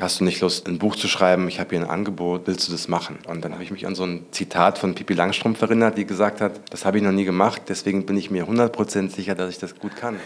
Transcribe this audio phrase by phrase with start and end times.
[0.00, 1.48] hast du nicht Lust, ein Buch zu schreiben?
[1.48, 3.18] Ich habe hier ein Angebot, willst du das machen?
[3.26, 6.40] Und dann habe ich mich an so ein Zitat von Pippi Langstrumpf erinnert, die gesagt
[6.40, 9.58] hat, das habe ich noch nie gemacht, deswegen bin ich mir 100% sicher, dass ich
[9.58, 10.18] das gut kann.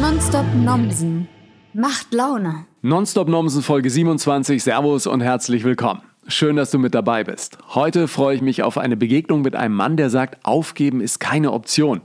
[0.00, 1.28] Nonstop Nomsen
[1.76, 2.64] macht Laune.
[2.80, 4.62] Nonstop Nomsen Folge 27.
[4.62, 6.00] Servus und herzlich willkommen.
[6.26, 7.58] Schön, dass du mit dabei bist.
[7.74, 11.52] Heute freue ich mich auf eine Begegnung mit einem Mann, der sagt, aufgeben ist keine
[11.52, 12.00] Option.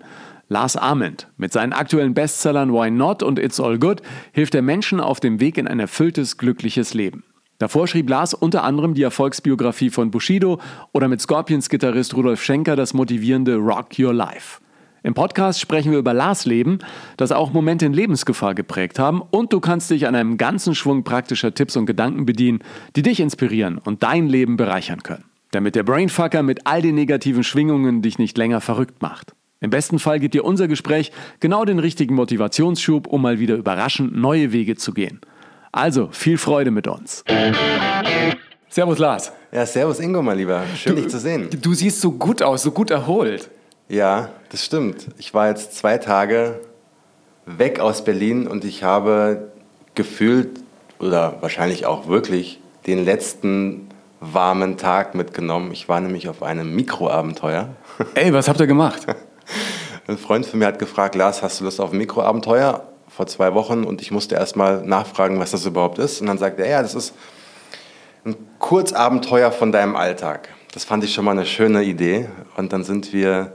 [0.50, 1.28] Lars Ament.
[1.38, 4.02] Mit seinen aktuellen Bestsellern Why Not und It's All Good
[4.34, 7.24] hilft er Menschen auf dem Weg in ein erfülltes, glückliches Leben.
[7.58, 10.60] Davor schrieb Lars unter anderem die Erfolgsbiografie von Bushido
[10.92, 14.60] oder mit Scorpions-Gitarrist Rudolf Schenker das motivierende Rock Your Life.
[15.04, 16.78] Im Podcast sprechen wir über Lars Leben,
[17.18, 21.04] das auch Momente in Lebensgefahr geprägt haben und du kannst dich an einem ganzen Schwung
[21.04, 22.60] praktischer Tipps und Gedanken bedienen,
[22.96, 25.24] die dich inspirieren und dein Leben bereichern können.
[25.50, 29.34] Damit der Brainfucker mit all den negativen Schwingungen dich nicht länger verrückt macht.
[29.60, 34.16] Im besten Fall gibt dir unser Gespräch genau den richtigen Motivationsschub, um mal wieder überraschend
[34.16, 35.20] neue Wege zu gehen.
[35.72, 37.24] Also viel Freude mit uns.
[38.70, 39.32] Servus Lars.
[39.52, 40.64] Ja, servus Ingo, mein Lieber.
[40.76, 41.48] Schön, du, dich zu sehen.
[41.60, 43.50] Du siehst so gut aus, so gut erholt.
[43.92, 45.08] Ja, das stimmt.
[45.18, 46.62] Ich war jetzt zwei Tage
[47.46, 49.52] weg aus Berlin und ich habe
[49.96, 50.62] gefühlt
[50.98, 53.90] oder wahrscheinlich auch wirklich den letzten
[54.22, 55.74] warmen Tag mitgenommen.
[55.74, 57.68] Ich war nämlich auf einem Mikroabenteuer.
[58.16, 59.08] Ey, was habt ihr gemacht?
[60.08, 62.88] Ein Freund von mir hat gefragt, Lars, hast du Lust auf ein Mikroabenteuer?
[63.10, 66.22] Vor zwei Wochen und ich musste erst mal nachfragen, was das überhaupt ist.
[66.22, 67.14] Und dann sagte er, ja, das ist
[68.24, 70.48] ein Kurzabenteuer von deinem Alltag.
[70.74, 72.30] Das fand ich schon mal eine schöne Idee.
[72.56, 73.52] Und dann sind wir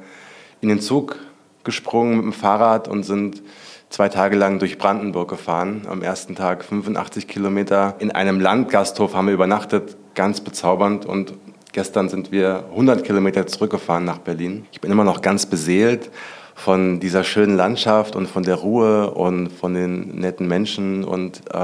[0.60, 1.18] in den Zug
[1.64, 3.42] gesprungen mit dem Fahrrad und sind
[3.90, 5.86] zwei Tage lang durch Brandenburg gefahren.
[5.88, 7.94] Am ersten Tag 85 Kilometer.
[7.98, 11.06] In einem Landgasthof haben wir übernachtet, ganz bezaubernd.
[11.06, 11.34] Und
[11.72, 14.66] gestern sind wir 100 Kilometer zurückgefahren nach Berlin.
[14.72, 16.10] Ich bin immer noch ganz beseelt
[16.54, 21.58] von dieser schönen Landschaft und von der Ruhe und von den netten Menschen und äh,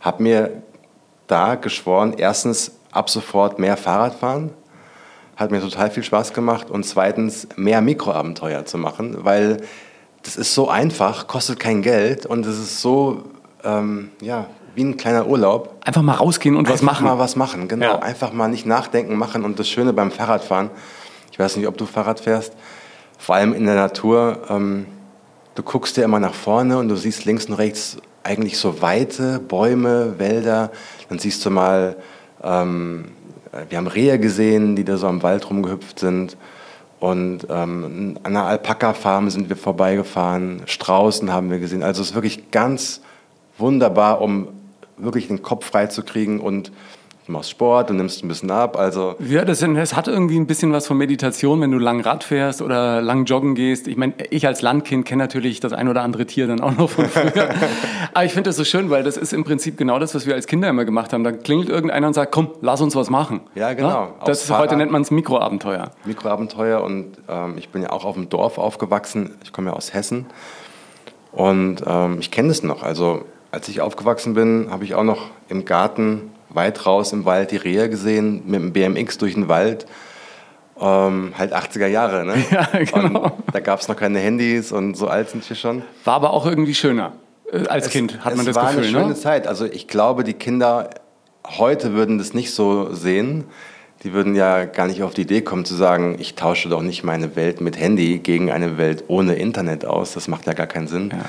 [0.00, 0.62] habe mir
[1.26, 4.50] da geschworen, erstens ab sofort mehr Fahrrad fahren
[5.38, 9.58] hat mir total viel Spaß gemacht und zweitens mehr Mikroabenteuer zu machen, weil
[10.24, 13.22] das ist so einfach, kostet kein Geld und es ist so,
[13.62, 15.76] ähm, ja, wie ein kleiner Urlaub.
[15.84, 17.04] Einfach mal rausgehen und Einfach was machen.
[17.06, 17.86] mal was machen, genau.
[17.86, 17.98] Ja.
[18.00, 20.70] Einfach mal nicht nachdenken, machen und das Schöne beim Fahrradfahren,
[21.30, 22.52] ich weiß nicht, ob du Fahrrad fährst,
[23.16, 24.86] vor allem in der Natur, ähm,
[25.54, 29.38] du guckst dir immer nach vorne und du siehst links und rechts eigentlich so Weite,
[29.38, 30.72] Bäume, Wälder,
[31.08, 31.96] dann siehst du mal
[32.42, 33.12] ähm,
[33.68, 36.36] wir haben Rehe gesehen, die da so am Wald rumgehüpft sind.
[37.00, 40.62] Und ähm, an einer Alpaka-Farm sind wir vorbeigefahren.
[40.66, 41.82] Straußen haben wir gesehen.
[41.82, 43.00] Also es ist wirklich ganz
[43.56, 44.48] wunderbar, um
[44.96, 46.72] wirklich den Kopf frei zu kriegen und
[47.28, 48.76] du machst Sport, du nimmst ein bisschen ab.
[48.78, 52.24] Also ja, das, das, hat irgendwie ein bisschen was von Meditation, wenn du lang Rad
[52.24, 53.86] fährst oder lang joggen gehst.
[53.86, 56.88] Ich meine, ich als Landkind kenne natürlich das ein oder andere Tier dann auch noch
[56.88, 57.50] von früher.
[58.14, 60.34] Aber ich finde das so schön, weil das ist im Prinzip genau das, was wir
[60.34, 61.22] als Kinder immer gemacht haben.
[61.22, 63.40] Da klingelt irgendeiner und sagt, komm, lass uns was machen.
[63.54, 63.88] Ja, genau.
[63.88, 64.14] Ja?
[64.24, 65.90] Das ist, heute nennt man es Mikroabenteuer.
[66.06, 69.34] Mikroabenteuer und ähm, ich bin ja auch auf dem Dorf aufgewachsen.
[69.44, 70.26] Ich komme ja aus Hessen
[71.32, 72.82] und ähm, ich kenne es noch.
[72.82, 77.52] Also als ich aufgewachsen bin, habe ich auch noch im Garten weit raus im Wald
[77.52, 79.86] die Rehe gesehen, mit dem BMX durch den Wald.
[80.80, 82.34] Ähm, halt 80er Jahre, ne?
[82.50, 83.22] Ja, genau.
[83.24, 85.82] Und da gab es noch keine Handys und so alt sind wir schon.
[86.04, 87.12] War aber auch irgendwie schöner.
[87.52, 89.14] Äh, als es, Kind hat man das Gefühl, Es war eine schöne ne?
[89.14, 89.46] Zeit.
[89.46, 90.90] Also ich glaube, die Kinder
[91.56, 93.44] heute würden das nicht so sehen.
[94.04, 97.02] Die würden ja gar nicht auf die Idee kommen zu sagen, ich tausche doch nicht
[97.02, 100.14] meine Welt mit Handy gegen eine Welt ohne Internet aus.
[100.14, 101.12] Das macht ja gar keinen Sinn.
[101.12, 101.24] Ja.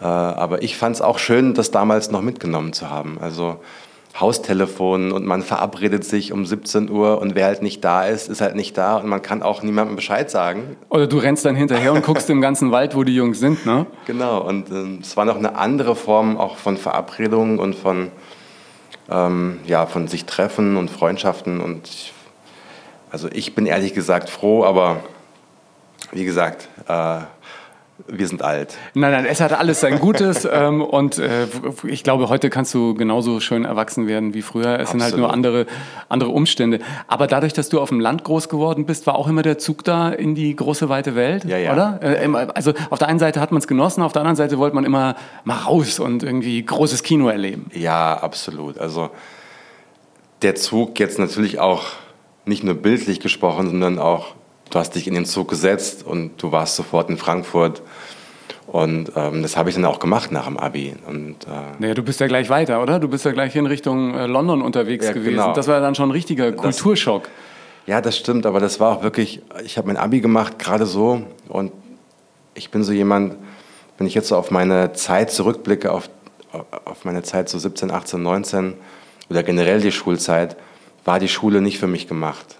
[0.00, 3.18] Äh, aber ich fand es auch schön, das damals noch mitgenommen zu haben.
[3.20, 3.60] Also
[4.18, 8.40] Haustelefon und man verabredet sich um 17 Uhr und wer halt nicht da ist, ist
[8.40, 10.76] halt nicht da und man kann auch niemandem Bescheid sagen.
[10.88, 13.86] Oder du rennst dann hinterher und guckst im ganzen Wald, wo die Jungs sind, ne?
[14.06, 18.10] Genau, und äh, es war noch eine andere Form auch von Verabredungen und von,
[19.08, 22.12] ähm, ja, von sich treffen und Freundschaften und ich,
[23.10, 24.98] also ich bin ehrlich gesagt froh, aber
[26.12, 27.20] wie gesagt, äh,
[28.08, 28.76] wir sind alt.
[28.94, 31.46] Nein, nein, es hat alles sein Gutes ähm, und äh,
[31.84, 34.74] ich glaube, heute kannst du genauso schön erwachsen werden wie früher.
[34.74, 34.90] Es Absolut.
[34.90, 35.66] sind halt nur andere,
[36.08, 36.80] andere Umstände.
[37.06, 39.84] Aber dadurch, dass du auf dem Land groß geworden bist, war auch immer der Zug
[39.84, 41.72] da in die große, weite Welt, ja, ja.
[41.72, 42.00] oder?
[42.02, 44.74] Äh, also auf der einen Seite hat man es genossen, auf der anderen Seite wollte
[44.74, 47.70] man immer mal raus und irgendwie großes Kino erleben.
[47.74, 48.78] Ja, absolut.
[48.78, 49.10] Also
[50.42, 51.84] der Zug jetzt natürlich auch
[52.44, 54.34] nicht nur bildlich gesprochen, sondern auch
[54.70, 57.82] du hast dich in den Zug gesetzt und du warst sofort in Frankfurt
[58.66, 60.94] Und ähm, das habe ich dann auch gemacht nach dem Abi.
[61.06, 63.00] Und, äh, naja, du bist ja gleich weiter, oder?
[63.00, 65.32] Du bist ja gleich in Richtung äh, London unterwegs ja, gewesen.
[65.32, 65.52] Genau.
[65.54, 67.24] Das war dann schon ein richtiger Kulturschock.
[67.24, 67.30] Das,
[67.86, 71.22] ja, das stimmt, aber das war auch wirklich, ich habe mein Abi gemacht, gerade so.
[71.48, 71.72] Und
[72.54, 73.34] ich bin so jemand,
[73.98, 76.08] wenn ich jetzt so auf meine Zeit zurückblicke, auf,
[76.84, 78.74] auf meine Zeit so 17, 18, 19
[79.30, 80.56] oder generell die Schulzeit,
[81.04, 82.59] war die Schule nicht für mich gemacht.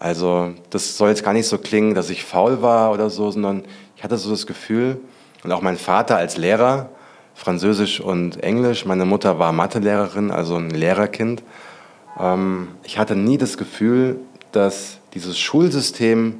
[0.00, 3.64] Also das soll jetzt gar nicht so klingen, dass ich faul war oder so, sondern
[3.96, 4.98] ich hatte so das Gefühl,
[5.44, 6.88] und auch mein Vater als Lehrer,
[7.34, 11.42] Französisch und Englisch, meine Mutter war Mathelehrerin, also ein Lehrerkind.
[12.18, 14.18] Ähm, ich hatte nie das Gefühl,
[14.52, 16.34] dass dieses Schulsystem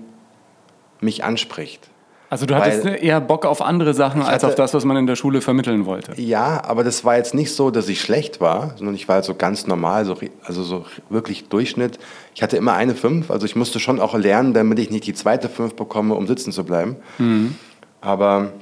[1.01, 1.90] mich anspricht.
[2.31, 4.97] Also du hattest Weil eher Bock auf andere Sachen als hatte, auf das, was man
[4.97, 6.13] in der Schule vermitteln wollte.
[6.17, 9.25] Ja, aber das war jetzt nicht so, dass ich schlecht war, sondern ich war halt
[9.25, 11.99] so ganz normal, so, also so wirklich Durchschnitt.
[12.37, 15.13] Ich hatte immer eine Fünf, also ich musste schon auch lernen, damit ich nicht die
[15.13, 16.95] zweite Fünf bekomme, um sitzen zu bleiben.
[17.19, 17.57] Mhm.
[18.01, 18.53] Aber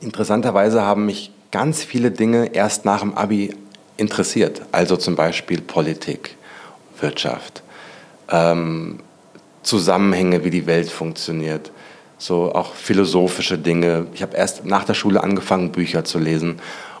[0.00, 3.54] interessanterweise haben mich ganz viele Dinge erst nach dem Abi
[3.96, 4.62] interessiert.
[4.72, 6.36] Also zum Beispiel Politik,
[7.00, 7.62] Wirtschaft,
[8.28, 8.98] ähm,
[9.62, 11.70] Zusammenhänge, wie die Welt funktioniert
[12.18, 14.06] so auch philosophische Dinge.
[14.12, 16.56] Ich habe erst nach der Schule angefangen, Bücher zu lesen.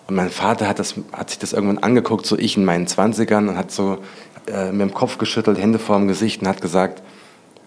[0.06, 3.48] Und mein Vater hat, das, hat sich das irgendwann angeguckt, so ich in meinen Zwanzigern,
[3.48, 3.98] und hat so
[4.46, 7.02] äh, mir im Kopf geschüttelt, Hände vor dem Gesicht und hat gesagt,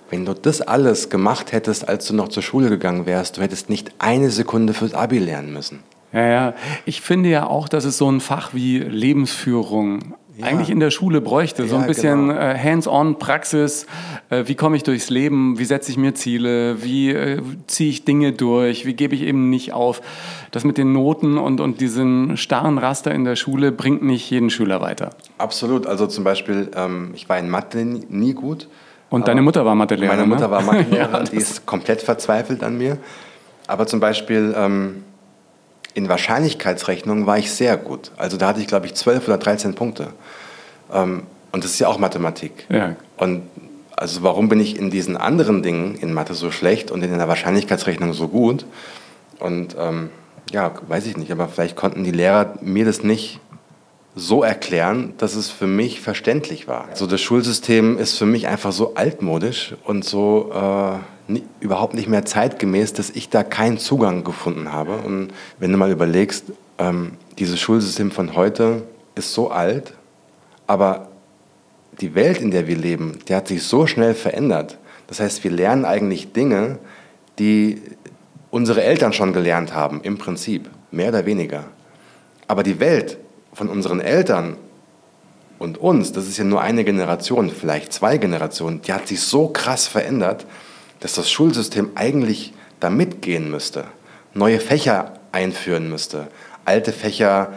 [0.09, 3.69] wenn du das alles gemacht hättest, als du noch zur Schule gegangen wärst, du hättest
[3.69, 5.79] nicht eine Sekunde fürs Abi lernen müssen.
[6.11, 6.53] Ja, ja.
[6.85, 10.47] Ich finde ja auch, dass es so ein Fach wie Lebensführung ja.
[10.47, 11.67] eigentlich in der Schule bräuchte.
[11.67, 12.39] So ein bisschen genau.
[12.39, 13.85] äh, Hands-on, Praxis.
[14.29, 15.57] Äh, wie komme ich durchs Leben?
[15.57, 16.83] Wie setze ich mir Ziele?
[16.83, 18.85] Wie äh, ziehe ich Dinge durch?
[18.85, 20.01] Wie gebe ich eben nicht auf?
[20.51, 24.49] Das mit den Noten und, und diesen starren Raster in der Schule bringt nicht jeden
[24.49, 25.11] Schüler weiter.
[25.37, 25.87] Absolut.
[25.87, 28.67] Also zum Beispiel, ähm, ich war in Mathe nie, nie gut.
[29.09, 30.19] Und deine Mutter war Mathelehrerin?
[30.19, 30.51] Meine Mutter ne?
[30.51, 32.97] war Mathelehrerin, ja, die ist komplett verzweifelt an mir.
[33.67, 34.53] Aber zum Beispiel...
[34.57, 35.03] Ähm,
[35.93, 38.11] in Wahrscheinlichkeitsrechnungen war ich sehr gut.
[38.17, 40.07] Also da hatte ich, glaube ich, 12 oder 13 Punkte.
[40.91, 42.65] Ähm, und das ist ja auch Mathematik.
[42.69, 42.95] Ja.
[43.17, 43.43] Und
[43.95, 47.27] also warum bin ich in diesen anderen Dingen in Mathe so schlecht und in der
[47.27, 48.65] Wahrscheinlichkeitsrechnung so gut?
[49.39, 50.09] Und ähm,
[50.51, 53.39] ja, weiß ich nicht, aber vielleicht konnten die Lehrer mir das nicht
[54.15, 56.87] so erklären, dass es für mich verständlich war.
[56.89, 62.25] Also das Schulsystem ist für mich einfach so altmodisch und so äh, überhaupt nicht mehr
[62.25, 64.97] zeitgemäß, dass ich da keinen Zugang gefunden habe.
[64.97, 65.29] Und
[65.59, 66.45] wenn du mal überlegst,
[66.77, 68.83] ähm, dieses Schulsystem von heute
[69.15, 69.93] ist so alt,
[70.67, 71.07] aber
[72.01, 74.77] die Welt, in der wir leben, die hat sich so schnell verändert.
[75.07, 76.79] Das heißt, wir lernen eigentlich Dinge,
[77.39, 77.81] die
[78.49, 81.65] unsere Eltern schon gelernt haben, im Prinzip, mehr oder weniger.
[82.47, 83.17] Aber die Welt
[83.53, 84.57] von unseren Eltern
[85.59, 89.47] und uns, das ist ja nur eine Generation, vielleicht zwei Generationen, die hat sich so
[89.47, 90.45] krass verändert,
[90.99, 93.85] dass das Schulsystem eigentlich da mitgehen müsste,
[94.33, 96.27] neue Fächer einführen müsste,
[96.65, 97.53] alte Fächer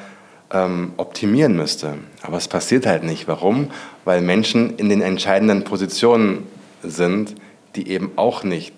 [0.52, 1.99] ähm, optimieren müsste.
[2.23, 3.29] Aber es passiert halt nicht.
[3.29, 3.70] Warum?
[4.05, 6.46] Weil Menschen in den entscheidenden Positionen
[6.82, 7.35] sind,
[7.76, 8.75] die eben auch nicht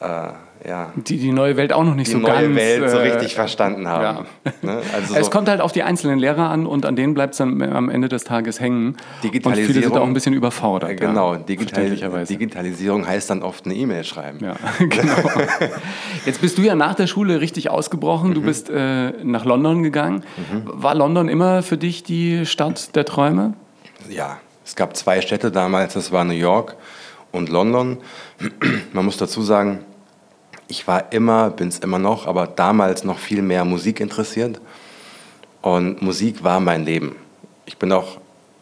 [0.00, 0.28] äh,
[0.66, 0.92] ja.
[0.96, 3.34] Die die neue Welt auch noch nicht die so neue ganz Welt so äh, richtig
[3.34, 4.26] verstanden haben.
[4.44, 4.52] Ja.
[4.62, 4.80] Ne?
[4.94, 7.38] Also es so kommt halt auf die einzelnen Lehrer an und an denen bleibt es
[7.38, 8.96] dann am Ende des Tages hängen.
[9.22, 10.98] Digitalisierung, und viele sind auch ein bisschen überfordert.
[10.98, 14.38] Genau, ja, Digital Digitalisierung heißt dann oft eine E-Mail schreiben.
[14.40, 15.16] Ja, genau.
[16.26, 18.34] Jetzt bist du ja nach der Schule richtig ausgebrochen.
[18.34, 18.44] Du mhm.
[18.44, 20.24] bist äh, nach London gegangen.
[20.36, 20.62] Mhm.
[20.64, 23.54] War London immer für dich die Stadt der Träume?
[24.08, 26.76] Ja, es gab zwei Städte damals, das war New York
[27.32, 27.98] und London.
[28.92, 29.80] Man muss dazu sagen,
[30.68, 34.60] ich war immer, bin es immer noch, aber damals noch viel mehr Musik interessiert.
[35.62, 37.16] Und Musik war mein Leben.
[37.64, 38.18] Ich bin auch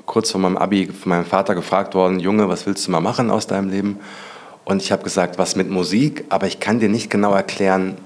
[0.07, 3.31] kurz vor meinem Abi von meinem Vater gefragt worden, Junge, was willst du mal machen
[3.31, 3.99] aus deinem Leben?
[4.65, 7.97] Und ich habe gesagt, was mit Musik, aber ich kann dir nicht genau erklären,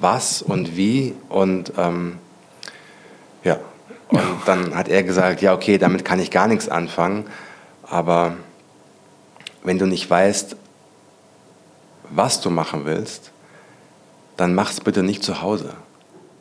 [0.00, 1.14] was und wie.
[1.28, 2.18] Und ähm,
[3.42, 3.58] ja,
[4.08, 7.26] und dann hat er gesagt, ja, okay, damit kann ich gar nichts anfangen.
[7.82, 8.34] Aber
[9.64, 10.56] wenn du nicht weißt,
[12.10, 13.32] was du machen willst,
[14.36, 15.74] dann mach es bitte nicht zu Hause,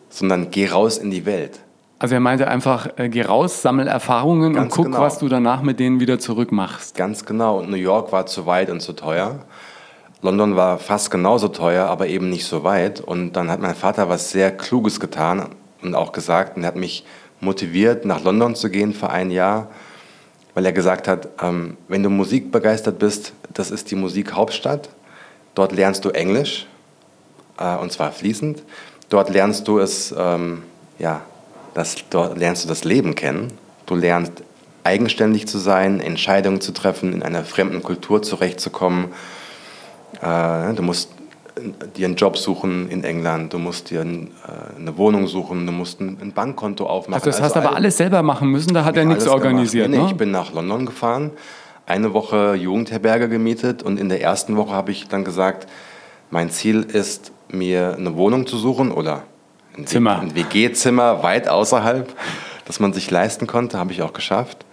[0.10, 1.60] sondern geh raus in die Welt.
[2.00, 5.02] Also er meinte einfach, äh, geh raus, sammel Erfahrungen Ganz und guck, genau.
[5.02, 6.96] was du danach mit denen wieder zurückmachst.
[6.96, 7.58] Ganz genau.
[7.58, 9.40] Und New York war zu weit und zu teuer.
[10.22, 13.02] London war fast genauso teuer, aber eben nicht so weit.
[13.02, 15.50] Und dann hat mein Vater was sehr Kluges getan
[15.82, 17.04] und auch gesagt und er hat mich
[17.40, 19.70] motiviert, nach London zu gehen für ein Jahr,
[20.54, 24.90] weil er gesagt hat, ähm, wenn du musikbegeistert bist, das ist die Musikhauptstadt
[25.58, 26.68] Dort lernst du Englisch,
[27.58, 28.62] äh, und zwar fließend.
[29.10, 30.62] Dort lernst du es, ähm,
[31.00, 31.22] ja,
[31.74, 33.52] das, dort lernst du das Leben kennen.
[33.88, 34.34] Du lernst
[34.84, 39.08] eigenständig zu sein, Entscheidungen zu treffen, in einer fremden Kultur zurechtzukommen.
[40.22, 41.10] Äh, du musst
[41.96, 46.00] dir einen Job suchen in England, du musst dir äh, eine Wohnung suchen, du musst
[46.00, 47.16] ein, Bankkonto aufmachen.
[47.16, 49.90] Also das hast du aber alles selber machen müssen, da hat er nichts organisiert.
[49.90, 50.06] Nee, ne?
[50.06, 51.32] ich bin nach London gefahren,
[51.88, 55.68] eine Woche Jugendherberge gemietet und in der ersten Woche habe ich dann gesagt,
[56.30, 59.24] mein Ziel ist, mir eine Wohnung zu suchen oder
[59.78, 60.20] ein, Zimmer.
[60.20, 62.14] ein WG-Zimmer weit außerhalb,
[62.66, 64.66] das man sich leisten konnte, habe ich auch geschafft.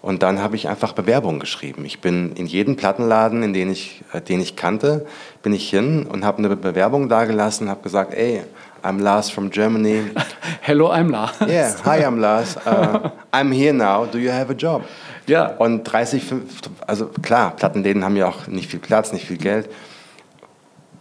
[0.00, 1.84] Und dann habe ich einfach Bewerbungen geschrieben.
[1.84, 5.06] Ich bin in jeden Plattenladen, in den ich, äh, den ich kannte,
[5.42, 8.42] bin ich hin und habe eine Bewerbung dagelassen, habe gesagt, ey,
[8.84, 10.10] I'm Lars from Germany.
[10.62, 11.36] Hello, I'm Lars.
[11.46, 12.56] Yeah, hi, I'm Lars.
[12.56, 14.06] Uh, I'm here now.
[14.06, 14.84] Do you have a job?
[15.28, 15.54] Ja.
[15.56, 19.70] Und 30, 50, also klar, Plattenläden haben ja auch nicht viel Platz, nicht viel Geld.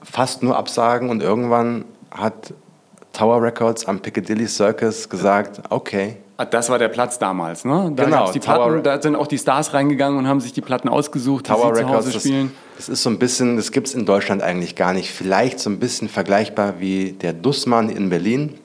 [0.03, 2.53] Fast nur Absagen und irgendwann hat
[3.13, 7.91] Tower Records am Piccadilly Circus gesagt, okay, Das war der Platz damals, ne?
[7.95, 10.89] Da Genau, die Platten, da sind auch die Stars reingegangen und haben sich die Platten
[10.89, 12.51] ausgesucht, die Tower sie zu Records, Hause das, spielen.
[12.77, 15.11] das ist so ein bisschen, das gibt es in Deutschland eigentlich gar nicht.
[15.11, 18.55] Vielleicht so ein bisschen vergleichbar wie der Dussmann in Berlin.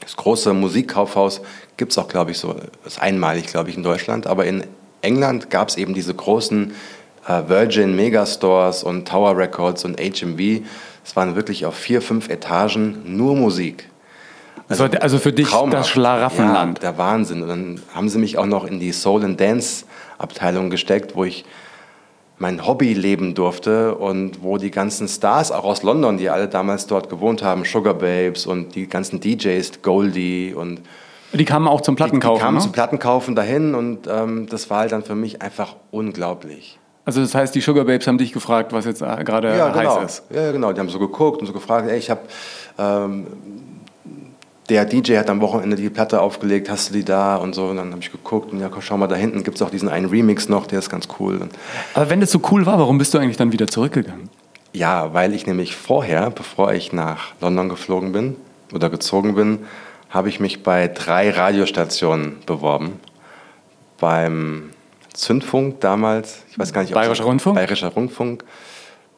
[0.00, 1.42] Das große Musikkaufhaus
[1.76, 4.26] gibt es auch, glaube ich, so, das ist einmalig, glaube ich, in Deutschland.
[4.26, 4.64] Aber in
[5.02, 6.72] England gab es eben diese großen
[7.26, 10.62] äh, Virgin Megastores und Tower Records und HMV.
[11.04, 13.88] Es waren wirklich auf vier, fünf Etagen nur Musik.
[14.70, 15.74] Also, also für dich Traumhaft.
[15.80, 16.78] das Schlaraffenland.
[16.78, 17.42] Ja, der Wahnsinn.
[17.42, 19.84] Und dann haben sie mich auch noch in die Soul and Dance
[20.18, 21.44] Abteilung gesteckt, wo ich
[22.38, 26.86] mein Hobby leben durfte und wo die ganzen Stars auch aus London, die alle damals
[26.86, 30.80] dort gewohnt haben, Sugar Babes und die ganzen DJs, Goldie und
[31.34, 32.40] Die kamen auch zum die, die Plattenkaufen.
[32.42, 32.62] kamen ne?
[32.62, 36.78] zum Plattenkaufen dahin und ähm, das war halt dann für mich einfach unglaublich.
[37.04, 40.00] Also das heißt, die Sugar Babes haben dich gefragt, was jetzt äh, gerade Ja, genau.
[40.00, 40.22] heiß ist.
[40.34, 40.72] Ja, ja, genau.
[40.72, 42.20] Die haben so geguckt und so gefragt, ey, ich habe,
[42.78, 43.26] ähm,
[44.70, 47.66] der DJ hat am Wochenende die Platte aufgelegt, hast du die da und so.
[47.66, 49.88] Und dann habe ich geguckt und ja, schau mal, da hinten gibt es auch diesen
[49.88, 51.40] einen Remix noch, der ist ganz cool.
[51.94, 54.30] Aber wenn das so cool war, warum bist du eigentlich dann wieder zurückgegangen?
[54.72, 58.36] ja, weil ich nämlich vorher, bevor ich nach London geflogen bin
[58.72, 59.60] oder gezogen bin,
[60.08, 63.00] habe ich mich bei drei Radiostationen beworben.
[63.98, 64.70] Beim
[65.12, 67.56] Zündfunk damals, ich weiß gar nicht, ob Bayerischer Rundfunk?
[67.56, 68.44] Bayerischer Rundfunk,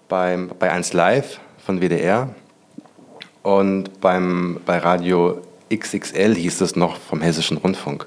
[0.09, 2.31] beim, bei 1 Live von WDR
[3.43, 5.41] und beim, bei Radio
[5.75, 8.07] XXL hieß es noch vom Hessischen Rundfunk.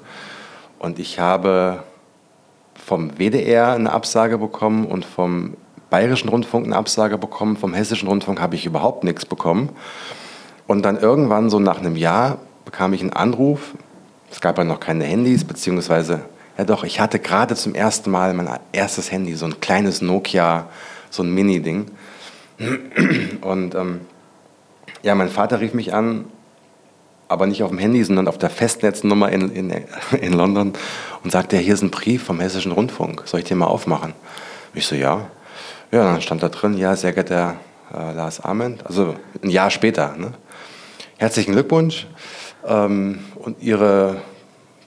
[0.78, 1.82] Und ich habe
[2.74, 5.56] vom WDR eine Absage bekommen und vom
[5.90, 7.56] Bayerischen Rundfunk eine Absage bekommen.
[7.56, 9.70] Vom Hessischen Rundfunk habe ich überhaupt nichts bekommen.
[10.66, 13.74] Und dann irgendwann, so nach einem Jahr, bekam ich einen Anruf.
[14.30, 16.22] Es gab ja noch keine Handys, beziehungsweise,
[16.58, 20.68] ja doch, ich hatte gerade zum ersten Mal mein erstes Handy, so ein kleines Nokia,
[21.10, 21.86] so ein Mini-Ding.
[23.42, 24.00] Und ähm,
[25.02, 26.26] ja, mein Vater rief mich an,
[27.28, 29.72] aber nicht auf dem Handy, sondern auf der Festnetznummer in, in,
[30.20, 30.72] in London
[31.24, 34.14] und sagte, ja, hier ist ein Brief vom Hessischen Rundfunk, soll ich den mal aufmachen?
[34.74, 35.26] Ich so, ja.
[35.92, 37.54] Ja, dann stand da drin, ja, sehr geehrter
[37.94, 40.16] äh, Lars Ament, also ein Jahr später.
[40.16, 40.32] Ne?
[41.18, 42.08] Herzlichen Glückwunsch
[42.66, 44.16] ähm, und Ihre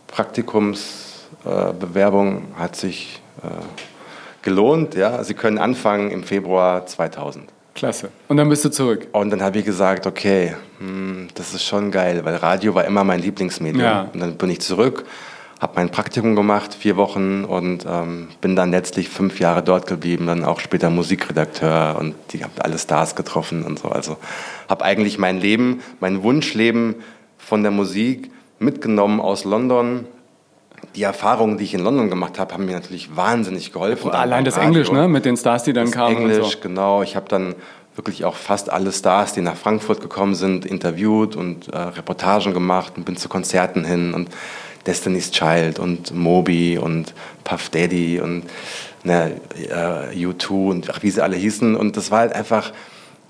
[0.08, 3.48] Praktikumsbewerbung äh, hat sich äh,
[4.42, 4.96] gelohnt.
[4.96, 5.24] Ja?
[5.24, 7.50] Sie können anfangen im Februar 2000.
[7.80, 8.10] Klasse.
[8.28, 9.08] Und dann bist du zurück.
[9.14, 13.06] Und dann habe ich gesagt, okay, hm, das ist schon geil, weil Radio war immer
[13.06, 13.82] mein Lieblingsmedium.
[13.82, 14.10] Ja.
[14.14, 15.06] Und dann bin ich zurück,
[15.62, 20.28] habe mein Praktikum gemacht, vier Wochen und ähm, bin dann letztlich fünf Jahre dort geblieben,
[20.28, 23.88] dann auch später Musikredakteur und die habe alle Stars getroffen und so.
[23.88, 24.18] Also
[24.68, 26.96] habe eigentlich mein Leben, mein Wunschleben
[27.38, 30.06] von der Musik mitgenommen aus London.
[30.96, 34.10] Die Erfahrungen, die ich in London gemacht habe, haben mir natürlich wahnsinnig geholfen.
[34.10, 34.68] Und allein das Radio.
[34.70, 35.08] Englisch, ne?
[35.08, 36.18] Mit den Stars, die dann Das kamen.
[36.18, 36.60] Englisch, und so.
[36.62, 37.02] genau.
[37.04, 37.56] Ich habe dann
[37.96, 42.94] wirklich auch fast alle Stars, die nach Frankfurt gekommen sind, interviewt und äh, Reportagen gemacht
[42.98, 44.30] und bin zu Konzerten hin und
[44.86, 48.44] Destiny's Child und Moby und Puff Daddy und
[49.04, 51.76] ne, äh, U2 und ach, wie sie alle hießen.
[51.76, 52.72] Und das war halt einfach,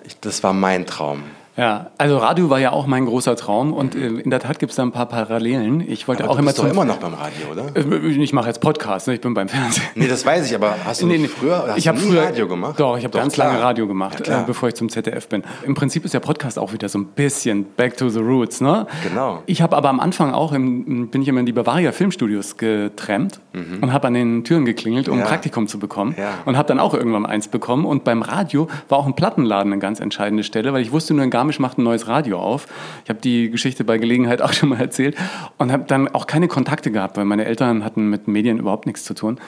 [0.05, 1.23] ich, das war mein Traum.
[1.59, 4.71] Ja, also Radio war ja auch mein großer Traum und äh, in der Tat gibt
[4.71, 5.81] es da ein paar Parallelen.
[5.87, 7.75] Ich wollte Aber auch du immer bist doch zum immer noch beim Radio, oder?
[7.75, 9.15] Äh, Ich mache jetzt Podcast, ne?
[9.15, 9.83] ich bin beim Fernsehen.
[9.95, 11.27] Nee, das weiß ich, aber hast du Nee, nee.
[11.27, 12.79] früher hast ich du habe nie früher Radio gemacht?
[12.79, 13.47] Doch, ich habe ganz klar.
[13.49, 15.43] lange Radio gemacht, Ja, äh, bevor ich zum ZDF bin.
[15.65, 18.87] Im Prinzip ist der Podcast auch wieder so ein bisschen Back to the Roots, ne?
[19.07, 19.43] Genau.
[19.45, 23.39] Ich habe aber am Anfang auch im, bin ich immer in die Bavaria Filmstudios getrennt
[23.81, 25.19] und habe an den Türen geklingelt, um Mhm.
[25.19, 25.25] Ja.
[25.25, 26.29] ein Praktikum zu bekommen Ja.
[26.45, 27.85] und habe dann auch irgendwann eins bekommen.
[27.85, 31.23] Und beim Radio war auch ein Plattenladen eine ganz entscheidende Stelle, weil ich wusste nur,
[31.25, 32.67] in Garmisch macht ein neues Radio auf.
[33.03, 35.15] Ich habe die Geschichte bei Gelegenheit auch schon mal erzählt
[35.57, 39.03] und habe dann auch keine Kontakte gehabt, weil meine Eltern hatten mit Medien überhaupt nichts
[39.03, 39.39] zu tun.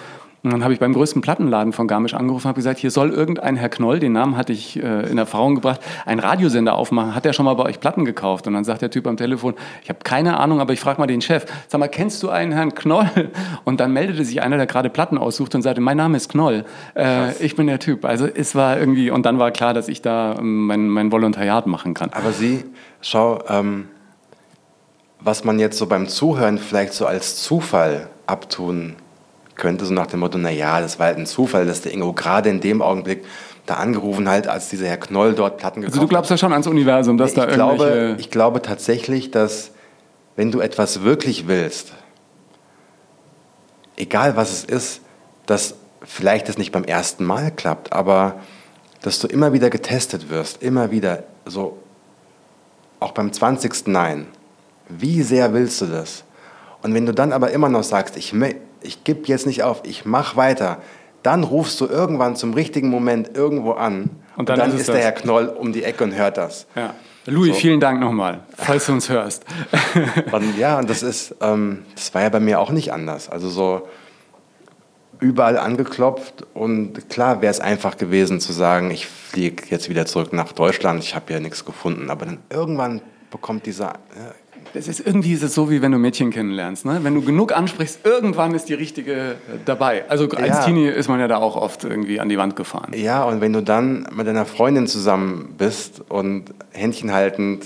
[0.44, 3.12] Und dann habe ich beim größten Plattenladen von Garmisch angerufen und habe gesagt, hier soll
[3.12, 7.14] irgendein Herr Knoll, den Namen hatte ich äh, in Erfahrung gebracht, einen Radiosender aufmachen.
[7.14, 8.48] Hat er schon mal bei euch Platten gekauft?
[8.48, 11.06] Und dann sagt der Typ am Telefon, ich habe keine Ahnung, aber ich frage mal
[11.06, 11.46] den Chef.
[11.68, 13.08] Sag mal, kennst du einen Herrn Knoll?
[13.66, 16.66] Und dann meldete sich einer, der gerade Platten aussucht und sagte, mein Name ist Knoll.
[16.96, 18.04] Äh, ich bin der Typ.
[18.04, 21.68] Also es war irgendwie, und dann war klar, dass ich da ähm, mein, mein Volontariat
[21.68, 22.10] machen kann.
[22.14, 22.64] Aber Sie,
[23.02, 23.88] schau, ähm,
[25.20, 28.96] was man jetzt so beim Zuhören vielleicht so als Zufall abtun
[29.62, 32.50] könnte, so nach dem Motto, naja, das war halt ein Zufall, dass der Ingo gerade
[32.50, 33.24] in dem Augenblick
[33.66, 36.52] da angerufen hat, als dieser Herr Knoll dort Platten gekauft Also du glaubst ja schon
[36.52, 38.20] ans Universum, dass ich da glaube, irgendwelche...
[38.20, 39.72] Ich glaube tatsächlich, dass
[40.36, 41.94] wenn du etwas wirklich willst,
[43.96, 45.02] egal was es ist,
[45.46, 48.40] dass vielleicht es nicht beim ersten Mal klappt, aber
[49.02, 51.78] dass du immer wieder getestet wirst, immer wieder, so
[53.00, 53.88] auch beim 20.
[53.88, 54.28] Nein.
[54.90, 56.24] Wie sehr willst du das?
[56.82, 58.34] Und wenn du dann aber immer noch sagst, ich,
[58.82, 60.82] ich gebe jetzt nicht auf, ich mache weiter,
[61.24, 64.90] dann rufst du irgendwann zum richtigen Moment irgendwo an und dann, und dann ist, ist
[64.90, 66.66] der Herr Knoll um die Ecke und hört das.
[66.76, 66.94] Ja.
[67.28, 67.60] Louis, so.
[67.60, 69.46] vielen Dank nochmal, falls du uns hörst.
[70.32, 73.30] und, ja, und das ist, ähm, das war ja bei mir auch nicht anders.
[73.30, 73.88] Also so
[75.20, 80.34] überall angeklopft und klar wäre es einfach gewesen zu sagen, ich fliege jetzt wieder zurück
[80.34, 83.94] nach Deutschland, ich habe ja nichts gefunden, aber dann irgendwann bekommt dieser,
[84.74, 86.86] das ist irgendwie ist es so, wie wenn du Mädchen kennenlernst.
[86.86, 87.00] Ne?
[87.02, 90.06] Wenn du genug ansprichst, irgendwann ist die richtige dabei.
[90.10, 90.64] Also als ja.
[90.64, 92.92] Teenie ist man ja da auch oft irgendwie an die Wand gefahren.
[92.96, 97.66] Ja, und wenn du dann mit deiner Freundin zusammen bist und Händchen haltend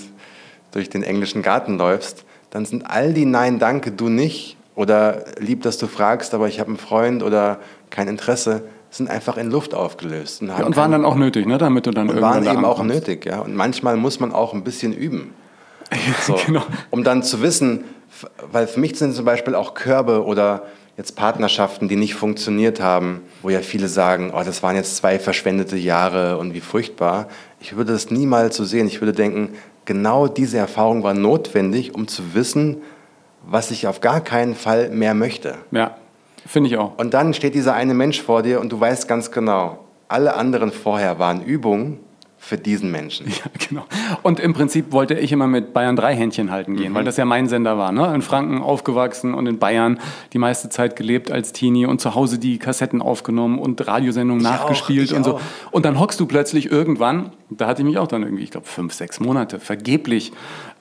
[0.72, 5.62] durch den englischen Garten läufst, dann sind all die Nein, danke, du nicht oder lieb,
[5.62, 7.60] dass du fragst, aber ich habe einen Freund oder
[7.90, 10.42] kein Interesse, sind einfach in Luft aufgelöst.
[10.42, 11.58] Und, ja, und waren dann auch nötig, ne?
[11.58, 13.40] damit du dann und irgendwann waren eben auch nötig, ja.
[13.40, 15.34] Und manchmal muss man auch ein bisschen üben.
[16.26, 16.64] So, genau.
[16.90, 17.84] Um dann zu wissen,
[18.50, 20.64] weil für mich sind zum Beispiel auch Körbe oder
[20.96, 25.18] jetzt Partnerschaften, die nicht funktioniert haben, wo ja viele sagen, oh, das waren jetzt zwei
[25.18, 27.28] verschwendete Jahre und wie furchtbar.
[27.60, 28.86] Ich würde das niemals so sehen.
[28.86, 29.50] Ich würde denken,
[29.84, 32.78] genau diese Erfahrung war notwendig, um zu wissen,
[33.46, 35.56] was ich auf gar keinen Fall mehr möchte.
[35.70, 35.96] Ja,
[36.46, 36.98] finde ich auch.
[36.98, 40.72] Und dann steht dieser eine Mensch vor dir und du weißt ganz genau, alle anderen
[40.72, 42.00] vorher waren Übungen
[42.46, 43.26] für diesen Menschen.
[43.36, 43.84] Ja, genau.
[44.22, 46.96] Und im Prinzip wollte ich immer mit Bayern 3 Händchen halten gehen, mhm.
[46.96, 47.92] weil das ja mein Sender war.
[47.92, 48.14] Ne?
[48.14, 49.98] In Franken aufgewachsen und in Bayern
[50.32, 54.50] die meiste Zeit gelebt als Teenie und zu Hause die Kassetten aufgenommen und Radiosendungen ich
[54.50, 55.34] nachgespielt auch, und so.
[55.34, 55.40] Auch.
[55.72, 58.66] Und dann hockst du plötzlich irgendwann, da hatte ich mich auch dann irgendwie, ich glaube,
[58.66, 60.32] fünf, sechs Monate vergeblich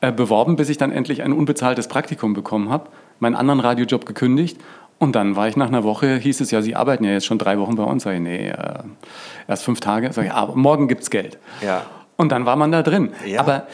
[0.02, 2.90] äh, beworben, bis ich dann endlich ein unbezahltes Praktikum bekommen habe,
[3.20, 4.58] meinen anderen Radiojob gekündigt
[5.06, 7.38] und dann war ich nach einer Woche, hieß es ja, Sie arbeiten ja jetzt schon
[7.38, 8.04] drei Wochen bei uns.
[8.04, 8.80] Sag ich, nee, äh,
[9.48, 10.12] erst fünf Tage.
[10.12, 11.38] Sag ich, aber morgen gibt's Geld.
[11.64, 11.84] Ja.
[12.16, 13.12] Und dann war man da drin.
[13.24, 13.40] Ja.
[13.40, 13.68] Aber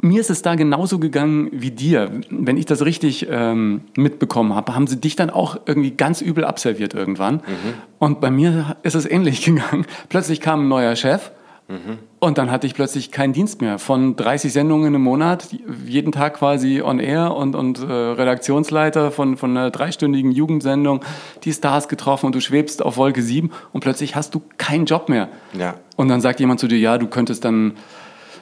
[0.00, 2.10] mir ist es da genauso gegangen wie dir.
[2.30, 6.46] Wenn ich das richtig ähm, mitbekommen habe, haben sie dich dann auch irgendwie ganz übel
[6.46, 7.34] abserviert irgendwann.
[7.34, 7.74] Mhm.
[7.98, 9.84] Und bei mir ist es ähnlich gegangen.
[10.08, 11.32] Plötzlich kam ein neuer Chef
[11.68, 11.98] Mhm.
[12.18, 13.78] Und dann hatte ich plötzlich keinen Dienst mehr.
[13.78, 15.48] Von 30 Sendungen im Monat,
[15.86, 21.00] jeden Tag quasi on air und, und äh, Redaktionsleiter von, von einer dreistündigen Jugendsendung,
[21.44, 25.08] die Stars getroffen und du schwebst auf Wolke 7 und plötzlich hast du keinen Job
[25.08, 25.28] mehr.
[25.58, 25.74] Ja.
[25.96, 27.74] Und dann sagt jemand zu dir, ja, du könntest dann,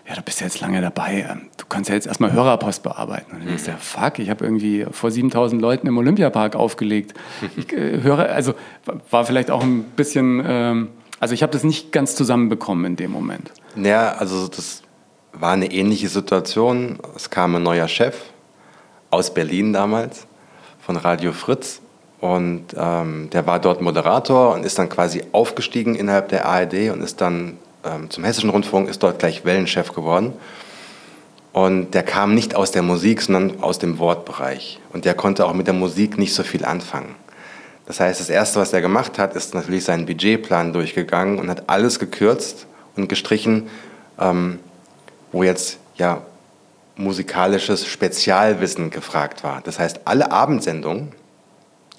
[0.09, 3.33] ja, du bist ja jetzt lange dabei, ähm, du kannst ja jetzt erstmal Hörerpost bearbeiten.
[3.33, 7.15] Und dann denkst du, ja, fuck, ich habe irgendwie vor 7000 Leuten im Olympiapark aufgelegt.
[7.57, 8.55] Ich äh, höre, also
[9.11, 10.43] war vielleicht auch ein bisschen...
[10.45, 10.89] Ähm,
[11.23, 13.53] also ich habe das nicht ganz zusammenbekommen in dem Moment.
[13.77, 14.83] Ja, also das
[15.33, 16.99] war eine ähnliche Situation.
[17.15, 18.17] Es kam ein neuer Chef
[19.11, 20.27] aus Berlin damals
[20.81, 21.81] von Radio Fritz
[22.19, 27.03] und ähm, der war dort Moderator und ist dann quasi aufgestiegen innerhalb der ARD und
[27.03, 30.33] ist dann ähm, zum Hessischen Rundfunk, ist dort gleich Wellenchef geworden.
[31.53, 34.81] Und der kam nicht aus der Musik, sondern aus dem Wortbereich.
[34.93, 37.15] Und der konnte auch mit der Musik nicht so viel anfangen.
[37.87, 41.68] Das heißt, das Erste, was er gemacht hat, ist natürlich seinen Budgetplan durchgegangen und hat
[41.68, 42.66] alles gekürzt
[42.97, 43.68] und gestrichen,
[44.18, 44.59] ähm,
[45.33, 46.23] wo jetzt ja
[46.97, 49.61] musikalisches Spezialwissen gefragt war.
[49.62, 51.12] Das heißt, alle Abendsendungen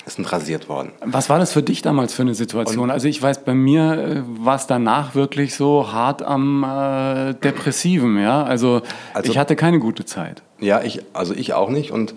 [0.06, 0.92] sind rasiert worden.
[1.06, 2.84] Was war das für dich damals für eine Situation?
[2.84, 7.34] Und also ich weiß, bei mir äh, war es danach wirklich so hart am äh,
[7.36, 8.20] Depressiven.
[8.20, 8.44] Ja?
[8.44, 8.82] Also,
[9.14, 10.44] also ich hatte keine gute Zeit.
[10.60, 11.92] Ja, ich, also ich auch nicht.
[11.92, 12.16] Und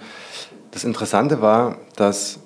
[0.73, 2.41] das Interessante war, dass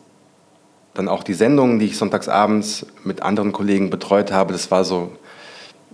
[0.94, 5.12] dann auch die Sendungen, die ich sonntagsabends mit anderen Kollegen betreut habe, das war so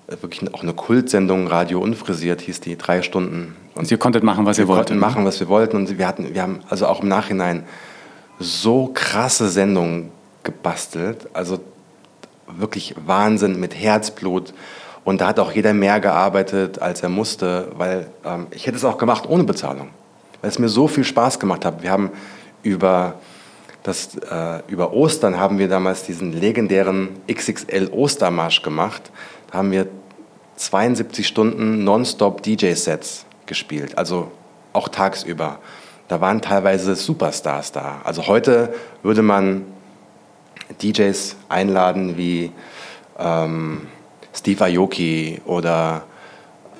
[0.08, 3.56] äh, wirklich auch eine Kultsendung, Radio Unfrisiert hieß die, drei Stunden.
[3.74, 4.90] Und also ihr konntet machen, was ihr wolltet.
[4.90, 5.76] Wir konnten machen, was wir wollten.
[5.76, 7.64] Und wir, hatten, wir haben also auch im Nachhinein
[8.38, 10.10] so krasse Sendungen
[10.42, 11.28] gebastelt.
[11.34, 11.60] Also
[12.46, 14.54] wirklich Wahnsinn mit Herzblut.
[15.04, 18.84] Und da hat auch jeder mehr gearbeitet, als er musste, weil ähm, ich hätte es
[18.84, 19.90] auch gemacht ohne Bezahlung.
[20.40, 21.82] Weil es mir so viel Spaß gemacht hat.
[21.82, 22.10] Wir haben
[22.62, 23.14] über
[23.86, 29.12] dass äh, über Ostern haben wir damals diesen legendären XXL Ostermarsch gemacht.
[29.50, 29.86] Da haben wir
[30.56, 34.32] 72 Stunden nonstop DJ-Sets gespielt, also
[34.72, 35.60] auch tagsüber.
[36.08, 38.00] Da waren teilweise Superstars da.
[38.02, 39.64] Also heute würde man
[40.82, 42.50] DJs einladen wie
[43.18, 43.86] ähm,
[44.34, 46.04] Steve Aoki oder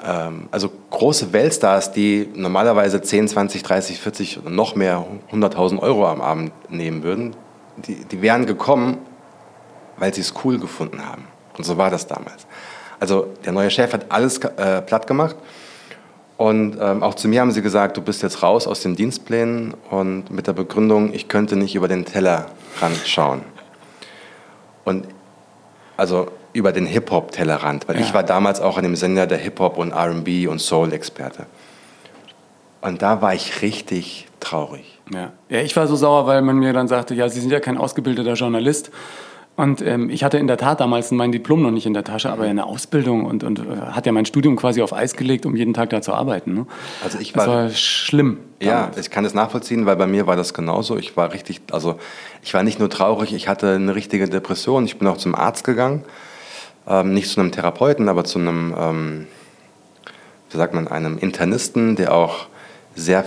[0.02, 6.20] also große Weltstars, die normalerweise 10, 20, 30, 40 oder noch mehr 100.000 Euro am
[6.20, 7.34] Abend nehmen würden,
[7.76, 8.98] die, die wären gekommen,
[9.96, 11.24] weil sie es cool gefunden haben.
[11.56, 12.46] Und so war das damals.
[13.00, 15.36] Also der neue Chef hat alles äh, platt gemacht.
[16.36, 19.74] Und ähm, auch zu mir haben sie gesagt, du bist jetzt raus aus den Dienstplänen
[19.90, 23.40] und mit der Begründung, ich könnte nicht über den Tellerrand schauen.
[24.84, 25.08] Und
[25.96, 28.02] also über den Hip-Hop-Tellerrand, weil ja.
[28.02, 31.46] ich war damals auch an dem Sender der Hip-Hop und RB und Soul-Experte.
[32.80, 35.00] Und da war ich richtig traurig.
[35.12, 35.32] Ja.
[35.48, 37.78] ja, ich war so sauer, weil man mir dann sagte, ja, Sie sind ja kein
[37.78, 38.90] ausgebildeter Journalist.
[39.56, 42.30] Und ähm, ich hatte in der Tat damals mein Diplom noch nicht in der Tasche,
[42.30, 45.56] aber eine Ausbildung und, und äh, hat ja mein Studium quasi auf Eis gelegt, um
[45.56, 46.52] jeden Tag da zu arbeiten.
[46.52, 46.66] Ne?
[47.02, 48.38] Also ich war, das war schlimm.
[48.60, 48.96] Damals.
[48.96, 50.98] Ja, ich kann das nachvollziehen, weil bei mir war das genauso.
[50.98, 51.98] Ich war richtig, also
[52.42, 54.84] ich war nicht nur traurig, ich hatte eine richtige Depression.
[54.84, 56.04] Ich bin auch zum Arzt gegangen,
[56.88, 59.26] ähm, nicht zu einem Therapeuten, aber zu einem, ähm,
[60.50, 62.46] wie sagt man, einem Internisten, der auch
[62.94, 63.24] sehr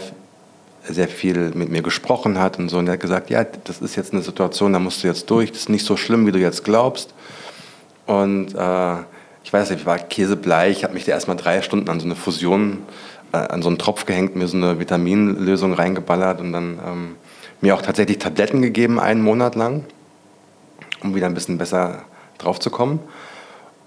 [0.87, 2.77] sehr viel mit mir gesprochen hat und so.
[2.77, 5.51] Und er hat gesagt, ja, das ist jetzt eine Situation, da musst du jetzt durch,
[5.51, 7.13] das ist nicht so schlimm, wie du jetzt glaubst.
[8.05, 8.93] Und äh,
[9.43, 12.15] ich weiß nicht, ich war käsebleich, habe mich da erstmal drei Stunden an so eine
[12.15, 12.79] Fusion,
[13.31, 17.15] äh, an so einen Tropf gehängt, mir so eine Vitaminlösung reingeballert und dann ähm,
[17.61, 19.85] mir auch tatsächlich Tabletten gegeben, einen Monat lang,
[21.03, 22.03] um wieder ein bisschen besser
[22.37, 22.99] drauf zu kommen.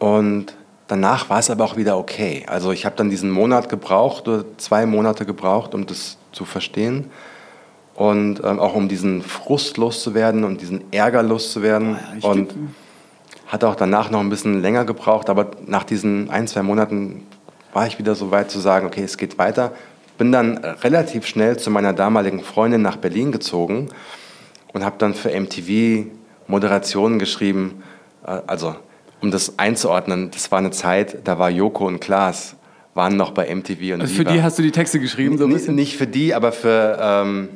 [0.03, 0.57] Und
[0.89, 2.45] danach war es aber auch wieder okay.
[2.49, 7.09] Also ich habe dann diesen Monat gebraucht, oder zwei Monate gebraucht, um das zu verstehen
[7.95, 11.99] und ähm, auch um diesen Frust loszuwerden und diesen Ärger loszuwerden.
[12.19, 12.53] Ja, und
[13.47, 17.25] hat auch danach noch ein bisschen länger gebraucht, aber nach diesen ein, zwei Monaten
[17.73, 19.71] war ich wieder so weit zu sagen, okay, es geht weiter.
[20.19, 23.89] Bin dann relativ schnell zu meiner damaligen Freundin nach Berlin gezogen
[24.73, 26.07] und habe dann für MTV
[26.49, 27.85] Moderationen geschrieben.
[28.27, 28.75] Äh, also,
[29.23, 32.57] um das einzuordnen, das war eine Zeit, da war Joko und Klaas
[32.95, 35.39] waren noch bei MTV und Also für die hast du die Texte geschrieben?
[35.39, 37.49] So nicht, nicht für die, aber für, ähm,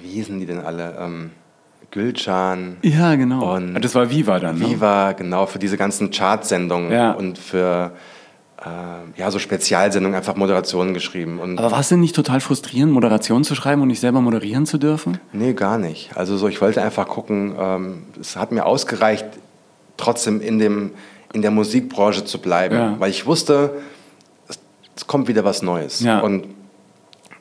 [0.00, 0.96] wie hießen die denn alle?
[1.00, 1.30] Ähm,
[1.90, 2.76] Gülcan.
[2.82, 3.54] Ja, genau.
[3.56, 4.58] Und ah, das war Viva dann.
[4.58, 4.68] Ne?
[4.68, 7.12] Viva, genau, für diese ganzen Chartsendungen ja.
[7.12, 7.92] und für
[8.62, 11.38] äh, ja, so Spezialsendungen, einfach Moderationen geschrieben.
[11.38, 14.66] Und aber war es denn nicht total frustrierend, Moderationen zu schreiben und nicht selber moderieren
[14.66, 15.18] zu dürfen?
[15.32, 16.14] Nee, gar nicht.
[16.14, 19.26] Also so, ich wollte einfach gucken, ähm, es hat mir ausgereicht,
[19.98, 20.92] trotzdem in, dem,
[21.34, 22.96] in der Musikbranche zu bleiben, ja.
[22.98, 23.74] weil ich wusste,
[24.96, 26.00] es kommt wieder was Neues.
[26.00, 26.20] Ja.
[26.20, 26.46] Und,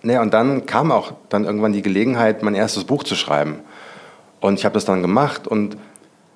[0.03, 3.59] ne, und dann kam auch dann irgendwann die Gelegenheit, mein erstes Buch zu schreiben.
[4.39, 5.75] Und ich habe das dann gemacht und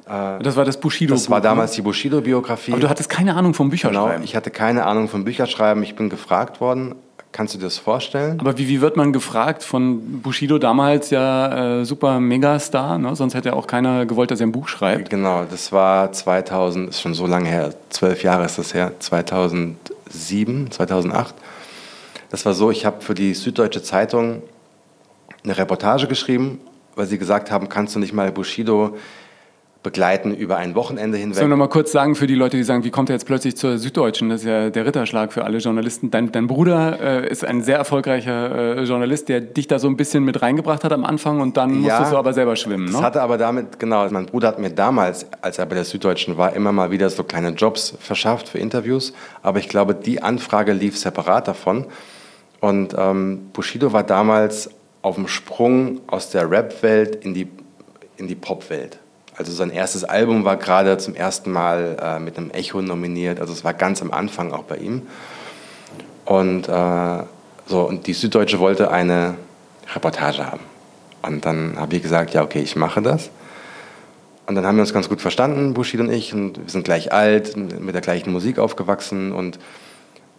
[0.07, 1.13] äh, das war das Bushido.
[1.13, 1.43] Das war ne?
[1.43, 2.71] damals die Bushido-Biografie.
[2.71, 4.11] Aber du hattest keine Ahnung vom Bücherschreiben.
[4.13, 5.83] Genau, ich hatte keine Ahnung vom Bücherschreiben.
[5.83, 6.95] Ich bin gefragt worden.
[7.31, 8.39] Kannst du dir das vorstellen?
[8.39, 13.15] Aber wie, wie wird man gefragt von Bushido damals ja äh, super Megastar, ne?
[13.15, 15.09] sonst hätte ja auch keiner gewollt, dass er ein Buch schreibt.
[15.09, 19.77] Genau, das war 2000, ist schon so lange her, zwölf Jahre ist das her, 2000
[20.11, 21.35] 2007, 2008.
[22.29, 24.41] Das war so, ich habe für die Süddeutsche Zeitung
[25.43, 26.59] eine Reportage geschrieben,
[26.95, 28.97] weil sie gesagt haben, kannst du nicht mal Bushido
[29.83, 31.35] begleiten über ein Wochenende hinweg.
[31.37, 33.25] Sollen wir noch mal kurz sagen für die Leute, die sagen, wie kommt er jetzt
[33.25, 34.29] plötzlich zur Süddeutschen?
[34.29, 36.11] Das ist ja der Ritterschlag für alle Journalisten.
[36.11, 39.97] Dein, dein Bruder äh, ist ein sehr erfolgreicher äh, Journalist, der dich da so ein
[39.97, 42.87] bisschen mit reingebracht hat am Anfang und dann ja, musstest du aber selber schwimmen.
[42.87, 43.01] Das ne?
[43.01, 46.53] hatte aber damit, genau, mein Bruder hat mir damals, als er bei der Süddeutschen war,
[46.53, 49.13] immer mal wieder so kleine Jobs verschafft für Interviews.
[49.41, 51.87] Aber ich glaube, die Anfrage lief separat davon.
[52.59, 54.69] Und ähm, Bushido war damals
[55.01, 57.47] auf dem Sprung aus der Rap-Welt in die,
[58.17, 58.99] in die Pop-Welt.
[59.41, 63.39] Also sein erstes Album war gerade zum ersten Mal äh, mit einem Echo nominiert.
[63.39, 65.01] Also es war ganz am Anfang auch bei ihm.
[66.25, 67.23] Und, äh,
[67.65, 69.33] so, und die Süddeutsche wollte eine
[69.95, 70.59] Reportage haben.
[71.23, 73.31] Und dann habe ich gesagt, ja, okay, ich mache das.
[74.45, 76.35] Und dann haben wir uns ganz gut verstanden, Bushido und ich.
[76.35, 79.31] Und wir sind gleich alt, mit der gleichen Musik aufgewachsen.
[79.31, 79.57] Und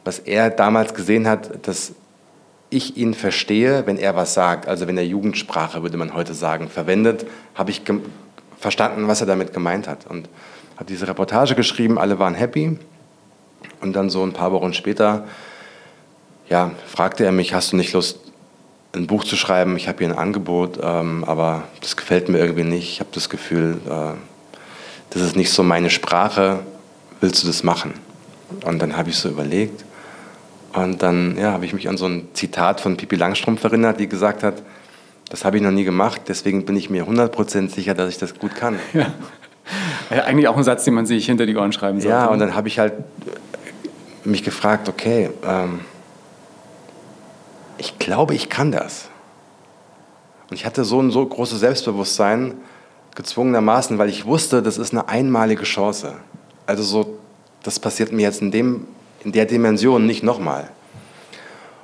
[0.05, 1.93] was er damals gesehen hat, dass
[2.71, 6.69] ich ihn verstehe, wenn er was sagt, also wenn er Jugendsprache, würde man heute sagen,
[6.69, 7.83] verwendet, habe ich
[8.63, 10.07] verstanden, was er damit gemeint hat.
[10.09, 10.29] Und
[10.77, 12.79] habe diese Reportage geschrieben, alle waren happy.
[13.81, 15.25] Und dann so ein paar Wochen später
[16.49, 18.19] ja, fragte er mich, hast du nicht Lust,
[18.95, 19.77] ein Buch zu schreiben?
[19.77, 22.93] Ich habe hier ein Angebot, ähm, aber das gefällt mir irgendwie nicht.
[22.93, 24.15] Ich habe das Gefühl, äh,
[25.11, 26.61] das ist nicht so meine Sprache.
[27.21, 27.95] Willst du das machen?
[28.65, 29.85] Und dann habe ich so überlegt.
[30.75, 34.09] Und dann ja, habe ich mich an so ein Zitat von Pippi Langstrumpf erinnert, die
[34.09, 34.63] gesagt hat,
[35.29, 38.39] Das habe ich noch nie gemacht, deswegen bin ich mir 100% sicher, dass ich das
[38.39, 38.79] gut kann.
[38.93, 39.07] Ja.
[40.17, 40.25] ja.
[40.25, 42.17] Eigentlich auch ein Satz, den man sich hinter die Ohren schreiben sollte.
[42.17, 42.95] Ja, und dann habe ich halt
[44.25, 45.81] mich gefragt, okay, ähm,
[47.79, 49.09] ich glaube, ich kann das.
[50.51, 52.55] Und ich hatte so ein so großes Selbstbewusstsein,
[53.15, 56.15] gezwungenermaßen, weil ich wusste, das ist eine einmalige Chance.
[56.67, 57.19] Also so,
[57.63, 58.87] das passiert mir jetzt in, dem,
[59.25, 60.71] in der Dimension nicht nochmal.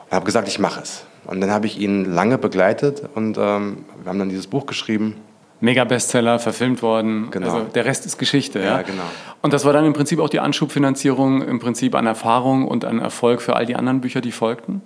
[0.07, 1.03] Und habe gesagt, ich mache es.
[1.29, 5.17] Und dann habe ich ihn lange begleitet und ähm, wir haben dann dieses Buch geschrieben.
[5.61, 7.29] Mega-Bestseller, verfilmt worden.
[7.31, 7.53] Genau.
[7.53, 8.61] Also der Rest ist Geschichte.
[8.61, 9.03] Ja, ja, genau.
[9.43, 12.99] Und das war dann im Prinzip auch die Anschubfinanzierung, im Prinzip an Erfahrung und an
[12.99, 14.81] Erfolg für all die anderen Bücher, die folgten?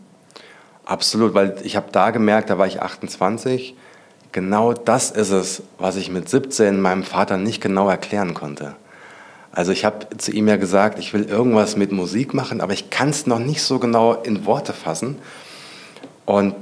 [0.85, 3.77] Absolut, weil ich habe da gemerkt, da war ich 28,
[4.33, 8.75] genau das ist es, was ich mit 17 meinem Vater nicht genau erklären konnte.
[9.53, 12.91] Also ich habe zu ihm ja gesagt, ich will irgendwas mit Musik machen, aber ich
[12.91, 15.19] kann es noch nicht so genau in Worte fassen.
[16.25, 16.55] Und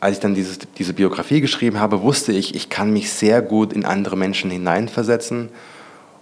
[0.00, 3.72] als ich dann dieses, diese Biografie geschrieben habe, wusste ich, ich kann mich sehr gut
[3.72, 5.50] in andere Menschen hineinversetzen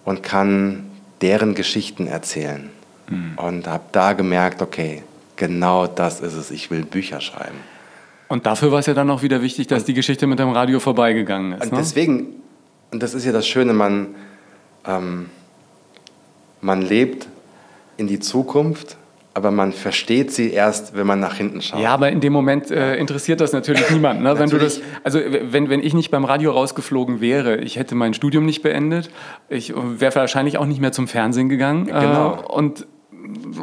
[0.05, 2.71] und kann deren Geschichten erzählen.
[3.09, 3.33] Mhm.
[3.37, 5.03] Und habe da gemerkt, okay,
[5.37, 7.57] genau das ist es, ich will Bücher schreiben.
[8.29, 10.81] Und dafür war es ja dann auch wieder wichtig, dass die Geschichte mit dem Radio
[10.81, 11.63] vorbeigegangen ist.
[11.63, 11.79] Und ne?
[11.79, 12.27] deswegen,
[12.91, 14.15] und das ist ja das Schöne, man,
[14.87, 15.31] ähm,
[16.61, 17.27] man lebt
[17.97, 18.97] in die Zukunft,
[19.39, 21.81] aber man versteht sie erst, wenn man nach hinten schaut.
[21.81, 24.21] Ja, aber in dem Moment äh, interessiert das natürlich niemand.
[24.21, 24.37] Ne?
[24.37, 28.15] Wenn du das, also wenn, wenn ich nicht beim Radio rausgeflogen wäre, ich hätte mein
[28.15, 29.11] Studium nicht beendet,
[29.49, 31.87] ich wäre wahrscheinlich auch nicht mehr zum Fernsehen gegangen.
[31.87, 32.35] Genau.
[32.35, 32.87] Äh, und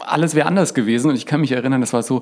[0.06, 1.10] alles wäre anders gewesen.
[1.10, 2.22] Und ich kann mich erinnern, das war so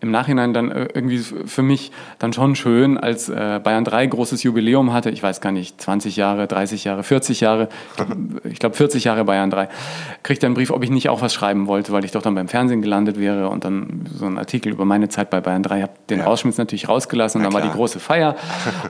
[0.00, 4.42] im Nachhinein dann äh, irgendwie für mich dann schon schön, als äh, Bayern 3 großes
[4.42, 5.10] Jubiläum hatte.
[5.10, 7.68] Ich weiß gar nicht, 20 Jahre, 30 Jahre, 40 Jahre.
[8.44, 9.68] Ich glaube 40 Jahre Bayern 3.
[10.22, 12.48] Kriegte einen Brief, ob ich nicht auch was schreiben wollte, weil ich doch dann beim
[12.48, 15.76] Fernsehen gelandet wäre und dann so einen Artikel über meine Zeit bei Bayern 3.
[15.78, 16.24] Ich habe den ja.
[16.24, 18.36] Rausschmiss natürlich rausgelassen und dann war die große Feier.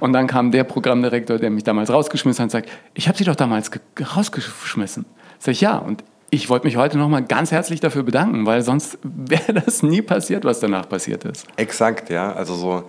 [0.01, 3.25] Und dann kam der Programmdirektor, der mich damals rausgeschmissen hat und sagt, ich habe Sie
[3.25, 3.71] doch damals
[4.17, 5.07] rausgeschmissen.
[5.39, 5.79] Sag ich, ja.
[5.79, 6.03] Und
[6.35, 10.45] ich wollte mich heute nochmal ganz herzlich dafür bedanken, weil sonst wäre das nie passiert,
[10.45, 11.47] was danach passiert ist.
[11.57, 12.33] Exakt, ja.
[12.33, 12.85] Also so,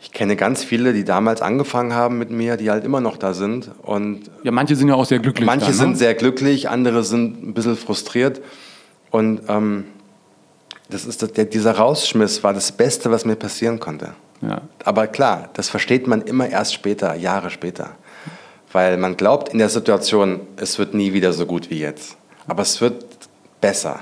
[0.00, 3.34] ich kenne ganz viele, die damals angefangen haben mit mir, die halt immer noch da
[3.34, 3.70] sind.
[3.82, 5.46] Und ja, manche sind ja auch sehr glücklich.
[5.46, 5.78] Manche dann, ne?
[5.78, 8.40] sind sehr glücklich, andere sind ein bisschen frustriert.
[9.10, 9.84] Und ähm,
[10.90, 14.14] das ist das, der, dieser Rausschmiss war das Beste, was mir passieren konnte.
[14.42, 14.62] Ja.
[14.84, 17.96] Aber klar, das versteht man immer erst später, Jahre später
[18.74, 22.16] weil man glaubt in der Situation, es wird nie wieder so gut wie jetzt.
[22.48, 23.04] Aber es wird
[23.60, 24.00] besser.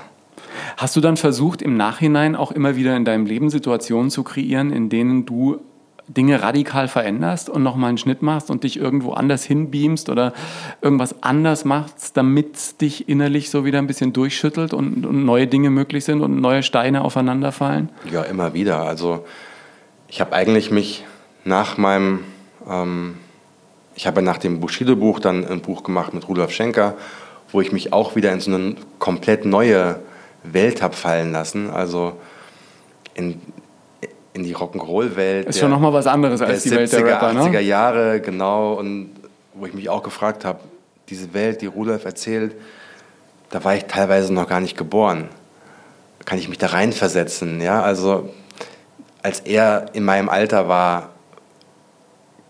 [0.77, 4.71] Hast du dann versucht, im Nachhinein auch immer wieder in deinem Leben Situationen zu kreieren,
[4.71, 5.59] in denen du
[6.07, 10.33] Dinge radikal veränderst und nochmal einen Schnitt machst und dich irgendwo anders hinbeamst oder
[10.81, 15.69] irgendwas anders machst, damit dich innerlich so wieder ein bisschen durchschüttelt und, und neue Dinge
[15.69, 17.89] möglich sind und neue Steine aufeinanderfallen?
[18.11, 18.81] Ja, immer wieder.
[18.81, 19.23] Also
[20.07, 21.05] ich habe eigentlich mich
[21.45, 22.21] nach meinem
[22.67, 23.17] ähm,
[23.95, 26.95] ich habe nach dem Bushido-Buch dann ein Buch gemacht mit Rudolf Schenker,
[27.51, 29.99] wo ich mich auch wieder in so eine komplett neue
[30.43, 31.69] Welt habe fallen lassen.
[31.69, 32.13] Also
[33.13, 33.39] in,
[34.33, 35.47] in die Rock'n'Roll-Welt.
[35.47, 37.61] Ist schon nochmal was anderes als die 70er, Welt der Rapper, 80er ne?
[37.61, 38.73] Jahre, genau.
[38.73, 39.11] Und
[39.53, 40.59] wo ich mich auch gefragt habe,
[41.09, 42.55] diese Welt, die Rudolf erzählt,
[43.51, 45.29] da war ich teilweise noch gar nicht geboren.
[46.25, 47.61] Kann ich mich da reinversetzen?
[47.61, 48.33] Ja, also
[49.21, 51.12] als er in meinem Alter war,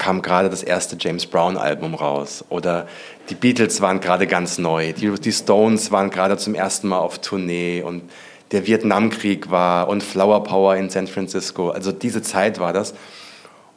[0.03, 2.43] kam gerade das erste James Brown Album raus.
[2.49, 2.87] Oder
[3.29, 7.19] die Beatles waren gerade ganz neu, die, die Stones waren gerade zum ersten Mal auf
[7.19, 7.81] Tournee.
[7.81, 8.03] Und
[8.51, 11.69] der Vietnamkrieg war und Flower Power in San Francisco.
[11.69, 12.93] Also diese Zeit war das.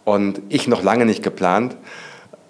[0.05, 1.77] Und ich noch lange nicht geplant.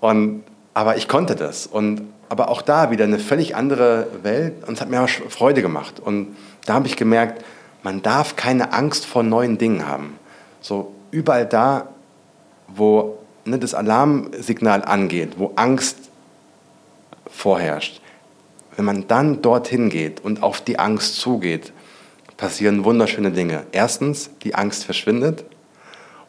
[0.00, 1.66] Und aber ich konnte das.
[1.66, 4.66] Und aber auch da wieder eine völlig andere Welt.
[4.66, 6.00] Und es hat mir Freude gemacht.
[6.00, 6.34] Und
[6.64, 7.44] da habe ich gemerkt,
[7.82, 10.18] man darf keine Angst vor neuen Dingen haben.
[10.62, 11.88] So überall da,
[12.68, 15.98] wo ne, das Alarmsignal angeht, wo Angst
[17.30, 18.00] vorherrscht,
[18.76, 21.72] wenn man dann dorthin geht und auf die Angst zugeht,
[22.36, 23.64] passieren wunderschöne Dinge.
[23.72, 25.44] Erstens, die Angst verschwindet.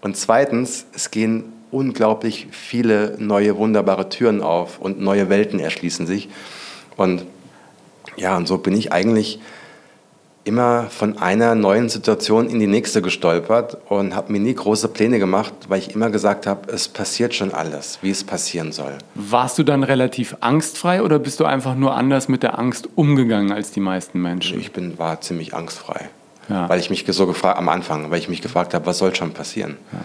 [0.01, 6.30] Und zweitens, es gehen unglaublich viele neue, wunderbare Türen auf und neue Welten erschließen sich.
[6.95, 7.25] Und
[8.15, 9.39] ja, und so bin ich eigentlich
[10.47, 15.19] immer von einer neuen Situation in die nächste gestolpert und habe mir nie große Pläne
[15.19, 18.97] gemacht, weil ich immer gesagt habe, es passiert schon alles, wie es passieren soll.
[19.13, 23.51] Warst du dann relativ angstfrei oder bist du einfach nur anders mit der Angst umgegangen
[23.51, 24.60] als die meisten Menschen?
[24.60, 26.10] Ich bin, war ziemlich angstfrei,
[26.49, 26.69] ja.
[26.69, 29.33] weil ich mich so gefragt am Anfang, weil ich mich gefragt habe, was soll schon
[29.33, 29.77] passieren?
[29.91, 29.99] Ja.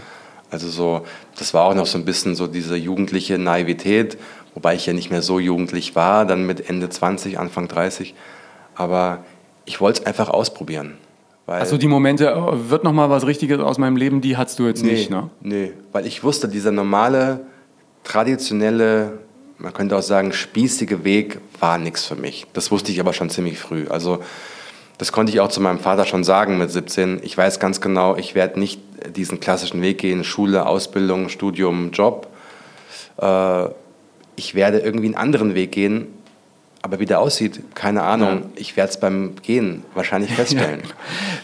[0.50, 1.06] Also so,
[1.38, 4.18] das war auch noch so ein bisschen so diese jugendliche Naivität,
[4.54, 8.14] wobei ich ja nicht mehr so jugendlich war, dann mit Ende 20, Anfang 30.
[8.74, 9.24] Aber
[9.64, 10.96] ich wollte es einfach ausprobieren.
[11.46, 14.66] Also die Momente, äh, wird noch mal was Richtiges aus meinem Leben, die hattest du
[14.66, 15.30] jetzt nee, nicht, ne?
[15.40, 17.40] Nee, weil ich wusste, dieser normale,
[18.04, 19.18] traditionelle,
[19.58, 22.46] man könnte auch sagen, spießige Weg war nichts für mich.
[22.52, 23.86] Das wusste ich aber schon ziemlich früh.
[23.88, 24.20] Also
[24.98, 27.20] das konnte ich auch zu meinem Vater schon sagen mit 17.
[27.22, 28.80] Ich weiß ganz genau, ich werde nicht
[29.16, 32.28] diesen klassischen Weg gehen, Schule, Ausbildung, Studium, Job.
[33.20, 33.66] Äh,
[34.36, 36.06] ich werde irgendwie einen anderen Weg gehen,
[36.84, 38.28] aber wie der aussieht, keine Ahnung.
[38.28, 38.42] Ja.
[38.56, 40.82] Ich werde es beim Gehen wahrscheinlich feststellen.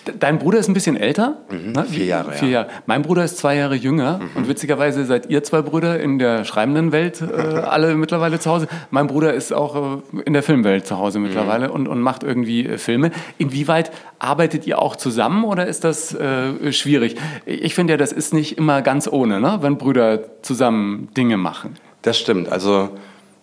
[0.06, 0.12] Ja.
[0.18, 1.38] Dein Bruder ist ein bisschen älter?
[1.48, 1.84] Mhm, ne?
[1.84, 2.32] Vier Jahre.
[2.32, 2.54] Vier ja.
[2.62, 2.70] Jahre.
[2.86, 4.30] Mein Bruder ist zwei Jahre jünger mhm.
[4.34, 8.66] und witzigerweise seid ihr zwei Brüder in der schreibenden Welt äh, alle mittlerweile zu Hause.
[8.90, 11.74] Mein Bruder ist auch äh, in der Filmwelt zu Hause mittlerweile mhm.
[11.74, 13.12] und, und macht irgendwie äh, Filme.
[13.38, 17.14] Inwieweit arbeitet ihr auch zusammen oder ist das äh, schwierig?
[17.46, 19.58] Ich finde ja, das ist nicht immer ganz ohne, ne?
[19.60, 21.76] wenn Brüder zusammen Dinge machen.
[22.02, 22.48] Das stimmt.
[22.48, 22.90] Also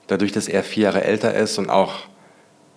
[0.07, 1.93] dadurch, dass er vier Jahre älter ist und auch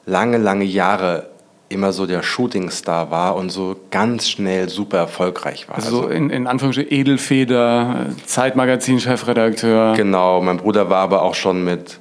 [0.07, 1.31] lange, lange Jahre
[1.69, 5.77] immer so der Shootingstar war und so ganz schnell super erfolgreich war.
[5.77, 9.95] Also, also in, in Anführungsstrichen Edelfeder, Zeitmagazin-Chefredakteur.
[9.95, 12.01] Genau, mein Bruder war aber auch schon mit,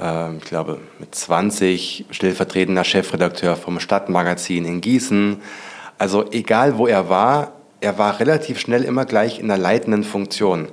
[0.00, 5.40] äh, ich glaube, mit 20 stellvertretender Chefredakteur vom Stadtmagazin in Gießen.
[5.98, 10.68] Also egal, wo er war, er war relativ schnell immer gleich in der leitenden Funktion.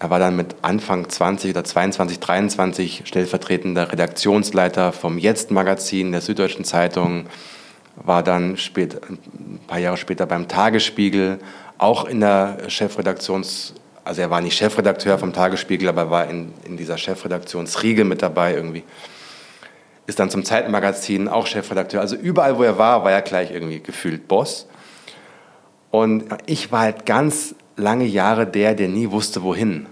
[0.00, 6.64] Er war dann mit Anfang 20 oder 22, 23 stellvertretender Redaktionsleiter vom Jetzt-Magazin der Süddeutschen
[6.64, 7.26] Zeitung,
[7.96, 11.38] war dann spät, ein paar Jahre später beim Tagesspiegel,
[11.76, 16.78] auch in der Chefredaktions- also er war nicht Chefredakteur vom Tagesspiegel, aber war in, in
[16.78, 18.84] dieser Chefredaktionsriege mit dabei irgendwie.
[20.06, 22.00] Ist dann zum Zeitmagazin auch Chefredakteur.
[22.00, 24.66] Also überall, wo er war, war er gleich irgendwie gefühlt Boss.
[25.90, 29.86] Und ich war halt ganz lange Jahre der, der nie wusste, wohin.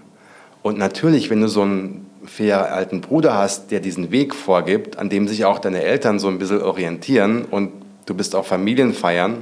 [0.63, 4.99] Und natürlich, wenn du so einen vier Jahre alten Bruder hast, der diesen Weg vorgibt,
[4.99, 7.73] an dem sich auch deine Eltern so ein bisschen orientieren und
[8.07, 9.39] du bist auf Familienfeiern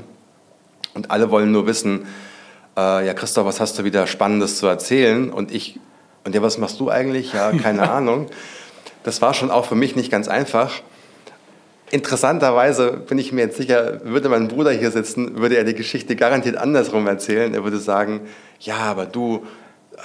[0.94, 2.06] und alle wollen nur wissen,
[2.76, 5.30] äh, ja Christoph, was hast du wieder Spannendes zu erzählen?
[5.30, 5.78] Und ich,
[6.24, 7.32] und ja, was machst du eigentlich?
[7.32, 8.26] Ja, keine Ahnung.
[9.02, 10.72] Das war schon auch für mich nicht ganz einfach.
[11.90, 16.16] Interessanterweise bin ich mir jetzt sicher, würde mein Bruder hier sitzen, würde er die Geschichte
[16.16, 17.55] garantiert andersrum erzählen.
[17.55, 18.22] Er würde sagen,
[18.59, 19.46] ja, aber du,
[19.96, 20.03] äh,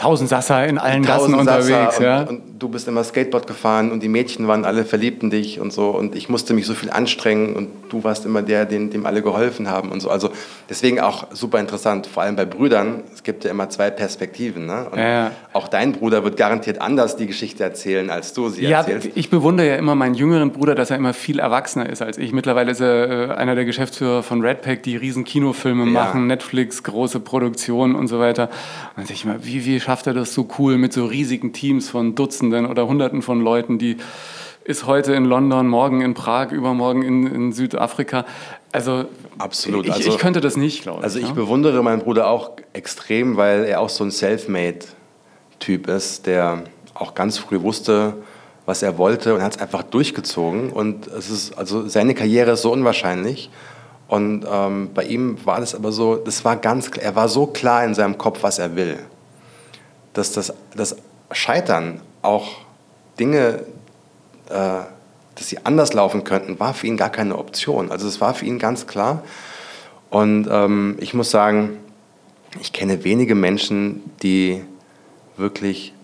[0.00, 1.98] Tausend Sasser in allen Gassen unterwegs.
[1.98, 2.22] Und, ja.
[2.22, 5.74] und du bist immer Skateboard gefahren und die Mädchen waren alle verliebt in dich und
[5.74, 5.90] so.
[5.90, 9.20] Und ich musste mich so viel anstrengen und du warst immer der, dem, dem alle
[9.20, 10.08] geholfen haben und so.
[10.08, 10.30] Also
[10.70, 13.02] deswegen auch super interessant, vor allem bei Brüdern.
[13.12, 14.64] Es gibt ja immer zwei Perspektiven.
[14.64, 14.86] Ne?
[14.90, 15.32] Und ja.
[15.52, 19.10] auch dein Bruder wird garantiert anders die Geschichte erzählen, als du sie ja, erzählst.
[19.14, 22.32] Ich bewundere ja immer meinen jüngeren Bruder, dass er immer viel erwachsener ist als ich.
[22.32, 25.90] Mittlerweile ist er äh, einer der Geschäftsführer von Redpack, die riesen Kinofilme ja.
[25.90, 28.44] machen, Netflix, große Produktionen und so weiter.
[28.44, 28.50] Und
[28.96, 31.90] dann denke ich mal, wie, wie schafft er das so cool mit so riesigen Teams
[31.90, 33.96] von Dutzenden oder Hunderten von Leuten, die
[34.62, 38.24] ist heute in London, morgen in Prag, übermorgen in, in Südafrika.
[38.70, 39.06] Also
[39.38, 39.86] absolut.
[39.86, 41.04] Ich, also, ich könnte das nicht, glaube ich.
[41.04, 41.32] Also ich ja?
[41.32, 46.62] bewundere meinen Bruder auch extrem, weil er auch so ein Selfmade-Typ ist, der
[46.94, 48.14] auch ganz früh wusste,
[48.66, 50.70] was er wollte und hat es einfach durchgezogen.
[50.70, 53.50] Und es ist also seine Karriere ist so unwahrscheinlich.
[54.06, 57.84] Und ähm, bei ihm war das aber so, das war ganz, er war so klar
[57.84, 58.96] in seinem Kopf, was er will
[60.12, 60.96] dass das, das
[61.32, 62.58] Scheitern auch
[63.18, 63.64] Dinge,
[64.48, 64.80] äh,
[65.34, 67.90] dass sie anders laufen könnten, war für ihn gar keine Option.
[67.90, 69.22] Also es war für ihn ganz klar.
[70.10, 71.78] Und ähm, ich muss sagen,
[72.60, 74.64] ich kenne wenige Menschen, die
[75.36, 75.94] wirklich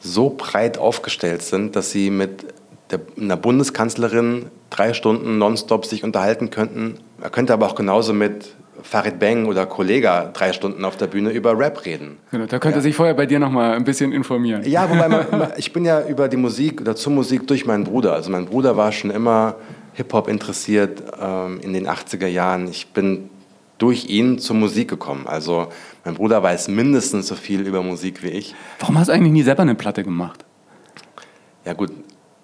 [0.00, 2.46] so breit aufgestellt sind, dass sie mit
[2.90, 6.98] der, einer Bundeskanzlerin drei Stunden nonstop sich unterhalten könnten.
[7.20, 11.30] Er könnte aber auch genauso mit Farid Bang oder Kollega drei Stunden auf der Bühne
[11.30, 12.16] über Rap reden.
[12.30, 12.82] Genau, da könnte ja.
[12.82, 14.62] sich vorher bei dir noch mal ein bisschen informieren.
[14.64, 18.14] Ja, wobei man, ich bin ja über die Musik oder zur Musik durch meinen Bruder.
[18.14, 19.56] Also mein Bruder war schon immer
[19.94, 22.66] Hip-Hop interessiert ähm, in den 80er Jahren.
[22.68, 23.28] Ich bin
[23.76, 25.26] durch ihn zur Musik gekommen.
[25.26, 25.68] Also
[26.04, 28.54] mein Bruder weiß mindestens so viel über Musik wie ich.
[28.78, 30.44] Warum hast du eigentlich nie selber eine Platte gemacht?
[31.64, 31.90] Ja gut,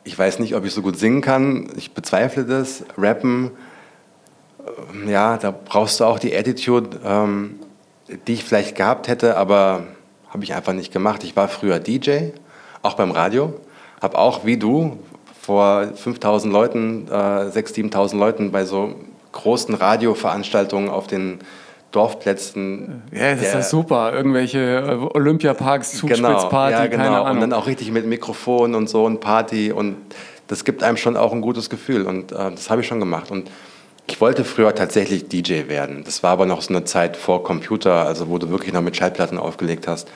[0.04, 1.68] ich weiß nicht, ob ich so gut singen kann.
[1.76, 2.84] Ich bezweifle das.
[2.96, 3.52] Rappen
[5.06, 7.58] ja, da brauchst du auch die Attitude, ähm,
[8.26, 9.84] die ich vielleicht gehabt hätte, aber
[10.30, 11.24] habe ich einfach nicht gemacht.
[11.24, 12.30] Ich war früher DJ,
[12.82, 13.54] auch beim Radio,
[14.00, 14.98] habe auch wie du
[15.40, 18.94] vor 5000 Leuten, äh, 6.000, 7.000 Leuten bei so
[19.32, 21.40] großen Radioveranstaltungen auf den
[21.90, 23.02] Dorfplätzen.
[23.12, 24.12] Ja, das ist ja super.
[24.12, 27.02] Irgendwelche äh, Olympiaparks, Zugspitzparty, genau, ja, genau.
[27.02, 27.30] keine Ahnung.
[27.30, 29.96] Und dann auch richtig mit Mikrofon und so und Party und
[30.48, 33.30] das gibt einem schon auch ein gutes Gefühl und äh, das habe ich schon gemacht.
[33.30, 33.50] Und
[34.08, 36.02] ich wollte früher tatsächlich DJ werden.
[36.04, 38.96] Das war aber noch so eine Zeit vor Computer, also wo du wirklich noch mit
[38.96, 40.08] Schallplatten aufgelegt hast.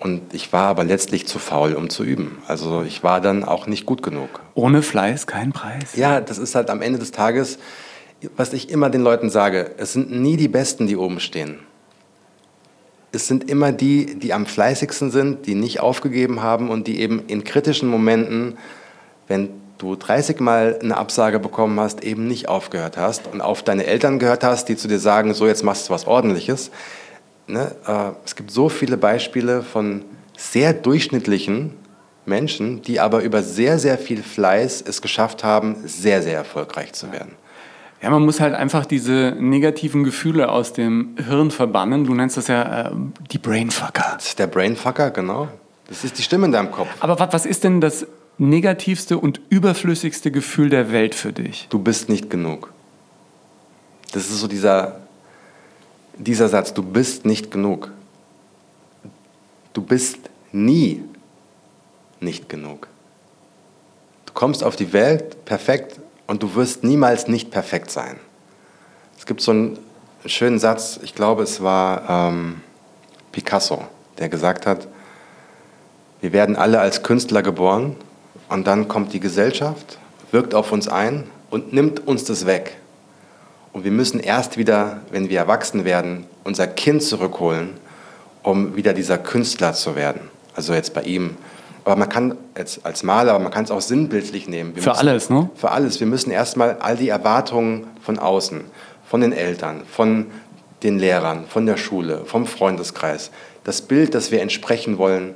[0.00, 2.38] Und ich war aber letztlich zu faul, um zu üben.
[2.48, 4.40] Also ich war dann auch nicht gut genug.
[4.54, 5.94] Ohne Fleiß kein Preis.
[5.94, 7.58] Ja, das ist halt am Ende des Tages.
[8.36, 11.60] was ich immer den Leuten sage, es sind nie die Besten, die oben stehen.
[13.12, 17.26] Es sind immer die, die am fleißigsten sind, die nicht aufgegeben haben und die eben
[17.26, 18.56] in kritischen Momenten,
[19.28, 23.84] wenn du 30 Mal eine Absage bekommen hast, eben nicht aufgehört hast und auf deine
[23.84, 26.70] Eltern gehört hast, die zu dir sagen, so jetzt machst du was Ordentliches.
[27.48, 27.72] Ne?
[27.86, 30.04] Äh, es gibt so viele Beispiele von
[30.36, 31.74] sehr durchschnittlichen
[32.24, 37.10] Menschen, die aber über sehr, sehr viel Fleiß es geschafft haben, sehr, sehr erfolgreich zu
[37.10, 37.32] werden.
[38.00, 42.04] Ja, man muss halt einfach diese negativen Gefühle aus dem Hirn verbannen.
[42.04, 42.90] Du nennst das ja äh,
[43.32, 44.14] die Brainfucker.
[44.14, 45.48] Das ist der Brainfucker, genau.
[45.88, 46.88] Das ist die Stimme in deinem Kopf.
[47.00, 48.06] Aber was, was ist denn das
[48.38, 51.66] negativste und überflüssigste Gefühl der Welt für dich?
[51.70, 52.72] Du bist nicht genug.
[54.12, 55.00] Das ist so dieser,
[56.18, 57.92] dieser Satz, du bist nicht genug.
[59.72, 60.18] Du bist
[60.52, 61.02] nie
[62.20, 62.88] nicht genug.
[64.26, 68.16] Du kommst auf die Welt perfekt und du wirst niemals nicht perfekt sein.
[69.18, 69.78] Es gibt so einen
[70.26, 72.60] schönen Satz, ich glaube es war ähm,
[73.32, 73.84] Picasso,
[74.18, 74.88] der gesagt hat,
[76.20, 77.96] wir werden alle als Künstler geboren
[78.52, 79.98] und dann kommt die Gesellschaft,
[80.30, 82.76] wirkt auf uns ein und nimmt uns das weg.
[83.72, 87.70] Und wir müssen erst wieder, wenn wir erwachsen werden, unser Kind zurückholen,
[88.42, 90.20] um wieder dieser Künstler zu werden.
[90.54, 91.36] Also jetzt bei ihm
[91.84, 94.74] aber man kann jetzt als Maler, aber man kann es auch sinnbildlich nehmen.
[94.76, 95.50] Wir für müssen, alles, ne?
[95.56, 96.00] Für alles.
[96.00, 98.60] Wir müssen erstmal all die Erwartungen von außen,
[99.04, 100.26] von den Eltern, von
[100.82, 103.30] den Lehrern, von der Schule, vom Freundeskreis,
[103.64, 105.34] das Bild, das wir entsprechen wollen,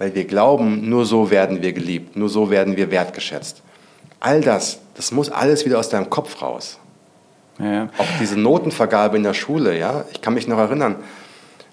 [0.00, 3.62] weil wir glauben, nur so werden wir geliebt, nur so werden wir wertgeschätzt.
[4.18, 6.78] All das, das muss alles wieder aus deinem Kopf raus.
[7.58, 7.90] Ja.
[7.98, 10.96] Auch diese Notenvergabe in der Schule, ja, ich kann mich noch erinnern,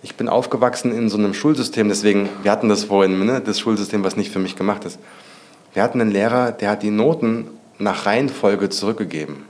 [0.04, 4.04] ich bin aufgewachsen in so einem Schulsystem, deswegen, wir hatten das vorhin, ne, das Schulsystem,
[4.04, 5.00] was nicht für mich gemacht ist.
[5.74, 7.48] Wir hatten einen Lehrer, der hat die Noten
[7.80, 9.46] nach Reihenfolge zurückgegeben.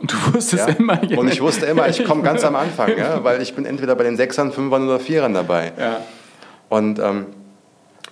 [0.00, 0.74] Und du wusstest ja?
[0.74, 0.98] immer.
[1.18, 3.22] Und ich wusste immer, ich komme ganz am Anfang, ja?
[3.22, 5.72] weil ich bin entweder bei den Sechsern, Fünfern oder Vierern dabei.
[5.78, 6.00] Ja.
[6.70, 7.26] Und ähm,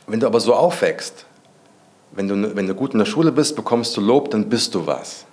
[0.08, 1.26] wenn du aber so aufwächst,
[2.12, 4.86] wenn du, wenn du gut in der Schule bist, bekommst du Lob, dann bist du
[4.86, 5.26] was.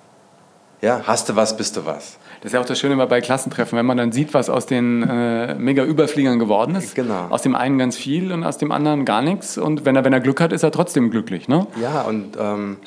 [0.81, 2.17] Ja, hast du was, bist du was.
[2.41, 4.67] Das ist ja auch das Schöne immer bei Klassentreffen, wenn man dann sieht, was aus
[4.67, 6.93] den äh, Mega-Überfliegern geworden ist.
[6.93, 7.27] Genau.
[7.29, 9.57] Aus dem einen ganz viel und aus dem anderen gar nichts.
[9.57, 11.47] Und wenn er, wenn er Glück hat, ist er trotzdem glücklich.
[11.47, 11.65] Ne?
[11.81, 12.77] Ja, und ähm,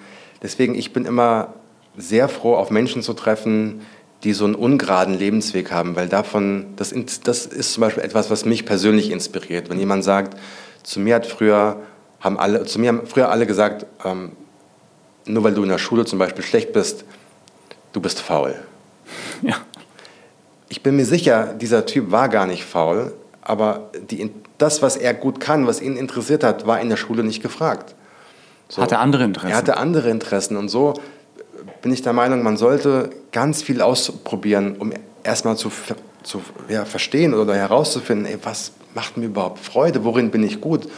[0.42, 1.54] deswegen, ich bin immer
[1.96, 3.80] sehr froh, auf Menschen zu treffen,
[4.22, 8.44] die so einen ungeraden Lebensweg haben, weil davon, das, das ist zum Beispiel etwas, was
[8.44, 9.70] mich persönlich inspiriert.
[9.70, 10.36] Wenn jemand sagt,
[10.82, 11.80] zu mir hat früher,
[12.20, 14.32] haben alle, zu mir haben früher alle gesagt, ähm,
[15.26, 17.04] nur weil du in der Schule zum Beispiel schlecht bist,
[17.92, 18.54] du bist faul.
[19.42, 19.56] Ja.
[20.68, 25.14] Ich bin mir sicher, dieser Typ war gar nicht faul, aber die, das, was er
[25.14, 27.94] gut kann, was ihn interessiert hat, war in der Schule nicht gefragt.
[28.68, 28.82] So.
[28.82, 29.50] Hatte andere Interessen.
[29.50, 30.94] Er hatte andere Interessen und so
[31.82, 35.70] bin ich der Meinung, man sollte ganz viel ausprobieren, um erstmal zu,
[36.28, 40.88] zu ja, verstehen oder herauszufinden, ey, was macht mir überhaupt Freude, worin bin ich gut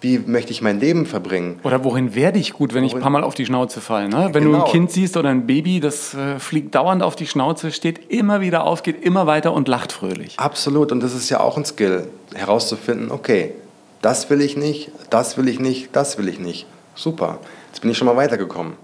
[0.00, 1.60] wie möchte ich mein Leben verbringen?
[1.62, 2.86] Oder worin werde ich gut, wenn worin?
[2.86, 4.08] ich ein paar Mal auf die Schnauze falle?
[4.08, 4.30] Ne?
[4.32, 4.58] Wenn genau.
[4.58, 8.10] du ein Kind siehst oder ein Baby, das äh, fliegt dauernd auf die Schnauze, steht
[8.10, 10.38] immer wieder auf, geht immer weiter und lacht fröhlich.
[10.38, 13.52] Absolut, und das ist ja auch ein Skill, herauszufinden, okay,
[14.00, 16.66] das will ich nicht, das will ich nicht, das will ich nicht.
[16.94, 17.38] Super,
[17.70, 18.74] jetzt bin ich schon mal weitergekommen.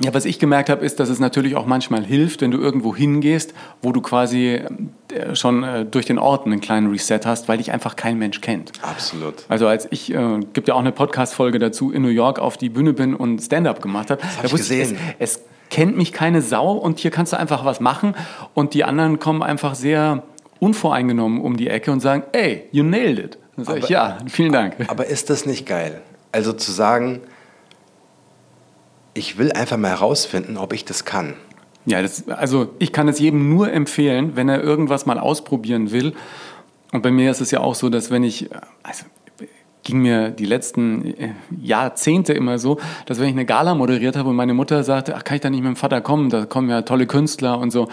[0.00, 2.96] Ja, was ich gemerkt habe, ist, dass es natürlich auch manchmal hilft, wenn du irgendwo
[2.96, 4.60] hingehst, wo du quasi
[5.12, 8.40] äh, schon äh, durch den Ort einen kleinen Reset hast, weil dich einfach kein Mensch
[8.40, 8.72] kennt.
[8.82, 9.44] Absolut.
[9.48, 12.70] Also als ich, äh, gibt ja auch eine Podcast-Folge dazu, in New York auf die
[12.70, 14.20] Bühne bin und Stand-up gemacht habe.
[14.20, 14.98] Das hab ich gesehen.
[15.20, 18.14] Es, es kennt mich keine Sau und hier kannst du einfach was machen
[18.52, 20.24] und die anderen kommen einfach sehr
[20.58, 23.38] unvoreingenommen um die Ecke und sagen, ey, you nailed it.
[23.56, 24.74] Dann sage ich, ja, vielen Dank.
[24.88, 26.00] Aber ist das nicht geil?
[26.32, 27.20] Also zu sagen,
[29.14, 31.34] ich will einfach mal herausfinden, ob ich das kann.
[31.86, 36.14] Ja, das, also ich kann es jedem nur empfehlen, wenn er irgendwas mal ausprobieren will.
[36.92, 38.48] Und bei mir ist es ja auch so, dass wenn ich,
[38.82, 39.04] also
[39.82, 44.30] ging mir die letzten äh, Jahrzehnte immer so, dass wenn ich eine Gala moderiert habe
[44.30, 46.70] und meine Mutter sagte, ach, kann ich da nicht mit dem Vater kommen, da kommen
[46.70, 47.88] ja tolle Künstler und so,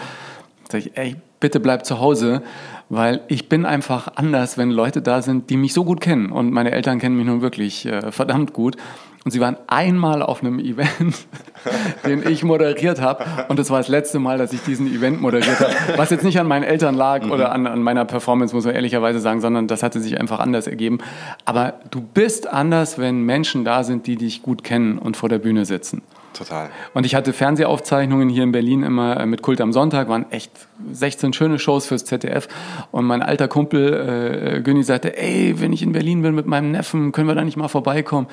[0.70, 2.42] sage ich, ey, bitte bleib zu Hause,
[2.88, 6.32] weil ich bin einfach anders, wenn Leute da sind, die mich so gut kennen.
[6.32, 8.76] Und meine Eltern kennen mich nun wirklich äh, verdammt gut.
[9.24, 11.14] Und sie waren einmal auf einem Event,
[12.06, 13.24] den ich moderiert habe.
[13.48, 15.72] Und das war das letzte Mal, dass ich diesen Event moderiert habe.
[15.96, 17.54] Was jetzt nicht an meinen Eltern lag oder mhm.
[17.54, 20.98] an, an meiner Performance, muss man ehrlicherweise sagen, sondern das hatte sich einfach anders ergeben.
[21.44, 25.38] Aber du bist anders, wenn Menschen da sind, die dich gut kennen und vor der
[25.38, 26.02] Bühne sitzen.
[26.32, 26.70] Total.
[26.94, 30.50] Und ich hatte Fernsehaufzeichnungen hier in Berlin immer äh, mit Kult am Sonntag, waren echt
[30.92, 32.48] 16 schöne Shows fürs ZDF.
[32.90, 36.70] Und mein alter Kumpel äh, Günni sagte, ey, wenn ich in Berlin bin mit meinem
[36.70, 38.28] Neffen, können wir da nicht mal vorbeikommen?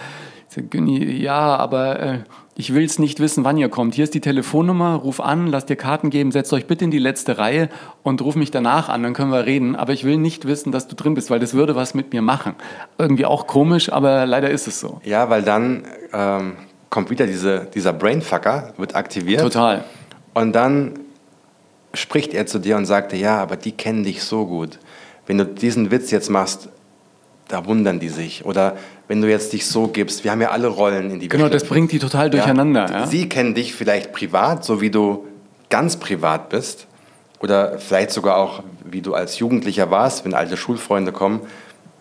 [0.50, 2.20] Ich sagte, Günni, ja, aber äh,
[2.60, 3.96] ich will es nicht wissen, wann ihr kommt.
[3.96, 7.00] Hier ist die Telefonnummer, ruf an, lasst dir Karten geben, setzt euch bitte in die
[7.00, 7.70] letzte Reihe
[8.04, 9.78] und ruf mich danach an, dann können wir reden.
[9.78, 12.22] Aber ich will nicht wissen, dass du drin bist, weil das würde was mit mir
[12.22, 12.56] machen.
[12.98, 15.00] Irgendwie auch komisch, aber leider ist es so.
[15.06, 16.58] Ja, weil dann ähm,
[16.90, 19.42] kommt wieder diese, dieser Brainfucker, wird aktiviert.
[19.42, 19.84] Total.
[20.34, 21.00] Und dann
[21.94, 24.80] spricht er zu dir und sagt dir, ja, aber die kennen dich so gut.
[25.26, 26.70] Wenn du diesen Witz jetzt machst,
[27.48, 28.46] da wundern die sich.
[28.46, 28.78] Oder
[29.08, 31.64] wenn du jetzt dich so gibst, wir haben ja alle Rollen in die Genau, das
[31.64, 32.90] bringt die total durcheinander.
[32.90, 33.08] Ja?
[33.08, 35.26] Sie kennen dich vielleicht privat, so wie du
[35.70, 36.88] ganz privat bist.
[37.40, 41.42] Oder vielleicht sogar auch, wie du als Jugendlicher warst, wenn alte Schulfreunde kommen.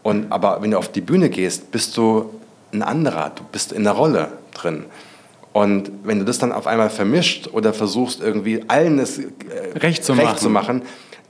[0.02, 2.30] Und, aber wenn du auf die Bühne gehst, bist du
[2.72, 3.32] ein anderer.
[3.34, 4.28] Du bist in der Rolle
[4.60, 4.86] drin.
[5.52, 9.24] Und wenn du das dann auf einmal vermischt oder versuchst, irgendwie allen es äh,
[9.76, 10.38] Recht zu recht machen.
[10.38, 10.82] zu machen,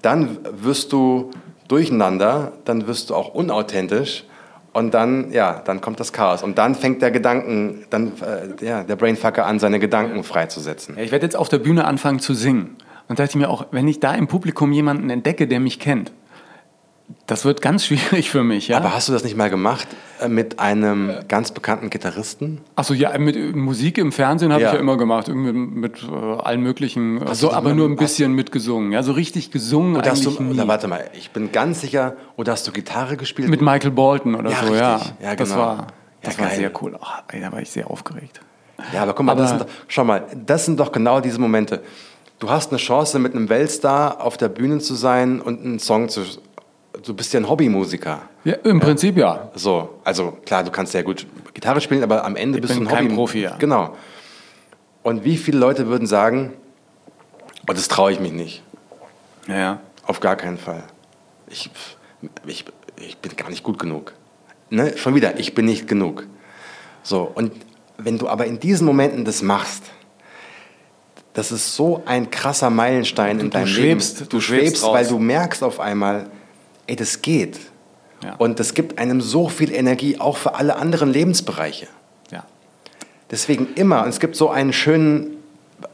[0.03, 1.31] dann wirst du
[1.69, 4.25] durcheinander, dann wirst du auch unauthentisch
[4.73, 6.43] und dann, ja, dann kommt das Chaos.
[6.43, 10.97] Und dann fängt der Gedanken, dann, äh, ja, der Brainfucker an, seine Gedanken freizusetzen.
[10.97, 12.77] Ja, ich werde jetzt auf der Bühne anfangen zu singen.
[13.09, 16.13] Und dachte ich mir auch, wenn ich da im Publikum jemanden entdecke, der mich kennt,
[17.27, 18.69] das wird ganz schwierig für mich.
[18.69, 18.77] Ja?
[18.79, 19.89] Aber hast du das nicht mal gemacht
[20.21, 22.61] äh, mit einem ganz bekannten Gitarristen?
[22.77, 24.69] Achso, ja, mit äh, Musik im Fernsehen habe Ja.
[24.69, 27.97] ich ja immer gemacht, irgendwie mit äh, allen möglichen, Hast so, die aber nur ein
[27.97, 28.93] bisschen mitgesungen.
[28.93, 30.53] Ja, so richtig gesungen Oder hast du, nie.
[30.55, 33.49] oder warte mal, ich bin ganz sicher, oder hast du Gitarre gespielt?
[33.49, 34.95] Mit Michael Bolton oder Ja, so, ja.
[34.97, 35.13] richtig.
[35.23, 35.61] Ja, Das genau.
[35.61, 35.87] war, Ja,
[36.23, 36.57] das war geil.
[36.59, 36.99] sehr cool.
[37.01, 38.41] Oh, ey, da war ich sehr aufgeregt.
[38.93, 41.41] Ja, aber guck mal, das Aber- sind doch, schau mal, das sind doch genau diese
[41.41, 41.83] Momente.
[42.39, 46.09] Du hast eine Chance, mit einem Weltstar auf der Bühne zu sein und einen Song
[46.09, 46.21] zu.
[47.05, 48.23] Du bist ja ein Hobbymusiker.
[48.45, 49.51] Ja, Im Prinzip ja.
[49.55, 52.91] So, also klar, du kannst sehr gut Gitarre spielen, aber am Ende bist bin du
[52.91, 53.15] ein kein Hobby.
[53.15, 53.57] Profi, ja.
[53.57, 53.97] Genau.
[55.03, 56.53] Und wie viele Leute würden sagen,
[57.69, 58.63] oh, das traue ich mich nicht.
[59.47, 59.81] Ja, ja.
[60.07, 60.83] Auf gar keinen Fall.
[61.49, 61.71] Ich,
[62.47, 62.65] ich,
[62.97, 64.13] ich bin gar nicht gut genug.
[64.71, 64.97] Ne?
[64.97, 66.27] Schon wieder, ich bin nicht genug.
[67.03, 67.53] So, und
[67.97, 69.85] wenn du aber in diesen Momenten das machst,
[71.33, 74.29] das ist so ein krasser Meilenstein in du deinem schwebst, Leben.
[74.31, 76.27] du Du schwebst schwebst, weil du merkst auf einmal,
[76.89, 77.59] ey, das geht.
[78.25, 78.35] Ja.
[78.37, 81.87] Und das gibt einem so viel Energie, auch für alle anderen Lebensbereiche.
[82.33, 82.45] ja.
[83.31, 85.37] Deswegen immer, und es gibt so einen schönen,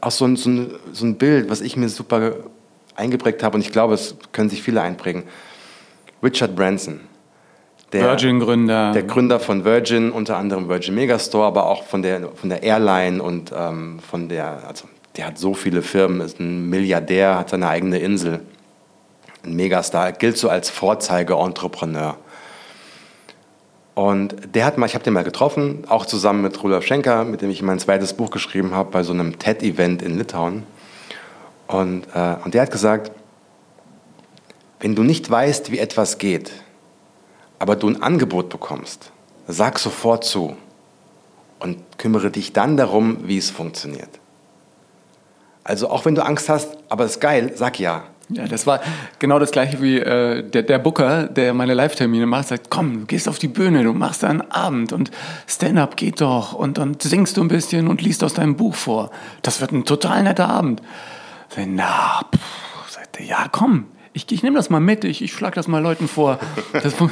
[0.01, 2.33] auch so ein, so ein, so ein Bild, was ich mir super
[2.95, 5.23] eingeprägt habe, und ich glaube, es können sich viele einprägen.
[6.23, 7.01] Richard Branson,
[7.91, 8.93] der, Virgin-Gründer.
[8.93, 13.21] der Gründer von Virgin, unter anderem Virgin Megastore, aber auch von der, von der Airline
[13.21, 14.87] und ähm, von der, also
[15.17, 18.41] der hat so viele Firmen, ist ein Milliardär, hat seine eigene Insel,
[19.45, 22.17] ein Megastar, gilt so als Vorzeige-Entrepreneur.
[23.93, 27.41] Und der hat mal, ich habe den mal getroffen, auch zusammen mit Rudolf Schenker, mit
[27.41, 30.63] dem ich mein zweites Buch geschrieben habe, bei so einem TED-Event in Litauen.
[31.67, 33.11] Und, äh, und der hat gesagt,
[34.81, 36.51] wenn du nicht weißt, wie etwas geht,
[37.57, 39.11] aber du ein Angebot bekommst,
[39.47, 40.57] sag sofort zu
[41.59, 44.19] und kümmere dich dann darum, wie es funktioniert.
[45.63, 48.03] Also auch wenn du Angst hast, aber es ist geil, sag ja.
[48.29, 48.81] Ja, das war
[49.19, 53.05] genau das gleiche wie äh, der, der Booker, der meine Live-Termine macht, sagt, komm, du
[53.05, 55.11] gehst auf die Bühne, du machst da einen Abend und
[55.47, 59.11] Stand-up geht doch und dann singst du ein bisschen und liest aus deinem Buch vor.
[59.43, 60.81] Das wird ein total netter Abend.
[61.49, 65.33] Sag na, pff, sagt er, ja, komm, ich, ich nehme das mal mit, ich, ich
[65.33, 66.39] schlag das mal Leuten vor.
[66.73, 67.11] Das, und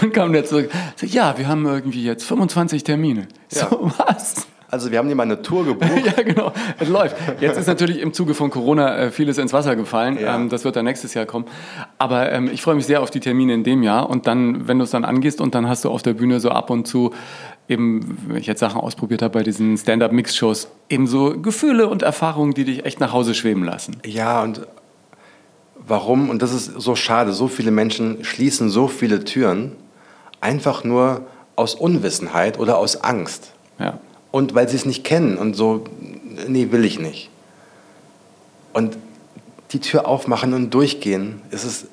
[0.00, 3.28] dann kam der zurück, sagt, ja, wir haben irgendwie jetzt 25 Termine.
[3.52, 3.68] Ja.
[3.68, 4.46] So, was?
[4.70, 5.90] Also wir haben dir mal eine Tour gebucht.
[6.04, 6.52] Ja, genau.
[6.78, 7.16] Es läuft.
[7.40, 10.18] Jetzt ist natürlich im Zuge von Corona äh, vieles ins Wasser gefallen.
[10.18, 10.36] Ja.
[10.36, 11.46] Ähm, das wird dann nächstes Jahr kommen.
[11.98, 14.08] Aber ähm, ich freue mich sehr auf die Termine in dem Jahr.
[14.08, 16.50] Und dann, wenn du es dann angehst und dann hast du auf der Bühne so
[16.50, 17.12] ab und zu
[17.68, 22.54] eben, wenn ich jetzt Sachen ausprobiert habe bei diesen Stand-Up-Mix-Shows, eben so Gefühle und Erfahrungen,
[22.54, 23.96] die dich echt nach Hause schweben lassen.
[24.04, 24.66] Ja, und
[25.86, 29.72] warum, und das ist so schade, so viele Menschen schließen so viele Türen,
[30.40, 31.22] einfach nur
[31.56, 33.52] aus Unwissenheit oder aus Angst.
[33.78, 33.98] Ja.
[34.34, 35.84] Und weil sie es nicht kennen und so,
[36.48, 37.30] nee, will ich nicht.
[38.72, 38.96] Und
[39.70, 41.86] die Tür aufmachen und durchgehen, ist es,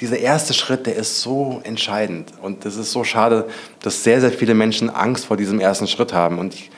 [0.00, 2.34] dieser erste Schritt, der ist so entscheidend.
[2.42, 3.48] Und das ist so schade,
[3.80, 6.38] dass sehr, sehr viele Menschen Angst vor diesem ersten Schritt haben.
[6.38, 6.70] Und ich,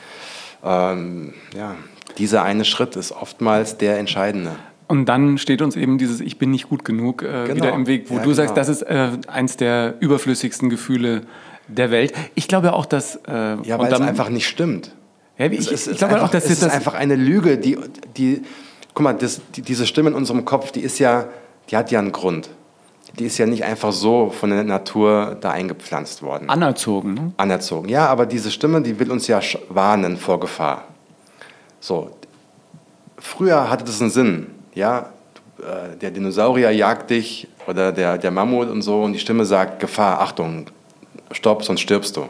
[0.63, 1.75] ähm, ja,
[2.17, 4.55] dieser eine Schritt ist oftmals der entscheidende.
[4.87, 7.55] Und dann steht uns eben dieses Ich bin nicht gut genug äh, Genau.
[7.55, 8.65] wieder im Weg, wo Ja, du sagst, genau.
[8.65, 11.23] das ist äh, eins der überflüssigsten Gefühle
[11.69, 12.13] der Welt.
[12.35, 13.15] Ich glaube auch, dass...
[13.27, 14.93] Äh, Ja, weil es dann- einfach nicht stimmt.
[15.37, 16.93] Ja, wie- Es ich, ist, ich es glaube einfach, auch, dass es das, ist einfach
[16.95, 17.77] eine Lüge, die,
[18.17, 18.41] die
[18.93, 21.25] guck mal, das, die, diese Stimme in unserem Kopf, die ist ja,
[21.69, 22.49] die hat ja einen Grund.
[23.17, 27.13] Die ist ja nicht einfach so von der Natur da eingepflanzt worden, anerzogen.
[27.15, 27.31] Ne?
[27.37, 27.89] anerzogen.
[27.89, 29.39] Ja, aber diese Stimme, die will uns ja
[29.69, 30.83] warnen vor Gefahr.
[31.79, 32.11] So,
[33.17, 35.09] früher hatte das einen Sinn, ja,
[35.59, 39.79] äh, der Dinosaurier jagt dich oder der, der Mammut und so und die Stimme sagt,
[39.79, 40.65] Gefahr, Achtung,
[41.31, 42.27] stopp, sonst stirbst du.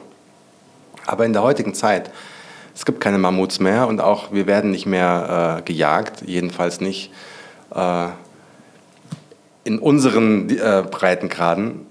[1.06, 2.12] Aber in der heutigen Zeit,
[2.76, 7.12] es gibt keine Mammuts mehr und auch wir werden nicht mehr äh, gejagt, jedenfalls nicht
[7.74, 8.08] äh,
[9.64, 11.86] in unseren äh, Breitengraden.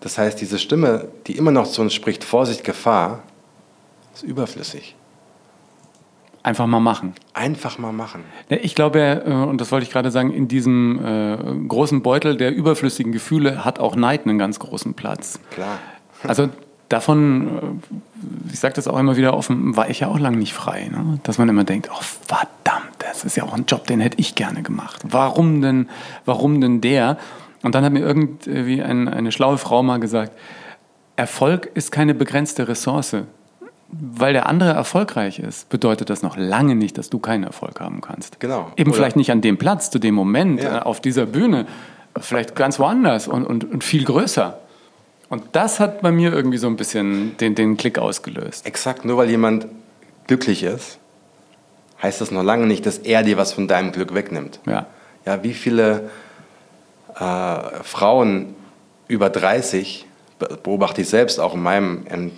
[0.00, 3.22] Das heißt, diese Stimme, die immer noch zu uns spricht, Vorsicht, Gefahr,
[4.14, 4.96] ist überflüssig.
[6.42, 7.14] Einfach mal machen.
[7.34, 8.24] Einfach mal machen.
[8.48, 12.54] Ich glaube, äh, und das wollte ich gerade sagen, in diesem äh, großen Beutel der
[12.54, 15.38] überflüssigen Gefühle hat auch Neid einen ganz großen Platz.
[15.50, 15.78] Klar.
[16.26, 16.48] Also
[16.88, 20.54] davon, äh, ich sage das auch immer wieder offen, war ich ja auch lange nicht
[20.54, 20.88] frei.
[20.90, 21.20] Ne?
[21.22, 24.34] Dass man immer denkt, oh verdammt, das ist ja auch ein Job, den hätte ich
[24.34, 25.02] gerne gemacht.
[25.04, 25.88] Warum denn,
[26.24, 27.18] warum denn der?
[27.62, 30.32] Und dann hat mir irgendwie ein, eine schlaue Frau mal gesagt,
[31.16, 33.16] Erfolg ist keine begrenzte Ressource
[33.92, 38.00] weil der andere erfolgreich ist, bedeutet das noch lange nicht, dass du keinen Erfolg haben
[38.00, 38.38] kannst.
[38.40, 38.70] Genau.
[38.76, 40.78] Eben Oder vielleicht nicht an dem Platz, zu dem Moment, Ja.
[40.78, 41.66] äh, auf dieser Bühne,
[42.18, 44.58] vielleicht ganz woanders und, und, und viel größer.
[45.30, 48.66] Und das hat bei mir irgendwie so ein bisschen den, den Klick ausgelöst.
[48.66, 49.66] Exakt, nur weil jemand
[50.26, 50.98] glücklich ist,
[52.02, 54.60] heißt das noch lange nicht, dass er dir was von deinem Glück wegnimmt.
[54.66, 54.86] Ja.
[55.24, 56.10] Ja, wie viele
[57.14, 58.54] äh, Frauen
[59.06, 60.06] über 30,
[60.38, 62.32] be- beobachte ich selbst auch in meinem in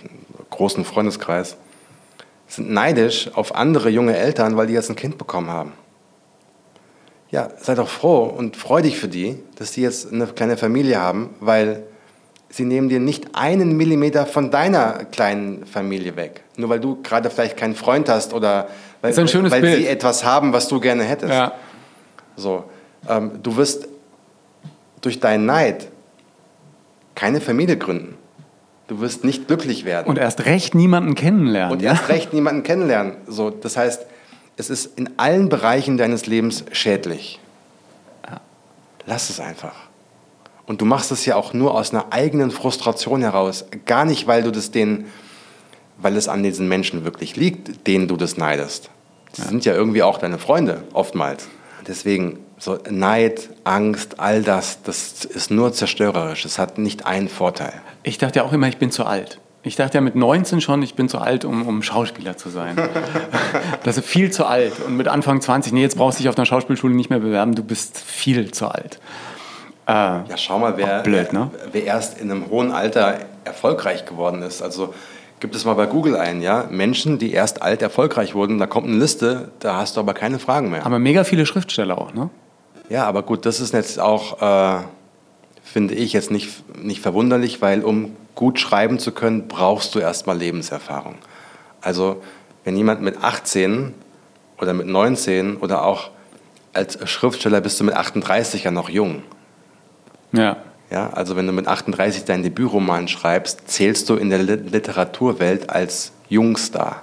[0.51, 1.57] großen Freundeskreis,
[2.47, 5.71] sind neidisch auf andere junge Eltern, weil die jetzt ein Kind bekommen haben.
[7.31, 10.99] Ja, sei doch froh und freu dich für die, dass die jetzt eine kleine Familie
[11.01, 11.83] haben, weil
[12.53, 16.43] sie nehmen dir nicht einen Millimeter von deiner kleinen Familie weg.
[16.55, 18.67] Nur weil du gerade vielleicht keinen Freund hast oder
[19.01, 19.77] weil, weil Bild.
[19.77, 21.33] sie etwas haben, was du gerne hättest.
[21.33, 21.53] Ja.
[22.35, 22.65] So,
[23.09, 23.87] ähm, du wirst
[25.01, 25.87] durch deinen Neid
[27.15, 28.15] keine Familie gründen.
[28.87, 30.07] Du wirst nicht glücklich werden.
[30.07, 31.73] Und erst recht niemanden kennenlernen.
[31.73, 31.91] Und ja?
[31.91, 33.15] erst recht niemanden kennenlernen.
[33.27, 34.05] So, das heißt,
[34.57, 37.39] es ist in allen Bereichen deines Lebens schädlich.
[39.05, 39.75] Lass es einfach.
[40.65, 43.65] Und du machst es ja auch nur aus einer eigenen Frustration heraus.
[43.85, 45.05] Gar nicht, weil du das den,
[45.97, 48.89] weil es an diesen Menschen wirklich liegt, denen du das neidest.
[49.35, 51.47] Das sind ja irgendwie auch deine Freunde, oftmals.
[51.87, 56.45] Deswegen, so Neid, Angst, all das, das ist nur zerstörerisch.
[56.45, 57.73] Es hat nicht einen Vorteil.
[58.03, 59.39] Ich dachte ja auch immer, ich bin zu alt.
[59.65, 62.75] Ich dachte ja mit 19 schon, ich bin zu alt, um, um Schauspieler zu sein.
[63.83, 64.73] das ist viel zu alt.
[64.85, 67.55] Und mit Anfang 20, nee, jetzt brauchst du dich auf einer Schauspielschule nicht mehr bewerben,
[67.55, 68.99] du bist viel zu alt.
[69.87, 71.49] Äh, Ja, schau mal, wer, blöd, ne?
[71.51, 74.61] wer, wer erst in einem hohen Alter erfolgreich geworden ist.
[74.61, 74.93] Also
[75.39, 78.87] gibt es mal bei Google ein, ja, Menschen, die erst alt erfolgreich wurden, da kommt
[78.87, 80.85] eine Liste, da hast du aber keine Fragen mehr.
[80.85, 82.29] aber mega viele Schriftsteller auch, ne?
[82.89, 84.83] Ja, aber gut, das ist jetzt auch, äh,
[85.63, 90.37] finde ich, jetzt nicht, nicht verwunderlich, weil um gut schreiben zu können, brauchst du erstmal
[90.37, 91.15] Lebenserfahrung.
[91.81, 92.21] Also
[92.63, 93.93] wenn jemand mit 18
[94.61, 96.09] oder mit 19 oder auch
[96.71, 99.23] als Schriftsteller bist du mit 38 ja noch jung.
[100.33, 100.57] Ja.
[100.91, 105.69] Ja, also wenn du mit 38 deinen Debütroman schreibst, zählst du in der Li- Literaturwelt
[105.71, 107.01] als Jungstar.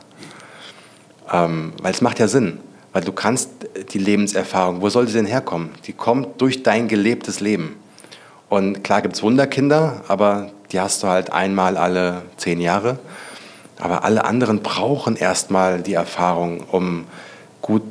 [1.33, 2.59] Ähm, weil es macht ja Sinn,
[2.93, 3.51] weil du kannst
[3.93, 5.71] die Lebenserfahrung, wo soll sie denn herkommen?
[5.87, 7.77] Die kommt durch dein gelebtes Leben.
[8.49, 12.99] Und klar gibt es Wunderkinder, aber die hast du halt einmal alle zehn Jahre.
[13.79, 17.07] Aber alle anderen brauchen erstmal die Erfahrung, um
[17.63, 17.83] gut,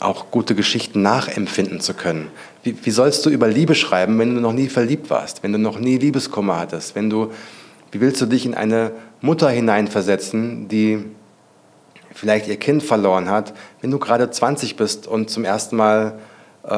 [0.00, 2.28] auch gute Geschichten nachempfinden zu können.
[2.64, 5.58] Wie, wie sollst du über Liebe schreiben, wenn du noch nie verliebt warst, wenn du
[5.58, 6.94] noch nie Liebeskummer hattest?
[6.96, 7.30] Wenn du,
[7.92, 8.90] wie willst du dich in eine
[9.20, 11.04] Mutter hineinversetzen, die
[12.12, 16.18] vielleicht ihr Kind verloren hat, wenn du gerade 20 bist und zum ersten Mal
[16.64, 16.70] äh,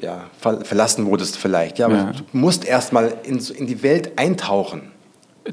[0.00, 1.78] ja, ver verlassen wurdest vielleicht.
[1.78, 2.12] Ja, aber Ja.
[2.12, 4.92] du musst erstmal in, in die Welt eintauchen.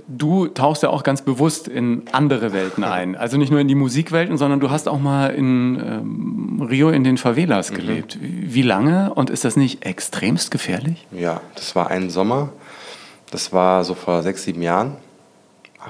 [0.07, 3.15] Du tauchst ja auch ganz bewusst in andere Welten ein.
[3.15, 7.03] Also nicht nur in die Musikwelten, sondern du hast auch mal in ähm, Rio in
[7.03, 7.75] den Favelas Mhm.
[7.75, 8.17] gelebt.
[8.21, 9.13] Wie lange?
[9.13, 11.07] Und ist das nicht extremst gefährlich?
[11.11, 12.49] Ja, das war ein Sommer.
[13.31, 14.97] Das war so vor sechs, sieben Jahren.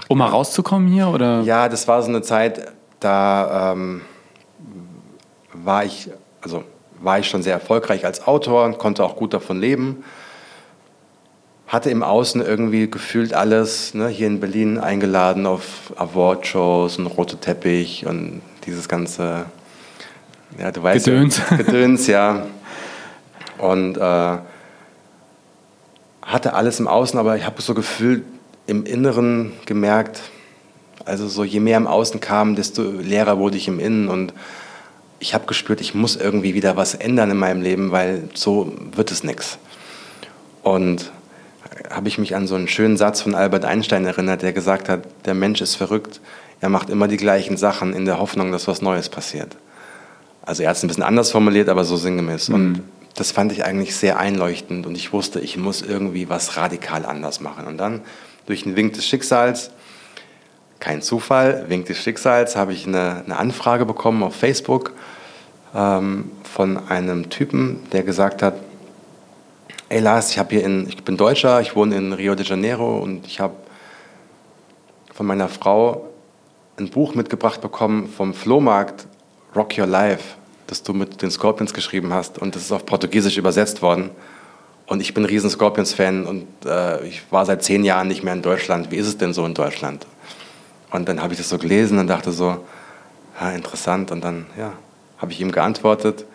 [0.08, 1.08] Um mal rauszukommen hier?
[1.08, 1.42] Oder?
[1.42, 4.02] Ja, das war so eine Zeit, da ähm,
[5.54, 6.10] war ich,
[6.42, 6.64] also
[7.02, 10.04] war ich schon sehr erfolgreich als Autor und konnte auch gut davon leben.
[11.68, 17.38] Hatte im Außen irgendwie gefühlt alles, ne, hier in Berlin eingeladen auf Awardshows und rote
[17.38, 19.46] Teppich und dieses ganze,
[20.60, 21.42] ja, du weißt Gedöns.
[21.50, 22.46] Ja, Gedöns, ja.
[23.58, 24.38] Und äh,
[26.22, 28.24] hatte alles im Außen, aber ich habe so gefühlt
[28.68, 30.22] im Inneren gemerkt,
[31.06, 34.34] also so je mehr im Außen kam, desto leerer wurde ich im Innen und
[35.20, 39.12] ich habe gespürt, ich muss irgendwie wieder was ändern in meinem Leben, weil so wird
[39.12, 39.58] es nichts.
[40.64, 41.12] Und
[41.90, 45.04] habe ich mich an so einen schönen Satz von Albert Einstein erinnert, der gesagt hat,
[45.26, 46.22] der Mensch ist verrückt.
[46.62, 49.58] er macht immer die gleichen Sachen in der Hoffnung, dass was Neues passiert.
[50.46, 52.50] Also er hat es ein bisschen anders formuliert, aber so sinngemäß.
[52.50, 52.56] Mhm.
[52.56, 52.84] Und
[53.16, 57.40] das fand ich eigentlich sehr einleuchtend und ich wusste, ich muss irgendwie was radikal anders
[57.40, 57.66] machen.
[57.66, 58.02] Und dann
[58.46, 59.72] durch einen Wink des Schicksals,
[60.80, 64.94] kein Zufall, Wink des Schicksals, habe ich eine, eine Anfrage bekommen auf Facebook
[65.74, 68.56] ähm, von einem Typen, der gesagt hat,
[69.90, 73.26] ey Lars, ich, hier in, ich bin Deutscher, ich wohne in Rio de Janeiro und
[73.28, 73.56] ich habe
[75.14, 76.10] von meiner Frau
[76.78, 79.08] ein Buch mitgebracht bekommen vom Flohmarkt
[79.56, 80.36] Rock Your Life,
[80.68, 84.10] das du mit den Scorpions geschrieben hast und das ist auf Portugiesisch übersetzt worden.
[84.88, 88.34] Und ich bin ein riesen Scorpions-Fan und äh, ich war seit zehn Jahren nicht mehr
[88.34, 88.92] in Deutschland.
[88.92, 90.06] Wie ist es denn so in Deutschland?
[90.92, 92.58] Und dann habe ich das so gelesen und dachte so,
[93.42, 94.12] ja, interessant.
[94.12, 94.74] Und dann ja,
[95.18, 96.26] habe ich ihm geantwortet.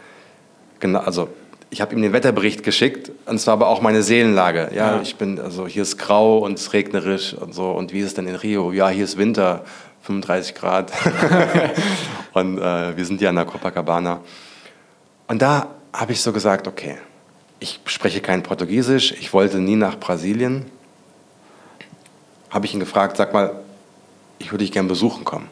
[0.80, 1.28] Genau, also
[1.70, 4.70] ich habe ihm den Wetterbericht geschickt und zwar aber auch meine Seelenlage.
[4.74, 7.70] Ja, ja, ich bin also hier ist grau und es regnerisch und so.
[7.70, 8.72] Und wie ist es denn in Rio?
[8.72, 9.64] Ja, hier ist Winter,
[10.02, 10.92] 35 Grad.
[12.32, 14.20] und äh, wir sind hier an der Copacabana.
[15.28, 16.96] Und da habe ich so gesagt, okay,
[17.60, 20.66] ich spreche kein Portugiesisch, ich wollte nie nach Brasilien.
[22.48, 23.52] Habe ich ihn gefragt, sag mal,
[24.38, 25.48] ich würde dich gerne besuchen kommen.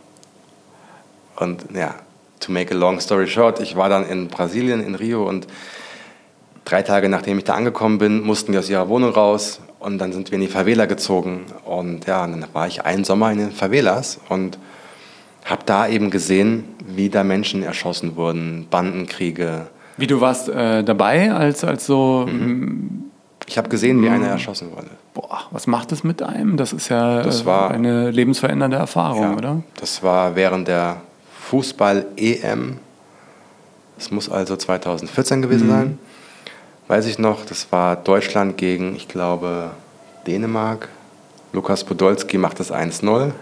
[1.36, 1.94] Und ja,
[2.40, 5.46] to make a long story short, ich war dann in Brasilien, in Rio und
[6.68, 10.12] drei Tage nachdem ich da angekommen bin, mussten wir aus ihrer Wohnung raus und dann
[10.12, 11.46] sind wir in die Favela gezogen.
[11.64, 14.58] Und ja, dann war ich einen Sommer in den Favelas und
[15.44, 19.68] habe da eben gesehen, wie da Menschen erschossen wurden, Bandenkriege.
[19.96, 22.26] Wie du warst äh, dabei, als, als so.
[22.28, 23.04] Mhm.
[23.46, 24.88] Ich habe gesehen, wie einer erschossen wurde.
[25.14, 26.58] Boah, was macht das mit einem?
[26.58, 29.62] Das ist ja das war, eine lebensverändernde Erfahrung, ja, oder?
[29.80, 31.00] Das war während der
[31.48, 32.76] Fußball-EM.
[33.96, 35.70] Das muss also 2014 gewesen mhm.
[35.70, 35.98] sein
[36.88, 39.70] weiß ich noch, das war Deutschland gegen, ich glaube,
[40.26, 40.88] Dänemark.
[41.52, 43.32] Lukas Podolski macht das 1-0.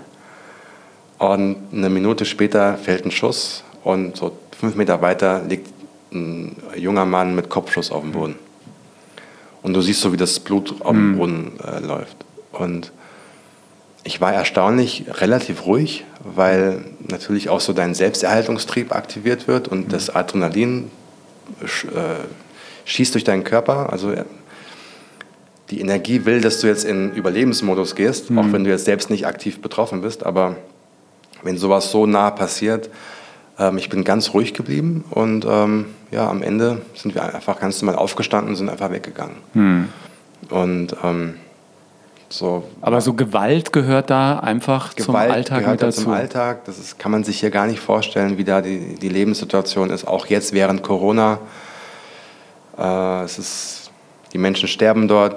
[1.19, 5.69] Und eine Minute später fällt ein Schuss und so fünf Meter weiter liegt
[6.13, 8.37] ein junger Mann mit Kopfschuss auf dem Boden.
[9.63, 11.17] Und du siehst so, wie das Blut auf dem mhm.
[11.17, 12.17] Boden äh, läuft.
[12.53, 12.93] Und
[14.05, 20.11] ich war erstaunlich relativ ruhig, weil natürlich auch so dein Selbsterhaltungstrieb aktiviert wird und das
[20.15, 20.91] Adrenalin
[21.63, 22.25] äh,
[22.87, 23.93] schießt durch deinen Körper.
[23.93, 24.15] Also
[25.71, 28.39] die Energie will, dass du jetzt in Überlebensmodus gehst, mhm.
[28.39, 30.25] auch wenn du jetzt selbst nicht aktiv betroffen bist.
[30.25, 30.57] Aber
[31.43, 32.89] wenn sowas so nah passiert,
[33.59, 37.83] ähm, ich bin ganz ruhig geblieben und ähm, ja, am Ende sind wir einfach ganz
[37.83, 39.37] normal aufgestanden und sind einfach weggegangen.
[39.55, 39.89] Mhm.
[40.49, 41.35] Und ähm,
[42.29, 42.65] so.
[42.81, 46.03] Aber so Gewalt gehört da einfach Gewalt zum Alltag gehört mit dazu.
[46.03, 49.09] Zum Alltag, das ist, kann man sich hier gar nicht vorstellen, wie da die, die
[49.09, 50.07] Lebenssituation ist.
[50.07, 51.39] Auch jetzt während Corona
[52.79, 53.91] äh, es ist,
[54.33, 55.37] die Menschen sterben dort,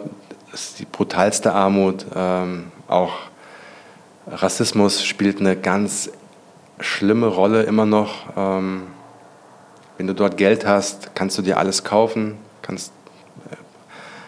[0.53, 2.05] es ist die brutalste Armut.
[2.15, 3.13] Ähm, auch
[4.27, 6.11] Rassismus spielt eine ganz
[6.79, 8.25] schlimme Rolle immer noch.
[8.35, 8.83] Ähm,
[9.97, 12.91] wenn du dort Geld hast, kannst du dir alles kaufen, kannst,
[13.51, 13.55] äh,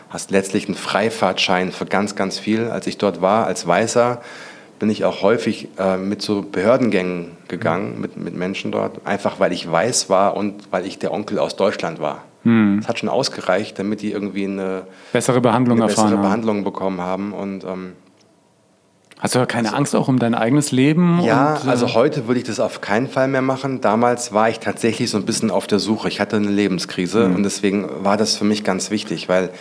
[0.09, 2.69] hast letztlich einen Freifahrtschein für ganz, ganz viel.
[2.69, 4.21] Als ich dort war, als Weißer,
[4.79, 9.53] bin ich auch häufig äh, mit so Behördengängen gegangen, mit, mit Menschen dort, einfach weil
[9.53, 12.23] ich weiß war und weil ich der Onkel aus Deutschland war.
[12.43, 12.77] Hm.
[12.79, 14.83] Das hat schon ausgereicht, damit die irgendwie eine
[15.13, 17.33] bessere Behandlung eine erfahren bessere Behandlung bekommen haben.
[17.33, 17.93] Und, ähm,
[19.19, 21.21] Hast du ja keine also, Angst auch um dein eigenes Leben?
[21.21, 23.79] Ja, und, äh also heute würde ich das auf keinen Fall mehr machen.
[23.79, 26.07] Damals war ich tatsächlich so ein bisschen auf der Suche.
[26.07, 27.35] Ich hatte eine Lebenskrise mhm.
[27.35, 29.51] und deswegen war das für mich ganz wichtig, weil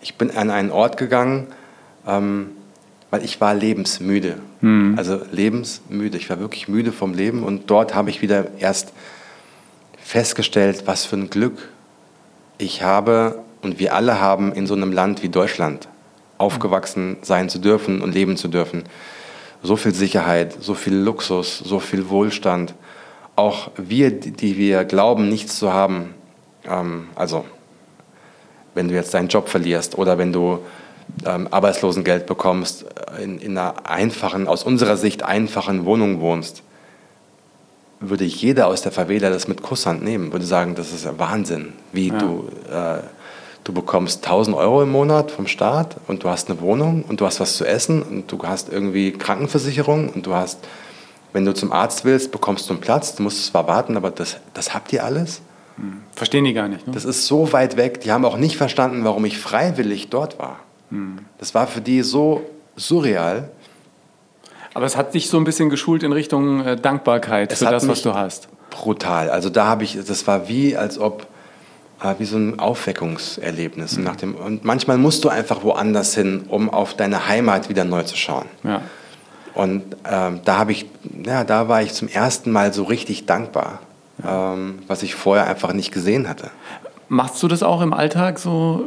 [0.00, 1.48] ich bin an einen Ort gegangen,
[2.06, 2.52] ähm,
[3.10, 4.36] weil ich war lebensmüde.
[4.62, 4.94] Mhm.
[4.96, 6.16] Also lebensmüde.
[6.16, 8.94] Ich war wirklich müde vom Leben und dort habe ich wieder erst
[10.02, 11.68] festgestellt, was für ein Glück
[12.60, 15.88] ich habe und wir alle haben in so einem Land wie Deutschland
[16.38, 18.84] aufgewachsen sein zu dürfen und leben zu dürfen.
[19.62, 22.74] So viel Sicherheit, so viel Luxus, so viel Wohlstand.
[23.36, 26.14] Auch wir, die wir glauben, nichts zu haben.
[26.64, 27.44] Ähm, also,
[28.74, 30.60] wenn du jetzt deinen Job verlierst oder wenn du
[31.26, 32.86] ähm, Arbeitslosengeld bekommst,
[33.22, 36.62] in, in einer einfachen, aus unserer Sicht einfachen Wohnung wohnst,
[38.00, 42.08] würde jeder aus der Favela das mit Kusshand nehmen, würde sagen, das ist Wahnsinn, wie
[42.08, 42.18] ja.
[42.18, 43.02] du, äh,
[43.62, 47.26] du bekommst 1000 Euro im Monat vom Staat und du hast eine Wohnung und du
[47.26, 50.58] hast was zu essen und du hast irgendwie Krankenversicherung und du hast,
[51.34, 54.38] wenn du zum Arzt willst, bekommst du einen Platz, du musst zwar warten, aber das,
[54.54, 55.42] das habt ihr alles.
[55.76, 55.98] Hm.
[56.12, 56.86] Verstehen die gar nicht.
[56.86, 56.94] Ne?
[56.94, 60.60] Das ist so weit weg, die haben auch nicht verstanden, warum ich freiwillig dort war.
[60.90, 61.18] Hm.
[61.38, 62.42] Das war für die so
[62.76, 63.50] surreal.
[64.74, 67.88] Aber es hat dich so ein bisschen geschult in Richtung äh, Dankbarkeit es für das,
[67.88, 68.48] was du hast.
[68.70, 69.30] Brutal.
[69.30, 71.26] Also da habe ich, das war wie, als ob,
[72.02, 73.96] äh, wie so ein Aufweckungserlebnis.
[73.96, 74.04] Mhm.
[74.04, 78.04] Nach dem, und manchmal musst du einfach woanders hin, um auf deine Heimat wieder neu
[78.04, 78.46] zu schauen.
[78.62, 78.82] Ja.
[79.54, 80.86] Und ähm, da habe ich,
[81.24, 83.80] ja, da war ich zum ersten Mal so richtig dankbar,
[84.24, 86.50] ähm, was ich vorher einfach nicht gesehen hatte.
[87.08, 88.84] Machst du das auch im Alltag so?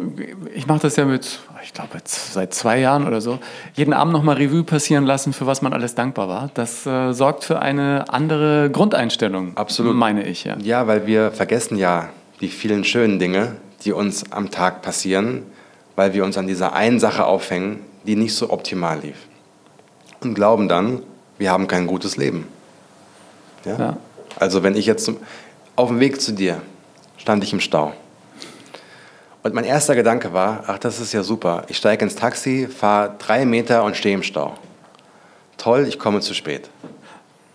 [0.56, 3.40] Ich mache das ja mit, ich glaube, seit zwei Jahren oder so.
[3.74, 6.50] Jeden Abend nochmal Revue passieren lassen, für was man alles dankbar war.
[6.54, 9.56] Das äh, sorgt für eine andere Grundeinstellung.
[9.56, 9.96] Absolut.
[9.96, 10.58] Meine ich, ja.
[10.60, 12.10] Ja, weil wir vergessen ja
[12.42, 13.56] die vielen schönen Dinge,
[13.86, 15.44] die uns am Tag passieren,
[15.96, 19.18] weil wir uns an dieser einen Sache aufhängen, die nicht so optimal lief.
[20.22, 21.02] Und glauben dann,
[21.38, 22.48] wir haben kein gutes Leben.
[23.66, 23.78] Ja?
[23.78, 23.98] ja.
[24.38, 25.12] Also wenn ich jetzt
[25.76, 26.62] auf dem Weg zu dir
[27.18, 27.94] stand ich im Stau
[29.44, 31.66] und mein erster Gedanke war, ach, das ist ja super.
[31.68, 34.56] Ich steige ins Taxi, fahre drei Meter und stehe im Stau.
[35.58, 36.70] Toll, ich komme zu spät.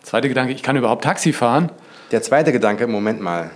[0.03, 1.71] Zweiter Gedanke, ich kann überhaupt Taxi fahren.
[2.13, 3.51] Der zweite Gedanke, Moment mal.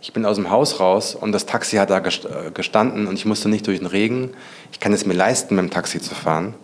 [0.00, 3.24] Ich bin aus dem Haus raus und das Taxi hat da äh, gestanden und ich
[3.24, 4.30] musste nicht durch den Regen.
[4.70, 6.54] Ich kann es mir leisten, mit dem Taxi zu fahren.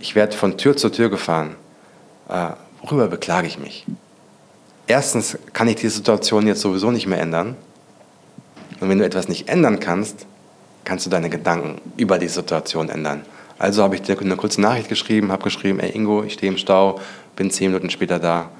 [0.00, 1.54] Ich werde von Tür zu Tür gefahren.
[2.28, 2.48] Äh,
[2.80, 3.86] worüber beklage ich mich?
[4.88, 7.56] Erstens kann ich die Situation jetzt sowieso nicht mehr ändern.
[8.80, 10.26] Und wenn du etwas nicht ändern kannst,
[10.84, 13.22] kannst du deine Gedanken über die Situation ändern.
[13.58, 16.58] Also habe ich dir eine kurze Nachricht geschrieben, habe geschrieben, ey Ingo, ich stehe im
[16.58, 17.00] Stau,
[17.36, 18.50] bin zehn Minuten später da.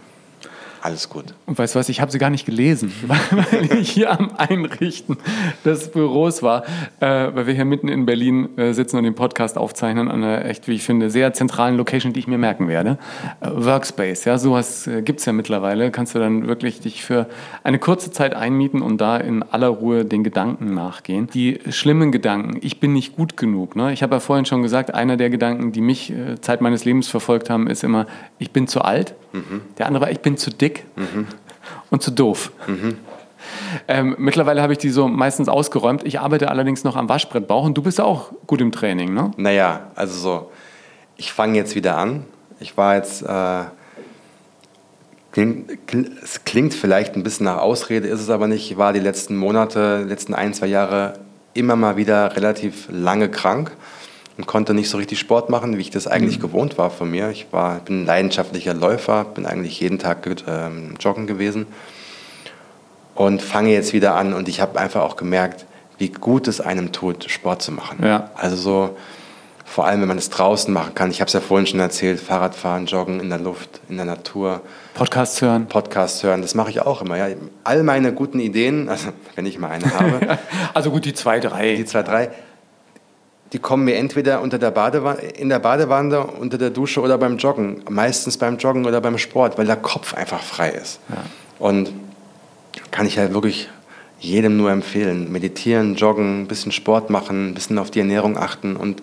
[0.84, 1.26] Alles gut.
[1.46, 5.16] Und weißt du was, ich habe sie gar nicht gelesen, weil ich hier am Einrichten
[5.64, 6.64] des Büros war,
[6.98, 10.44] äh, weil wir hier mitten in Berlin äh, sitzen und den Podcast aufzeichnen an einer
[10.44, 12.98] echt, wie ich finde, sehr zentralen Location, die ich mir merken werde.
[13.40, 15.92] Äh, Workspace, ja, sowas äh, gibt es ja mittlerweile.
[15.92, 17.28] Kannst du dann wirklich dich für
[17.62, 21.28] eine kurze Zeit einmieten und da in aller Ruhe den Gedanken nachgehen.
[21.32, 23.76] Die schlimmen Gedanken, ich bin nicht gut genug.
[23.76, 23.92] Ne?
[23.92, 27.06] Ich habe ja vorhin schon gesagt, einer der Gedanken, die mich äh, Zeit meines Lebens
[27.06, 28.06] verfolgt haben, ist immer,
[28.40, 29.14] ich bin zu alt.
[29.78, 31.26] Der andere war, ich bin zu dick mhm.
[31.90, 32.52] und zu doof.
[32.66, 32.98] Mhm.
[33.88, 36.04] Ähm, mittlerweile habe ich die so meistens ausgeräumt.
[36.04, 39.32] Ich arbeite allerdings noch am Waschbrettbauch und du bist auch gut im Training, ne?
[39.36, 40.50] Naja, also so,
[41.16, 42.24] ich fange jetzt wieder an.
[42.60, 43.64] Ich war jetzt, äh,
[45.32, 45.70] klingt,
[46.22, 48.70] es klingt vielleicht ein bisschen nach Ausrede, ist es aber nicht.
[48.70, 51.14] Ich war die letzten Monate, letzten ein, zwei Jahre
[51.54, 53.72] immer mal wieder relativ lange krank
[54.36, 56.42] und konnte nicht so richtig Sport machen, wie ich das eigentlich mhm.
[56.42, 57.30] gewohnt war von mir.
[57.30, 61.66] Ich war, bin ein leidenschaftlicher Läufer, bin eigentlich jeden Tag ähm, joggen gewesen
[63.14, 65.66] und fange jetzt wieder an und ich habe einfach auch gemerkt,
[65.98, 67.98] wie gut es einem tut, Sport zu machen.
[68.02, 68.30] Ja.
[68.34, 68.96] Also so,
[69.64, 71.10] vor allem wenn man es draußen machen kann.
[71.10, 74.62] Ich habe es ja vorhin schon erzählt, Fahrradfahren, Joggen in der Luft, in der Natur.
[74.94, 75.66] Podcasts hören.
[75.66, 77.16] Podcasts hören, das mache ich auch immer.
[77.16, 77.28] Ja.
[77.64, 80.38] All meine guten Ideen, also wenn ich mal eine habe.
[80.74, 81.76] also gut, die zwei, drei.
[81.76, 82.30] Die zwei, drei
[83.52, 84.72] die kommen mir entweder unter der
[85.38, 87.82] in der Badewanne, unter der Dusche oder beim Joggen.
[87.90, 91.00] Meistens beim Joggen oder beim Sport, weil der Kopf einfach frei ist.
[91.10, 91.24] Ja.
[91.58, 91.92] Und
[92.90, 93.68] kann ich halt wirklich
[94.20, 95.30] jedem nur empfehlen.
[95.30, 99.02] Meditieren, joggen, ein bisschen Sport machen, ein bisschen auf die Ernährung achten und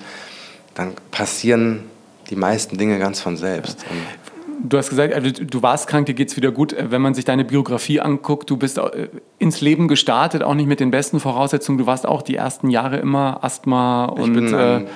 [0.74, 1.84] dann passieren
[2.30, 3.86] die meisten Dinge ganz von selbst.
[4.62, 6.76] Du hast gesagt, also du warst krank, dir geht es wieder gut.
[6.78, 10.80] Wenn man sich deine Biografie anguckt, du bist äh, ins Leben gestartet, auch nicht mit
[10.80, 11.78] den besten Voraussetzungen.
[11.78, 14.36] Du warst auch die ersten Jahre immer Asthma und.
[14.36, 14.90] Ich bin ein, äh,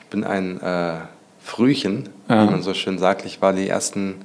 [0.00, 0.94] ich bin ein äh,
[1.42, 2.46] Frühchen, ja.
[2.46, 3.24] wie man so schön sagt.
[3.24, 4.16] Ich war die ersten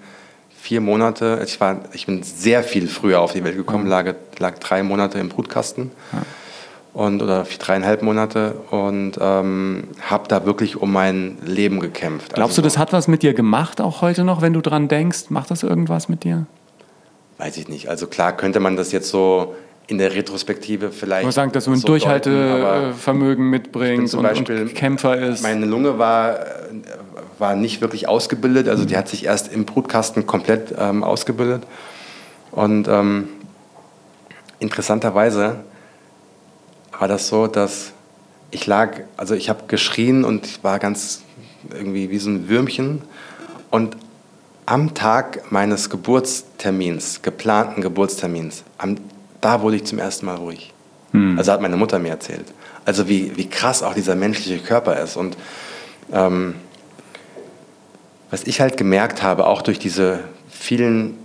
[0.57, 4.01] vier Monate, ich, war, ich bin sehr viel früher auf die Welt gekommen, ja.
[4.01, 5.91] lag, lag drei Monate im Brutkasten.
[6.11, 6.21] Ja
[6.95, 12.33] und oder dreieinhalb Monate und ähm, habe da wirklich um mein Leben gekämpft.
[12.33, 14.87] Glaubst also, du, das hat was mit dir gemacht, auch heute noch, wenn du dran
[14.87, 15.25] denkst?
[15.29, 16.45] Macht das irgendwas mit dir?
[17.37, 17.89] Weiß ich nicht.
[17.89, 19.55] Also klar könnte man das jetzt so
[19.87, 21.23] in der Retrospektive vielleicht.
[21.23, 25.43] Ich muss sagen, dass du ein so Durchhaltevermögen mitbringst und, Beispiel, und Kämpfer ist.
[25.43, 26.39] Meine Lunge war,
[27.39, 31.63] war nicht wirklich ausgebildet, also die hat sich erst im Brutkasten komplett ähm, ausgebildet.
[32.51, 33.27] Und ähm,
[34.59, 35.57] interessanterweise
[36.99, 37.91] war das so, dass
[38.51, 41.23] ich lag, also ich habe geschrien und ich war ganz
[41.71, 43.01] irgendwie wie so ein Würmchen.
[43.69, 43.97] Und
[44.65, 48.97] am Tag meines Geburtstermins, geplanten Geburtstermins, am,
[49.41, 50.73] da wurde ich zum ersten Mal ruhig.
[51.11, 51.37] Hm.
[51.37, 52.45] Also hat meine Mutter mir erzählt.
[52.85, 55.17] Also wie, wie krass auch dieser menschliche Körper ist.
[55.17, 55.37] Und
[56.11, 56.55] ähm,
[58.31, 60.19] was ich halt gemerkt habe, auch durch diese
[60.49, 61.17] vielen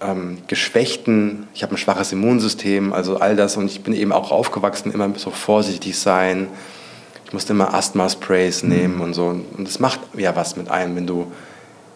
[0.00, 4.30] ähm, geschwächten, ich habe ein schwaches Immunsystem, also all das und ich bin eben auch
[4.30, 6.48] aufgewachsen, immer so vorsichtig sein.
[7.26, 8.68] Ich musste immer Asthma-Sprays mhm.
[8.68, 9.26] nehmen und so.
[9.26, 11.30] Und das macht ja was mit einem, wenn du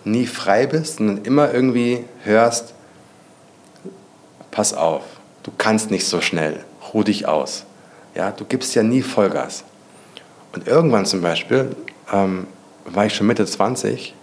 [0.04, 2.74] nie frei bist, sondern immer irgendwie hörst,
[4.50, 5.02] pass auf,
[5.42, 6.60] du kannst nicht so schnell,
[6.92, 7.64] ruh dich aus.
[8.14, 9.64] Ja, du gibst ja nie Vollgas.
[10.52, 11.74] Und irgendwann zum Beispiel,
[12.12, 12.46] ähm,
[12.84, 14.14] war ich schon Mitte 20,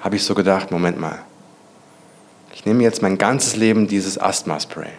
[0.00, 1.18] habe ich so gedacht, Moment mal,
[2.52, 4.90] ich nehme jetzt mein ganzes Leben dieses Asthma-Spray.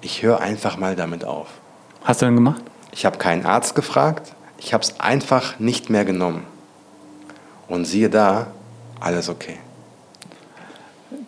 [0.00, 1.48] Ich höre einfach mal damit auf.
[2.04, 2.62] Hast du denn gemacht?
[2.92, 4.32] Ich habe keinen Arzt gefragt.
[4.58, 6.44] Ich habe es einfach nicht mehr genommen.
[7.68, 8.46] Und siehe da,
[9.00, 9.56] alles okay.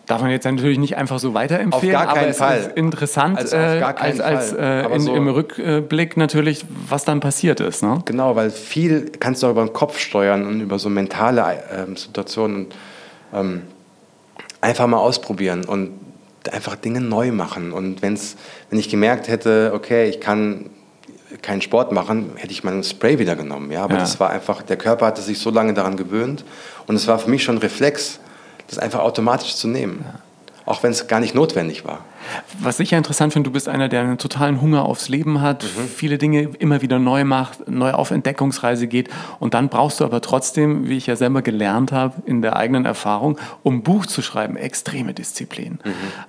[0.07, 2.59] Darf man jetzt natürlich nicht einfach so weiterempfehlen, Auf gar keinen aber es Fall.
[2.59, 4.85] ist interessant Also auf äh, gar keinen als, als Fall.
[4.91, 7.83] äh, in, so- im Rückblick natürlich, was dann passiert ist.
[7.83, 8.01] Ne?
[8.05, 11.95] Genau, weil viel kannst du auch über den Kopf steuern und über so mentale ähm,
[11.95, 12.73] Situationen und
[13.33, 13.61] ähm,
[14.61, 15.91] einfach mal ausprobieren und
[16.51, 17.71] einfach Dinge neu machen.
[17.71, 18.35] Und wenn's,
[18.69, 20.69] wenn ich gemerkt hätte, okay, ich kann
[21.41, 23.71] keinen Sport machen, hätte ich meinen Spray wieder genommen.
[23.71, 23.99] Ja, aber Ja.
[23.99, 26.43] das war einfach, der Körper hatte sich so lange daran gewöhnt
[26.87, 28.19] und es war für mich schon ein Reflex,
[28.67, 30.05] das einfach automatisch zu nehmen.
[30.65, 32.03] Auch wenn es gar nicht notwendig war.
[32.61, 35.63] Was ich ja interessant finde, du bist einer, der einen totalen Hunger aufs Leben hat,
[35.63, 39.09] viele Dinge immer wieder neu macht, neu auf Entdeckungsreise geht.
[39.39, 42.85] Und dann brauchst du aber trotzdem, wie ich ja selber gelernt habe, in der eigenen
[42.85, 45.79] Erfahrung, um ein Buch zu schreiben, extreme Disziplin.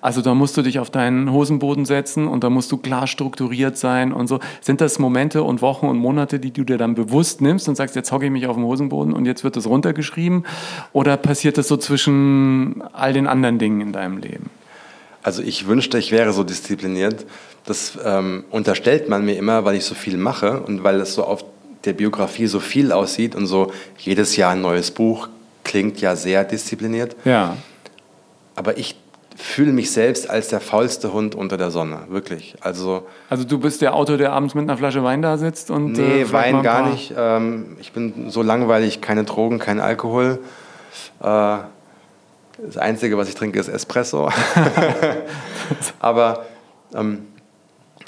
[0.00, 3.76] Also da musst du dich auf deinen Hosenboden setzen und da musst du klar strukturiert
[3.76, 4.40] sein und so.
[4.60, 7.96] Sind das Momente und Wochen und Monate, die du dir dann bewusst nimmst und sagst,
[7.96, 10.44] jetzt hocke ich mich auf den Hosenboden und jetzt wird das runtergeschrieben?
[10.92, 14.50] Oder passiert das so zwischen all den anderen Dingen in deinem Leben?
[15.22, 17.26] Also ich wünschte, ich wäre so diszipliniert.
[17.66, 21.24] Das ähm, unterstellt man mir immer, weil ich so viel mache und weil es so
[21.24, 21.44] auf
[21.84, 25.28] der Biografie so viel aussieht und so jedes Jahr ein neues Buch
[25.64, 27.16] klingt ja sehr diszipliniert.
[27.24, 27.56] Ja.
[28.56, 28.96] Aber ich
[29.36, 32.56] fühle mich selbst als der faulste Hund unter der Sonne, wirklich.
[32.60, 35.92] Also Also du bist der Autor, der abends mit einer Flasche Wein da sitzt und
[35.92, 37.14] nee, äh, vielleicht mal Wein ein gar nicht.
[37.16, 40.40] Ähm, ich bin so langweilig, keine Drogen, kein Alkohol.
[41.22, 41.58] Äh,
[42.64, 44.30] das Einzige, was ich trinke, ist Espresso.
[46.00, 46.46] Aber
[46.94, 47.26] ähm,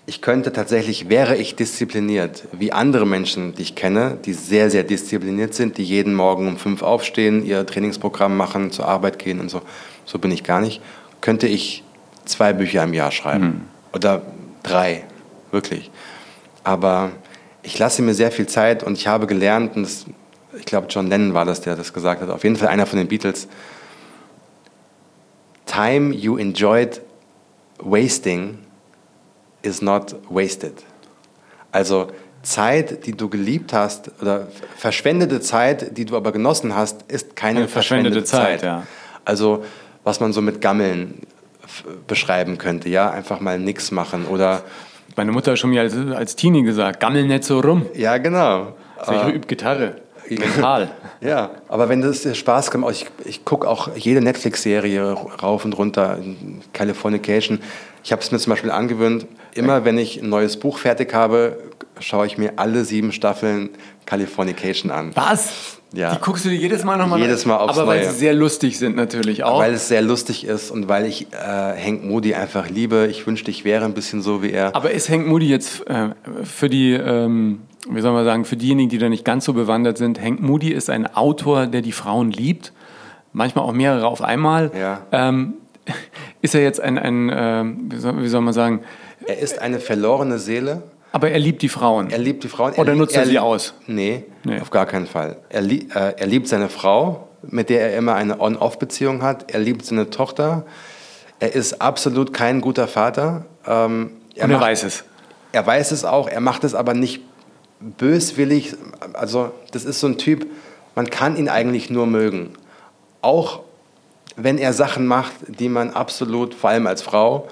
[0.04, 4.82] ich könnte tatsächlich, wäre ich diszipliniert, wie andere Menschen, die ich kenne, die sehr, sehr
[4.82, 9.48] diszipliniert sind, die jeden Morgen um fünf aufstehen, ihr Trainingsprogramm machen, zur Arbeit gehen und
[9.48, 9.62] so.
[10.04, 10.80] So bin ich gar nicht.
[11.20, 11.84] Könnte ich
[12.24, 13.68] zwei Bücher im Jahr schreiben.
[13.92, 14.22] Oder
[14.62, 15.04] drei,
[15.52, 15.90] wirklich.
[16.64, 17.10] Aber
[17.62, 20.06] ich lasse mir sehr viel Zeit und ich habe gelernt, und das,
[20.58, 22.98] ich glaube, John Lennon war das, der das gesagt hat, auf jeden Fall einer von
[22.98, 23.46] den Beatles,
[25.72, 27.00] Time you enjoyed
[27.82, 28.58] wasting
[29.62, 30.74] is not wasted.
[31.70, 32.08] Also
[32.42, 37.60] Zeit, die du geliebt hast, oder verschwendete Zeit, die du aber genossen hast, ist keine
[37.60, 38.60] Eine verschwendete verschwendete Zeit.
[38.60, 38.86] Zeit, ja.
[39.24, 39.64] Also
[40.04, 41.22] was man so mit Gammeln
[42.06, 44.62] beschreiben könnte, ja, einfach mal nichts machen oder
[45.16, 47.86] Meine Mutter hat schon mir als, als Teenie gesagt, gammel nicht so rum.
[47.94, 48.74] ja genau.
[48.98, 49.96] Also ich übe Gitarre.
[50.28, 50.90] Mental.
[51.20, 55.72] Ja, aber wenn das dir Spaß gemacht ich, ich gucke auch jede Netflix-Serie rauf und
[55.78, 56.18] runter,
[56.72, 57.60] Californication.
[58.02, 61.58] Ich habe es mir zum Beispiel angewöhnt, immer wenn ich ein neues Buch fertig habe,
[62.00, 63.70] schaue ich mir alle sieben Staffeln
[64.04, 65.12] Californication an.
[65.14, 65.80] Was?
[65.92, 66.14] Ja.
[66.14, 68.78] Die guckst du dir jedes Mal nochmal Jedes Mal aufs Aber weil sie sehr lustig
[68.78, 69.60] sind natürlich auch.
[69.60, 73.06] Weil es sehr lustig ist und weil ich äh, Hank Moody einfach liebe.
[73.10, 74.74] Ich wünschte, ich wäre ein bisschen so wie er.
[74.74, 76.10] Aber ist Hank Moody jetzt äh,
[76.44, 79.98] für die, ähm, wie soll man sagen, für diejenigen, die da nicht ganz so bewandert
[79.98, 82.72] sind, Hank Moody ist ein Autor, der die Frauen liebt,
[83.32, 84.70] manchmal auch mehrere auf einmal.
[84.78, 85.02] Ja.
[85.12, 85.54] Ähm,
[86.42, 88.80] ist er jetzt ein, ein ähm, wie, soll, wie soll man sagen,
[89.26, 90.82] Er ist eine verlorene Seele.
[91.12, 92.10] Aber er liebt die Frauen.
[92.10, 92.72] Er liebt die Frauen.
[92.74, 93.74] Oder er, nutzt er sie aus?
[93.86, 94.60] Nee, Nee.
[94.60, 95.36] auf gar keinen Fall.
[95.50, 99.52] Er, lie äh, er liebt seine Frau, mit der er immer eine On-Off-Beziehung hat.
[99.52, 100.64] Er liebt seine Tochter.
[101.38, 103.44] Er ist absolut kein guter Vater.
[103.66, 105.04] Ähm, Und er macht- weiß es.
[105.52, 107.20] Er weiß es auch, er macht es aber nicht
[107.80, 108.74] böswillig.
[109.12, 110.46] Also das ist so ein Typ,
[110.94, 112.50] man kann ihn eigentlich nur mögen.
[113.20, 113.60] Auch
[114.36, 117.48] wenn er Sachen macht, die man absolut, vor allem als Frau,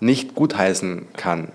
[0.00, 1.48] nicht gutheißen kann.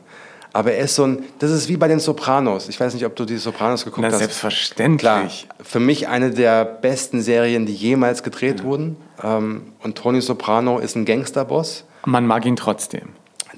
[0.56, 2.70] Aber er ist so ein, das ist wie bei den Sopranos.
[2.70, 4.20] Ich weiß nicht, ob du die Sopranos geguckt Na, hast.
[4.20, 5.00] selbstverständlich.
[5.00, 5.30] Klar,
[5.64, 8.96] für mich eine der besten Serien, die jemals gedreht wurden.
[9.24, 13.10] Ähm, und Tony Soprano ist ein Gangsterboss Man mag ihn trotzdem.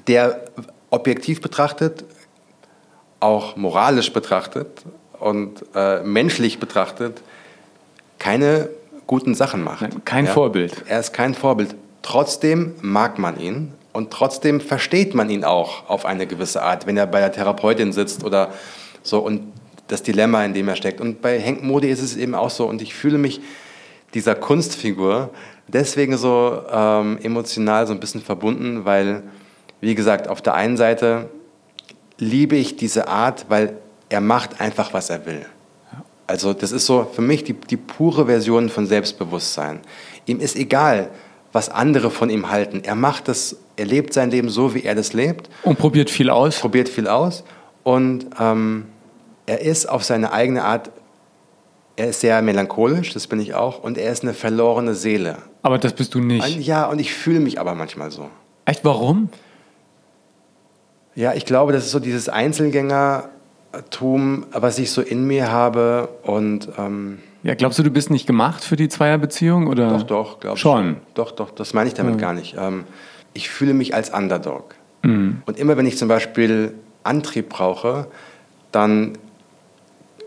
[0.06, 0.40] der
[0.88, 2.04] objektiv betrachtet,
[3.20, 4.68] auch moralisch betrachtet
[5.20, 7.20] und äh, menschlich betrachtet
[8.18, 8.68] keine
[9.06, 9.82] guten Sachen macht.
[9.82, 10.84] Nein, kein Vorbild.
[10.88, 11.74] Er ist kein Vorbild.
[12.02, 16.96] Trotzdem mag man ihn und trotzdem versteht man ihn auch auf eine gewisse Art, wenn
[16.96, 18.52] er bei der Therapeutin sitzt oder
[19.02, 19.52] so und
[19.88, 21.00] das Dilemma, in dem er steckt.
[21.00, 23.40] Und bei Henk Modi ist es eben auch so und ich fühle mich
[24.14, 25.30] dieser Kunstfigur
[25.68, 29.22] deswegen so ähm, emotional so ein bisschen verbunden, weil,
[29.80, 31.28] wie gesagt, auf der einen Seite
[32.18, 33.76] liebe ich diese Art, weil
[34.08, 35.44] er macht einfach, was er will.
[36.26, 39.80] Also das ist so für mich die, die pure Version von Selbstbewusstsein.
[40.26, 41.10] Ihm ist egal,
[41.56, 42.82] was andere von ihm halten.
[42.84, 46.28] Er macht das, er lebt sein Leben so, wie er das lebt, Und probiert viel
[46.28, 46.60] aus.
[46.60, 47.44] probiert viel aus
[47.82, 48.84] und ähm,
[49.46, 50.90] er ist auf seine eigene Art,
[51.96, 55.38] er ist sehr melancholisch, das bin ich auch, und er ist eine verlorene Seele.
[55.62, 56.58] Aber das bist du nicht.
[56.60, 58.28] Ja, und ich fühle mich aber manchmal so.
[58.66, 59.30] Echt, warum?
[61.14, 66.68] Ja, ich glaube, das ist so dieses Einzelgängertum, was ich so in mir habe und
[66.76, 69.68] ähm, Ja, glaubst du, du bist nicht gemacht für die Zweierbeziehung?
[69.68, 69.98] Oder?
[69.98, 70.60] Doch, doch, glaube ich.
[70.60, 70.96] Schon.
[71.14, 72.20] Doch, doch, das meine ich damit ja.
[72.20, 72.56] gar nicht.
[72.58, 72.82] Ähm,
[73.34, 74.74] ich fühle mich als Underdog.
[75.02, 75.42] Mhm.
[75.46, 76.74] Und immer wenn ich zum Beispiel
[77.04, 78.08] Antrieb brauche,
[78.72, 79.16] dann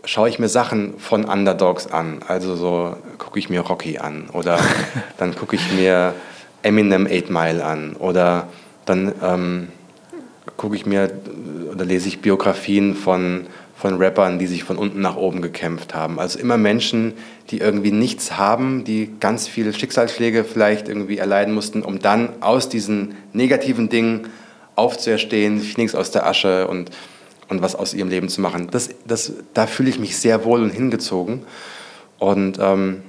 [0.06, 2.20] schaue ich mir Sachen von Underdogs an.
[2.26, 4.58] Also so gucke ich mir Rocky an oder
[5.18, 6.14] dann gucke ich mir
[6.62, 8.48] Eminem 8 Mile an oder
[8.86, 9.68] dann ähm,
[10.56, 11.10] gucke ich mir
[11.70, 13.46] oder lese ich Biografien von
[13.80, 16.20] von Rappern, die sich von unten nach oben gekämpft haben.
[16.20, 17.14] Also immer Menschen,
[17.48, 22.68] die irgendwie nichts haben, die ganz viele Schicksalsschläge vielleicht irgendwie erleiden mussten, um dann aus
[22.68, 24.28] diesen negativen Dingen
[24.76, 26.90] aufzuerstehen, Phoenix aus der Asche und,
[27.48, 28.68] und was aus ihrem Leben zu machen.
[28.70, 31.46] Das, das, da fühle ich mich sehr wohl und hingezogen.
[32.18, 33.02] Und ähm,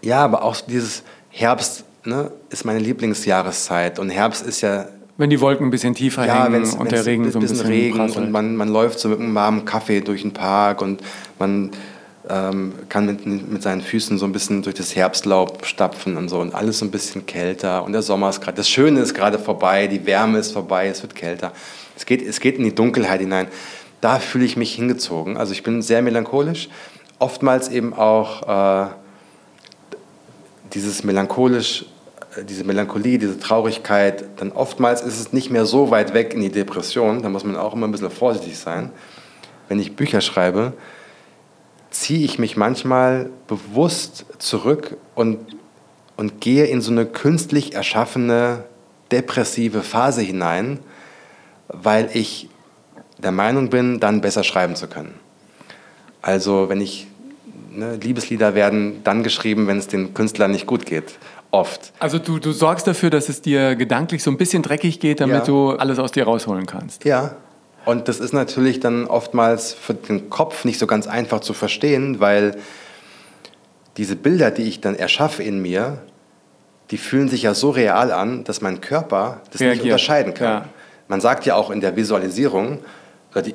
[0.00, 3.98] ja, aber auch dieses Herbst ne, ist meine Lieblingsjahreszeit.
[3.98, 4.86] Und Herbst ist ja
[5.18, 7.96] wenn die Wolken ein bisschen tiefer ja, hängen und der Regen so ein bisschen, Regen
[7.96, 8.26] prasselt.
[8.26, 11.02] und man, man läuft so mit einem warmen Kaffee durch den Park und
[11.38, 11.70] man
[12.28, 16.40] ähm, kann mit, mit seinen Füßen so ein bisschen durch das Herbstlaub stapfen und so
[16.40, 19.38] und alles so ein bisschen kälter und der Sommer ist gerade, das Schöne ist gerade
[19.38, 21.52] vorbei, die Wärme ist vorbei, es wird kälter.
[21.96, 23.48] Es geht, es geht in die Dunkelheit hinein.
[24.00, 25.36] Da fühle ich mich hingezogen.
[25.36, 26.68] Also ich bin sehr melancholisch,
[27.18, 28.90] oftmals eben auch äh,
[30.72, 31.86] dieses melancholisch
[32.48, 36.50] diese Melancholie, diese Traurigkeit, dann oftmals ist es nicht mehr so weit weg in die
[36.50, 38.90] Depression, da muss man auch immer ein bisschen vorsichtig sein.
[39.68, 40.72] Wenn ich Bücher schreibe,
[41.90, 45.38] ziehe ich mich manchmal bewusst zurück und,
[46.16, 48.64] und gehe in so eine künstlich erschaffene
[49.10, 50.80] depressive Phase hinein,
[51.68, 52.48] weil ich
[53.18, 55.14] der Meinung bin, dann besser schreiben zu können.
[56.22, 57.08] Also wenn ich
[57.70, 61.18] ne, Liebeslieder werden dann geschrieben, wenn es den Künstlern nicht gut geht
[61.52, 61.92] oft.
[62.00, 65.40] Also du, du sorgst dafür, dass es dir gedanklich so ein bisschen dreckig geht, damit
[65.40, 65.44] ja.
[65.44, 67.04] du alles aus dir rausholen kannst.
[67.04, 67.36] Ja.
[67.84, 72.20] Und das ist natürlich dann oftmals für den Kopf nicht so ganz einfach zu verstehen,
[72.20, 72.56] weil
[73.96, 75.98] diese Bilder, die ich dann erschaffe in mir,
[76.90, 79.76] die fühlen sich ja so real an, dass mein Körper das Reagiert.
[79.76, 80.46] nicht unterscheiden kann.
[80.46, 80.68] Ja.
[81.08, 82.78] Man sagt ja auch in der Visualisierung,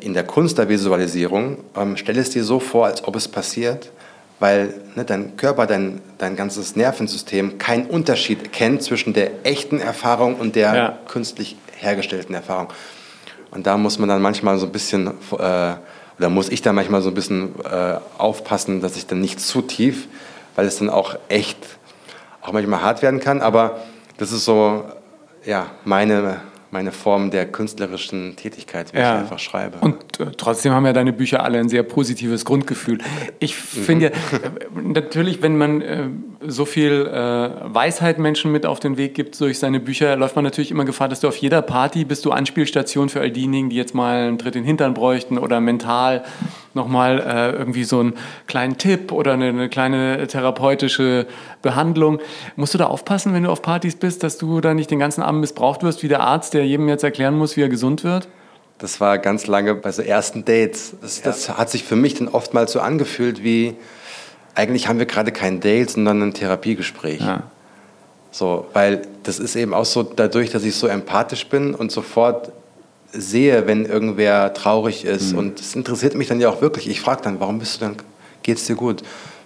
[0.02, 3.92] in der Kunst der Visualisierung, ähm, stell es dir so vor, als ob es passiert
[4.40, 10.36] weil ne, dein Körper, dein, dein ganzes Nervensystem keinen Unterschied kennt zwischen der echten Erfahrung
[10.36, 11.00] und der ja.
[11.08, 12.68] künstlich hergestellten Erfahrung.
[13.52, 17.02] Und da muss man dann manchmal so ein bisschen, äh, oder muss ich dann manchmal
[17.02, 20.08] so ein bisschen äh, aufpassen, dass ich dann nicht zu tief,
[20.56, 21.58] weil es dann auch echt,
[22.42, 23.42] auch manchmal hart werden kann.
[23.42, 23.80] Aber
[24.18, 24.84] das ist so,
[25.46, 26.42] ja, meine,
[26.72, 29.16] meine Form der künstlerischen Tätigkeit, wie ja.
[29.16, 29.78] ich einfach schreibe.
[29.80, 33.00] Und äh, trotzdem haben ja deine Bücher alle ein sehr positives Grundgefühl.
[33.40, 34.88] Ich finde ja, mhm.
[34.88, 36.10] äh, natürlich, wenn man äh,
[36.46, 40.44] so viel äh, Weisheit Menschen mit auf den Weg gibt durch seine Bücher, läuft man
[40.44, 43.76] natürlich immer Gefahr, dass du auf jeder Party bist du Anspielstation für all diejenigen, die
[43.76, 46.24] jetzt mal einen Tritt in den Hintern bräuchten oder mental
[46.74, 48.14] nochmal äh, irgendwie so einen
[48.46, 51.26] kleinen Tipp oder eine, eine, kleine therapeutische
[51.62, 52.20] Behandlung.
[52.56, 55.24] Musst du da aufpassen, wenn du auf Partys bist, dass du da nicht den ganzen
[55.24, 58.28] Abend missbraucht wirst, wie der Arzt, der jedem jetzt erklären muss, wie er gesund wird?
[58.78, 60.96] Das war ganz lange bei so ersten Dates.
[61.02, 63.76] Das, das hat sich für mich dann oftmals so angefühlt wie,
[64.58, 67.22] eigentlich haben wir gerade kein Date, sondern ein Therapiegespräch.
[67.22, 67.44] Ja.
[68.32, 72.52] So, weil das ist eben auch so dadurch, dass ich so empathisch bin und sofort
[73.14, 75.34] sehe, wenn irgendwer traurig ist.
[75.34, 75.38] Mhm.
[75.38, 76.90] Und es interessiert mich dann ja auch wirklich.
[76.90, 77.98] Ich frage dann, warum bist du dann,
[78.42, 79.04] geht's dir gut?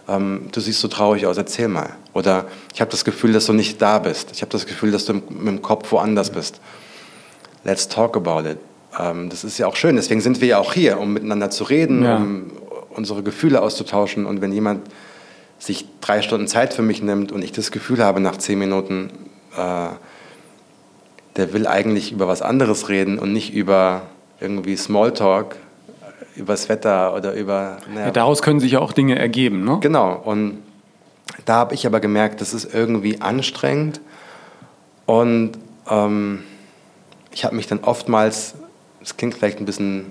[0.07, 1.89] Ähm, du siehst so traurig aus, erzähl mal.
[2.13, 4.29] Oder ich habe das Gefühl, dass du nicht da bist.
[4.31, 6.61] Ich habe das Gefühl, dass du mit dem Kopf woanders bist.
[7.65, 8.57] Let's talk about it.
[8.97, 9.97] Ähm, das ist ja auch schön.
[9.97, 12.15] Deswegen sind wir ja auch hier, um miteinander zu reden, ja.
[12.15, 12.51] um
[12.95, 14.25] unsere Gefühle auszutauschen.
[14.25, 14.89] Und wenn jemand
[15.59, 19.11] sich drei Stunden Zeit für mich nimmt und ich das Gefühl habe, nach zehn Minuten,
[19.55, 19.89] äh,
[21.37, 24.03] der will eigentlich über was anderes reden und nicht über
[24.39, 25.55] irgendwie Smalltalk,
[26.35, 27.77] über das Wetter oder über.
[27.95, 29.77] Ja, daraus können sich ja auch Dinge ergeben, ne?
[29.81, 30.13] Genau.
[30.13, 30.59] Und
[31.45, 34.01] da habe ich aber gemerkt, das ist irgendwie anstrengend
[35.05, 35.53] und
[35.89, 36.43] ähm,
[37.31, 38.55] ich habe mich dann oftmals,
[39.01, 40.07] es klingt vielleicht ein bisschen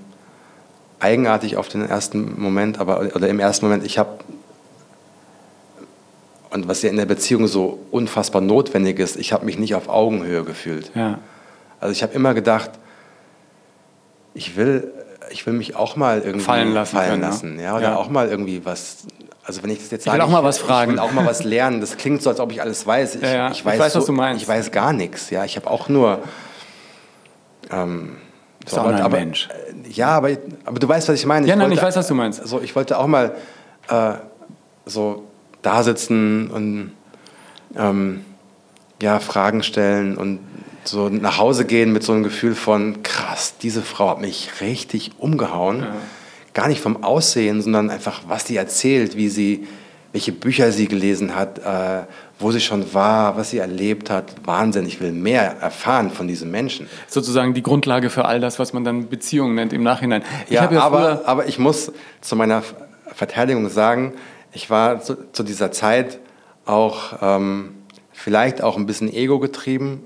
[1.00, 4.18] eigenartig auf den ersten Moment, aber oder im ersten Moment, ich habe
[6.50, 9.88] und was ja in der Beziehung so unfassbar notwendig ist, ich habe mich nicht auf
[9.88, 10.90] Augenhöhe gefühlt.
[10.94, 11.18] Ja.
[11.78, 12.70] Also ich habe immer gedacht,
[14.34, 14.92] ich will,
[15.30, 17.76] ich will mich auch mal irgendwie fallen lassen, fallen können, lassen ja?
[17.76, 17.96] oder ja.
[17.96, 19.06] auch mal irgendwie was.
[19.44, 21.12] Also wenn ich das jetzt sage, ich will auch mal was fragen, ich will auch
[21.12, 21.80] mal was lernen.
[21.80, 23.16] Das klingt so, als ob ich alles weiß.
[23.16, 24.42] Ich, ja, ich weiß, ich weiß so, was du meinst.
[24.42, 25.30] Ich weiß gar nichts.
[25.30, 26.20] Ja, ich habe auch nur.
[27.70, 28.16] Ähm,
[28.70, 29.48] so, aber, ein Mensch.
[29.90, 30.30] Ja, aber,
[30.64, 31.46] aber du weißt, was ich meine.
[31.46, 32.40] Ja, ich nein, wollte, ich weiß, was du meinst.
[32.40, 33.34] Also ich wollte auch mal
[33.88, 34.12] äh,
[34.86, 35.24] so
[35.62, 36.92] da sitzen und
[37.76, 38.24] ähm,
[39.02, 40.40] ja, Fragen stellen und
[40.84, 45.12] so nach Hause gehen mit so einem Gefühl von, krass, diese Frau hat mich richtig
[45.18, 45.80] umgehauen.
[45.80, 45.94] Ja.
[46.54, 49.68] Gar nicht vom Aussehen, sondern einfach, was die erzählt, wie sie,
[50.12, 52.06] welche Bücher sie gelesen hat, äh,
[52.40, 54.32] wo sie schon war, was sie erlebt hat.
[54.44, 56.88] Wahnsinn, ich will mehr erfahren von diesem Menschen.
[57.06, 60.22] Sozusagen die Grundlage für all das, was man dann Beziehungen nennt im Nachhinein.
[60.46, 62.62] Ich ja, ja aber, aber ich muss zu meiner
[63.14, 64.14] Verteidigung sagen,
[64.52, 66.18] ich war zu, zu dieser Zeit
[66.64, 67.74] auch ähm,
[68.12, 70.02] vielleicht auch ein bisschen ego getrieben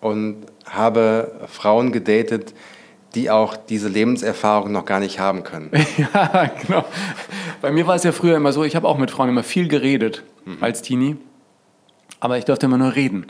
[0.00, 2.54] und habe Frauen gedatet,
[3.14, 5.70] die auch diese Lebenserfahrung noch gar nicht haben können.
[5.96, 6.84] ja, genau.
[7.62, 9.68] Bei mir war es ja früher immer so, ich habe auch mit Frauen immer viel
[9.68, 10.58] geredet mhm.
[10.60, 11.16] als Teenie,
[12.20, 13.26] aber ich durfte immer nur reden.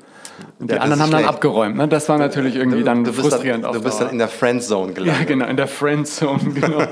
[0.59, 1.24] Und die ja, anderen haben schlecht.
[1.24, 1.77] dann abgeräumt.
[1.77, 1.89] Ne?
[1.89, 3.65] Das war natürlich irgendwie du, dann du frustrierend.
[3.65, 5.20] Dann, du bist dann in der Friendzone gelandet.
[5.20, 6.86] Ja, genau, in der Friendzone, genau.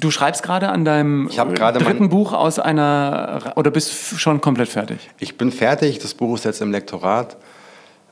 [0.00, 5.10] du schreibst gerade an deinem dritten Buch aus einer, oder bist schon komplett fertig?
[5.18, 7.36] Ich bin fertig, das Buch ist jetzt im Lektorat.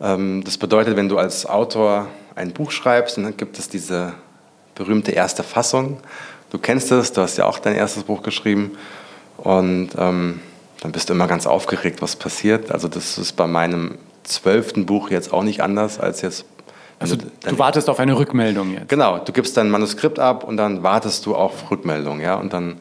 [0.01, 4.14] Ähm, das bedeutet, wenn du als Autor ein Buch schreibst, dann gibt es diese
[4.74, 5.98] berühmte erste Fassung.
[6.51, 8.72] Du kennst es, du hast ja auch dein erstes Buch geschrieben.
[9.36, 10.40] Und ähm,
[10.81, 12.73] dann bist du immer ganz aufgeregt, was passiert.
[12.73, 16.44] Also das ist bei meinem zwölften Buch jetzt auch nicht anders als jetzt.
[16.98, 18.89] Also du, du, wartest auf eine Rückmeldung jetzt.
[18.89, 22.35] Genau, du gibst dein Manuskript ab und dann wartest du auf Rückmeldung, ja.
[22.35, 22.81] Und dann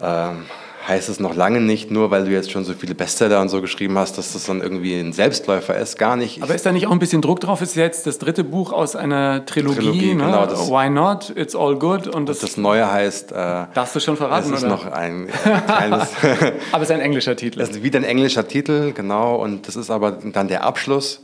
[0.00, 0.44] ähm,
[0.86, 3.62] heißt es noch lange nicht, nur weil du jetzt schon so viele Bestseller und so
[3.62, 5.98] geschrieben hast, dass das dann irgendwie ein Selbstläufer ist.
[5.98, 6.42] Gar nicht.
[6.42, 7.62] Aber ist da nicht auch ein bisschen Druck drauf?
[7.62, 10.24] Ist jetzt das dritte Buch aus einer Trilogie, Trilogie ne?
[10.24, 11.32] genau, das, Why Not?
[11.36, 12.08] It's All Good.
[12.08, 13.32] Und das, das Neue heißt...
[13.32, 13.34] Äh,
[13.72, 14.74] darfst du schon verraten, Das ist oder?
[14.74, 15.30] noch ein äh,
[15.66, 16.10] kleines...
[16.72, 17.60] aber es ist ein englischer Titel.
[17.60, 19.36] Das ist wieder ein englischer Titel, genau.
[19.36, 21.22] Und das ist aber dann der Abschluss.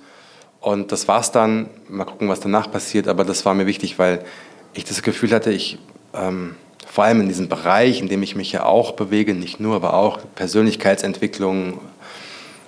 [0.61, 1.69] Und das war's dann.
[1.89, 3.09] Mal gucken, was danach passiert.
[3.09, 4.25] Aber das war mir wichtig, weil
[4.73, 5.79] ich das Gefühl hatte, ich...
[6.15, 6.55] Ähm,
[6.91, 9.95] vor allem in diesem Bereich, in dem ich mich ja auch bewege, nicht nur, aber
[9.95, 11.79] auch Persönlichkeitsentwicklung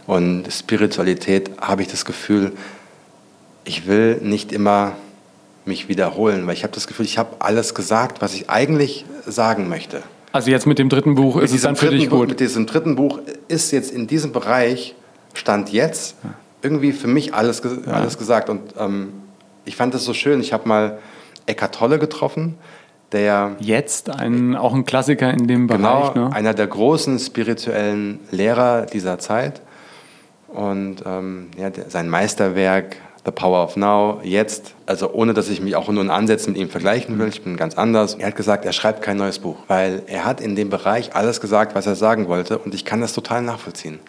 [0.07, 2.53] und Spiritualität, habe ich das Gefühl,
[3.65, 4.93] ich will nicht immer
[5.65, 9.69] mich wiederholen, weil ich habe das Gefühl, ich habe alles gesagt, was ich eigentlich sagen
[9.69, 10.03] möchte.
[10.31, 12.29] Also jetzt mit dem dritten Buch mit ist es dann für dich gut?
[12.29, 13.19] Mit diesem dritten Buch
[13.49, 14.95] ist jetzt in diesem Bereich,
[15.35, 16.15] Stand jetzt,
[16.63, 17.93] irgendwie für mich alles, ja.
[17.93, 18.51] alles gesagt.
[18.51, 19.13] Und ähm,
[19.65, 20.41] ich fand das so schön.
[20.41, 20.99] Ich habe mal
[21.47, 22.55] Eckart Tolle getroffen,
[23.13, 26.13] der jetzt ein, auch ein Klassiker in dem Bereich.
[26.13, 26.35] Genau, ne?
[26.35, 29.63] einer der großen spirituellen Lehrer dieser Zeit.
[30.49, 35.61] Und ähm, ja, der, sein Meisterwerk The Power of Now, jetzt, also ohne dass ich
[35.61, 38.15] mich auch nur in Ansätzen mit ihm vergleichen will, ich bin ganz anders.
[38.17, 41.41] Er hat gesagt, er schreibt kein neues Buch, weil er hat in dem Bereich alles
[41.41, 44.01] gesagt, was er sagen wollte und ich kann das total nachvollziehen.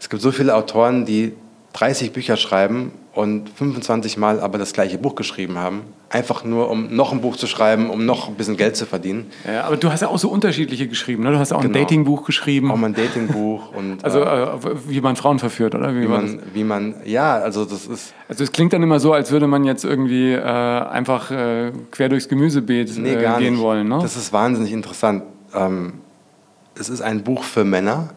[0.00, 1.34] Es gibt so viele Autoren, die
[1.74, 5.82] 30 Bücher schreiben und 25 Mal aber das gleiche Buch geschrieben haben.
[6.08, 9.26] Einfach nur, um noch ein Buch zu schreiben, um noch ein bisschen Geld zu verdienen.
[9.44, 11.24] Ja, aber du hast ja auch so unterschiedliche geschrieben.
[11.24, 11.32] Ne?
[11.32, 11.74] Du hast auch genau.
[11.74, 12.70] ein Datingbuch geschrieben.
[12.70, 13.72] Auch ein Datingbuch.
[13.74, 14.50] Und, also, äh,
[14.86, 15.96] wie man Frauen verführt, oder?
[15.96, 18.14] Wie, wie man, wie man, ja, also das ist.
[18.28, 22.08] Also, es klingt dann immer so, als würde man jetzt irgendwie äh, einfach äh, quer
[22.08, 23.62] durchs Gemüsebeet nee, äh, gehen nicht.
[23.62, 23.88] wollen.
[23.88, 23.98] Ne?
[24.00, 25.24] Das ist wahnsinnig interessant.
[25.52, 25.94] Ähm,
[26.78, 28.10] es ist ein Buch für Männer.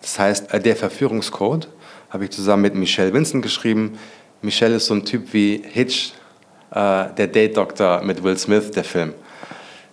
[0.00, 1.68] Das heißt, äh, der Verführungscode
[2.14, 3.98] habe ich zusammen mit Michelle Vincent geschrieben.
[4.40, 6.12] Michelle ist so ein Typ wie Hitch,
[6.70, 9.12] äh, der Date-Doktor mit Will Smith, der Film,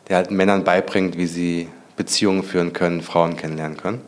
[0.08, 1.68] der halt Männern beibringt, wie sie
[1.98, 4.02] Beziehungen führen können, Frauen kennenlernen können.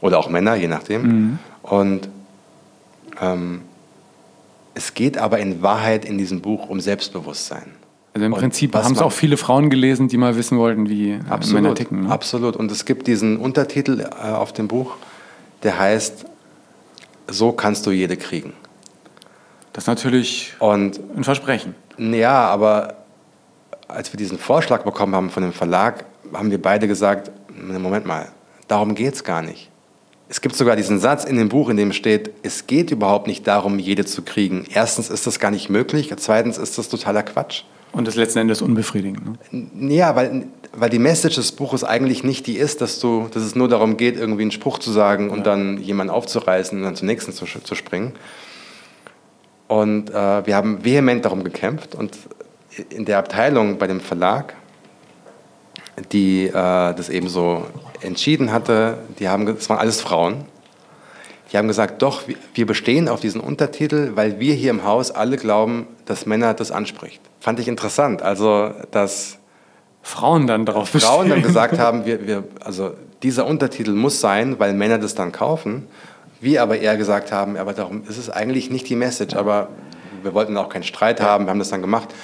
[0.00, 1.02] Oder auch Männer, je nachdem.
[1.02, 1.38] Mhm.
[1.62, 2.08] Und
[3.20, 3.60] ähm,
[4.72, 7.74] es geht aber in Wahrheit in diesem Buch um Selbstbewusstsein.
[8.14, 11.10] Also im und Prinzip haben es auch viele Frauen gelesen, die mal wissen wollten, wie
[11.10, 12.04] äh, absolut, Männer ticken.
[12.04, 12.10] Ne?
[12.10, 12.56] Absolut.
[12.56, 14.96] Und es gibt diesen Untertitel äh, auf dem Buch,
[15.62, 16.24] der heißt
[17.30, 18.52] so kannst du jede kriegen.
[19.72, 21.74] Das ist natürlich und, ein Versprechen.
[21.96, 22.96] Ja, aber
[23.88, 28.28] als wir diesen Vorschlag bekommen haben von dem Verlag, haben wir beide gesagt, Moment mal,
[28.68, 29.70] darum geht es gar nicht.
[30.28, 33.46] Es gibt sogar diesen Satz in dem Buch, in dem steht, es geht überhaupt nicht
[33.48, 34.64] darum, jede zu kriegen.
[34.72, 37.64] Erstens ist das gar nicht möglich, zweitens ist das totaler Quatsch.
[37.92, 39.38] Und das letzten Endes unbefriedigend.
[39.52, 39.96] Ne?
[39.96, 43.54] Ja, weil weil die Message des Buches eigentlich nicht die ist, dass, du, dass es
[43.54, 45.44] nur darum geht, irgendwie einen Spruch zu sagen und ja.
[45.44, 48.12] dann jemanden aufzureißen und dann zum nächsten zu, zu springen.
[49.68, 52.16] Und äh, wir haben vehement darum gekämpft und
[52.88, 54.54] in der Abteilung bei dem Verlag,
[56.12, 57.66] die äh, das eben so
[58.00, 60.44] entschieden hatte, die haben, es waren alles Frauen,
[61.52, 62.22] die haben gesagt, doch,
[62.54, 66.70] wir bestehen auf diesen Untertitel, weil wir hier im Haus alle glauben, dass Männer das
[66.70, 67.20] anspricht.
[67.40, 68.22] Fand ich interessant.
[68.22, 69.38] Also, dass
[70.02, 71.10] Frauen dann darauf bestehen.
[71.10, 72.92] Frauen dann gesagt haben, wir, wir, also
[73.22, 75.88] dieser Untertitel muss sein, weil Männer das dann kaufen.
[76.40, 79.34] Wir aber eher gesagt haben, aber darum ist es eigentlich nicht die Message.
[79.34, 79.68] Aber
[80.22, 82.14] wir wollten auch keinen Streit haben, wir haben das dann gemacht.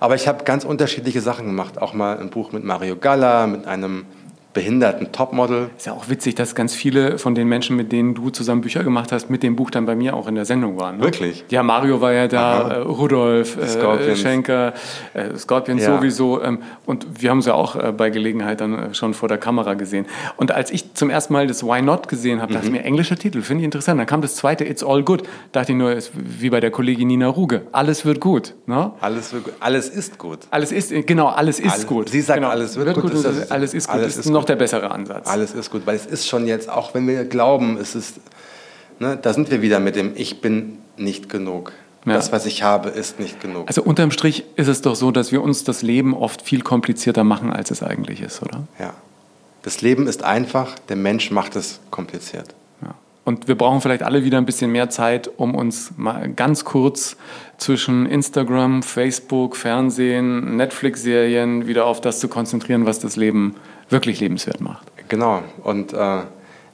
[0.00, 1.80] Aber ich habe ganz unterschiedliche Sachen gemacht.
[1.80, 4.04] Auch mal ein Buch mit Mario Galla, mit einem
[4.52, 5.70] behinderten Topmodel.
[5.76, 8.84] Ist ja auch witzig, dass ganz viele von den Menschen, mit denen du zusammen Bücher
[8.84, 10.98] gemacht hast, mit dem Buch dann bei mir auch in der Sendung waren.
[10.98, 11.04] Ne?
[11.04, 11.44] Wirklich?
[11.48, 14.74] Ja, Mario war ja da, äh, Rudolf, äh, Schenker,
[15.14, 15.96] äh, Scorpions ja.
[15.96, 16.42] sowieso.
[16.42, 19.38] Ähm, und wir haben sie ja auch äh, bei Gelegenheit dann äh, schon vor der
[19.38, 20.06] Kamera gesehen.
[20.36, 22.74] Und als ich zum ersten Mal das Why Not gesehen habe, dachte mhm.
[22.74, 23.98] ich mir, englischer Titel, finde ich interessant.
[23.98, 25.22] Dann kam das zweite It's All Good.
[25.52, 27.62] Dachte ich nur, ist wie bei der Kollegin Nina Ruge.
[27.72, 28.54] Alles wird gut.
[28.66, 28.92] Ne?
[29.00, 30.40] Alles, wird, alles ist gut.
[30.50, 32.08] Alles ist, genau, alles ist alles, gut.
[32.08, 32.50] Sie sagt, genau.
[32.50, 33.12] alles wird, wird gut.
[33.12, 33.96] gut ist alles ist gut.
[33.96, 35.28] Alles ist, ist noch der bessere Ansatz.
[35.28, 38.20] Alles ist gut, weil es ist schon jetzt, auch wenn wir glauben, es ist,
[38.98, 41.72] ne, da sind wir wieder mit dem Ich bin nicht genug.
[42.04, 42.14] Ja.
[42.14, 43.68] Das, was ich habe, ist nicht genug.
[43.68, 47.22] Also unterm Strich ist es doch so, dass wir uns das Leben oft viel komplizierter
[47.22, 48.66] machen, als es eigentlich ist, oder?
[48.78, 48.94] Ja.
[49.62, 52.56] Das Leben ist einfach, der Mensch macht es kompliziert.
[52.82, 52.94] Ja.
[53.24, 57.16] Und wir brauchen vielleicht alle wieder ein bisschen mehr Zeit, um uns mal ganz kurz
[57.58, 63.54] zwischen Instagram, Facebook, Fernsehen, Netflix-Serien wieder auf das zu konzentrieren, was das Leben
[63.88, 64.86] wirklich lebenswert macht.
[65.08, 65.42] Genau.
[65.62, 65.96] Und äh,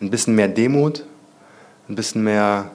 [0.01, 1.05] ein bisschen mehr Demut,
[1.89, 2.71] ein bisschen mehr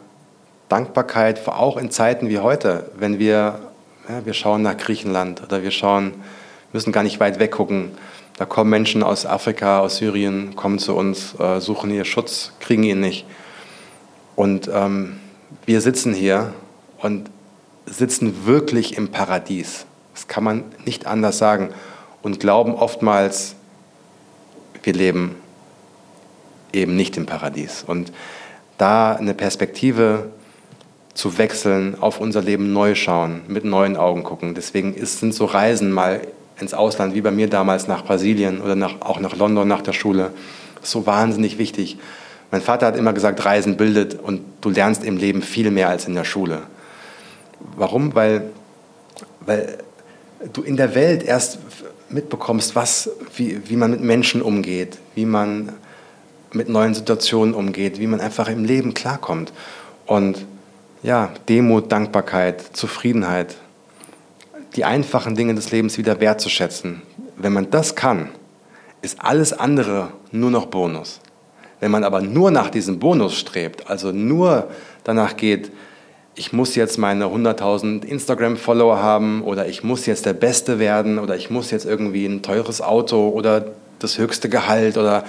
[0.70, 3.60] Dankbarkeit, auch in Zeiten wie heute, wenn wir,
[4.10, 6.14] ja, wir schauen nach Griechenland oder wir schauen,
[6.74, 7.92] müssen gar nicht weit weggucken.
[8.38, 12.84] Da kommen Menschen aus Afrika, aus Syrien, kommen zu uns, äh, suchen hier Schutz, kriegen
[12.84, 13.26] ihn nicht.
[14.36, 15.20] Und ähm,
[15.66, 16.54] wir sitzen hier
[16.98, 17.30] und
[17.86, 19.86] sitzen wirklich im Paradies.
[20.14, 21.70] Das kann man nicht anders sagen.
[22.24, 23.56] Und glauben oftmals,
[24.84, 25.36] wir leben
[26.74, 27.84] eben nicht im Paradies.
[27.86, 28.12] Und
[28.78, 30.32] da eine Perspektive
[31.14, 34.56] zu wechseln, auf unser Leben neu schauen, mit neuen Augen gucken.
[34.56, 36.22] Deswegen ist, sind so Reisen mal
[36.60, 39.94] ins Ausland, wie bei mir damals nach Brasilien oder nach, auch nach London nach der
[39.94, 40.32] Schule,
[40.82, 41.98] so wahnsinnig wichtig.
[42.52, 46.08] Mein Vater hat immer gesagt, Reisen bildet und du lernst im Leben viel mehr als
[46.08, 46.64] in der Schule.
[47.76, 48.16] Warum?
[48.16, 48.52] Weil,
[49.42, 49.78] weil
[50.52, 51.60] du in der Welt erst
[52.14, 55.74] mitbekommst, was, wie, wie man mit Menschen umgeht, wie man
[56.52, 59.52] mit neuen Situationen umgeht, wie man einfach im Leben klarkommt.
[60.06, 60.46] Und
[61.02, 63.56] ja, Demut, Dankbarkeit, Zufriedenheit,
[64.76, 67.02] die einfachen Dinge des Lebens wieder wertzuschätzen.
[67.36, 68.30] Wenn man das kann,
[69.02, 71.20] ist alles andere nur noch Bonus.
[71.80, 74.70] Wenn man aber nur nach diesem Bonus strebt, also nur
[75.04, 75.72] danach geht,
[76.36, 81.36] ich muss jetzt meine 100.000 Instagram-Follower haben oder ich muss jetzt der Beste werden oder
[81.36, 83.66] ich muss jetzt irgendwie ein teures Auto oder
[84.00, 85.24] das höchste Gehalt oder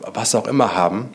[0.00, 1.10] was auch immer haben,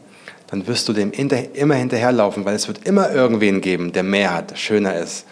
[0.47, 4.57] dann wirst du dem immer hinterherlaufen, weil es wird immer irgendwen geben, der mehr hat,
[4.57, 5.25] schöner ist,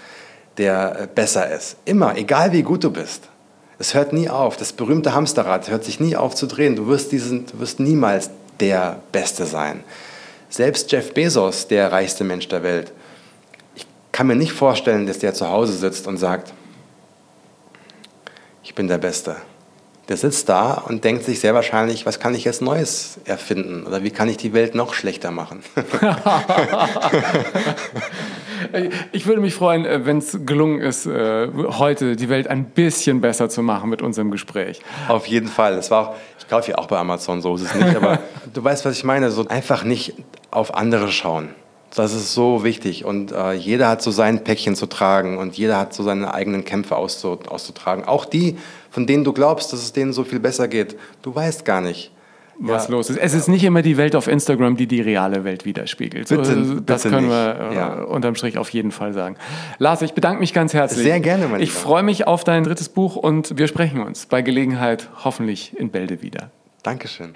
[0.57, 1.76] der äh, besser ist.
[1.85, 3.30] Immer, egal wie gut du bist.
[3.77, 4.57] Es hört nie auf.
[4.57, 6.76] Das berühmte Hamsterrad hört sich nie auf zu drehen.
[6.76, 9.84] Du wirst, diesen, du wirst niemals der Beste sein.
[10.49, 12.91] Selbst Jeff Bezos, der reichste Mensch der Welt,
[14.11, 16.53] kann mir nicht vorstellen, dass der zu Hause sitzt und sagt,
[18.63, 19.38] ich bin der Beste.
[20.09, 24.03] Der sitzt da und denkt sich sehr wahrscheinlich, was kann ich jetzt Neues erfinden oder
[24.03, 25.63] wie kann ich die Welt noch schlechter machen?
[29.11, 31.47] ich würde mich freuen, äh, wenn es gelungen ist, äh,
[31.77, 34.81] heute die Welt ein bisschen besser zu machen mit unserem Gespräch.
[35.07, 35.75] Auf jeden Fall.
[35.75, 38.19] Das war auch, ich kaufe ja auch bei Amazon, so ist es nicht, aber
[38.53, 39.31] du weißt, was ich meine.
[39.31, 40.15] So einfach nicht
[40.49, 41.49] auf andere schauen.
[41.95, 45.77] Das ist so wichtig und äh, jeder hat so sein Päckchen zu tragen und jeder
[45.77, 48.05] hat so seine eigenen Kämpfe auszutragen.
[48.05, 48.57] Auch die,
[48.89, 50.97] von denen du glaubst, dass es denen so viel besser geht.
[51.22, 52.11] Du weißt gar nicht,
[52.57, 52.91] was ja.
[52.91, 53.18] los ist.
[53.18, 56.30] Es ist nicht immer die Welt auf Instagram, die die reale Welt widerspiegelt.
[56.30, 57.93] Bitte, das bitte können wir äh, ja.
[58.03, 59.35] unterm Strich auf jeden Fall sagen.
[59.77, 61.03] Lars, ich bedanke mich ganz herzlich.
[61.03, 64.41] Sehr gerne, mein Ich freue mich auf dein drittes Buch und wir sprechen uns bei
[64.41, 66.51] Gelegenheit hoffentlich in Bälde wieder.
[66.83, 67.33] Dankeschön.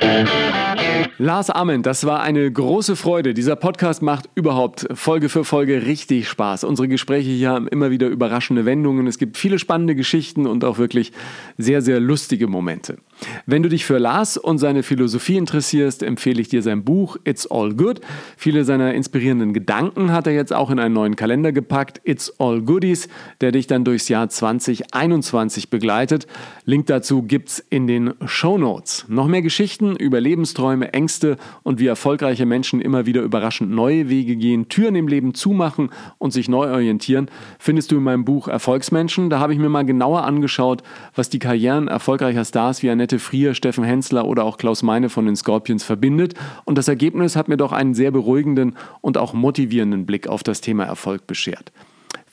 [1.20, 3.36] Lars Amen, das war eine große Freude.
[3.36, 6.64] Dieser Podcast macht überhaupt Folge für Folge richtig Spaß.
[6.64, 9.06] Unsere Gespräche hier haben immer wieder überraschende Wendungen.
[9.06, 11.12] Es gibt viele spannende Geschichten und auch wirklich
[11.58, 12.98] sehr, sehr lustige Momente.
[13.46, 17.50] Wenn du dich für Lars und seine Philosophie interessierst, empfehle ich dir sein Buch It's
[17.50, 18.02] All Good.
[18.38, 22.62] Viele seiner inspirierenden Gedanken hat er jetzt auch in einen neuen Kalender gepackt, It's All
[22.62, 23.08] Goodies,
[23.42, 26.28] der dich dann durchs Jahr 2021 begleitet.
[26.66, 29.06] Link dazu gibt's in den Show Notes.
[29.08, 34.36] Noch mehr Geschichten über Lebensträume, Ängste und wie erfolgreiche Menschen immer wieder überraschend neue Wege
[34.36, 37.30] gehen, Türen im Leben zumachen und sich neu orientieren,
[37.60, 39.30] findest du in meinem Buch Erfolgsmenschen.
[39.30, 40.84] Da habe ich mir mal genauer angeschaut,
[41.16, 45.28] was die Karrieren erfolgreicher Stars wie Annette Frier, Steffen Hensler oder auch Klaus Meine von
[45.28, 46.34] den Scorpions verbindet.
[46.64, 50.60] Und das Ergebnis hat mir doch einen sehr beruhigenden und auch motivierenden Blick auf das
[50.60, 51.72] Thema Erfolg beschert.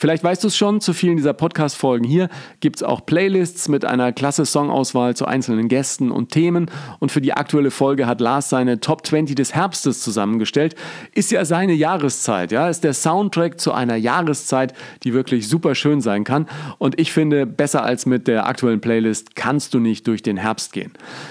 [0.03, 3.85] Vielleicht weißt du es schon, zu vielen dieser Podcast-Folgen hier gibt es auch Playlists mit
[3.85, 6.69] einer klasse Songauswahl zu einzelnen Gästen und Themen.
[6.99, 10.75] Und für die aktuelle Folge hat Lars seine Top 20 des Herbstes zusammengestellt.
[11.15, 14.75] Ist ja seine Jahreszeit, ja, ist der Soundtrack zu einer Jahreszeit,
[15.05, 16.49] die wirklich super schön sein kann.
[16.79, 20.73] Und ich finde, besser als mit der aktuellen Playlist kannst du nicht durch den Herbst
[20.73, 20.91] gehen.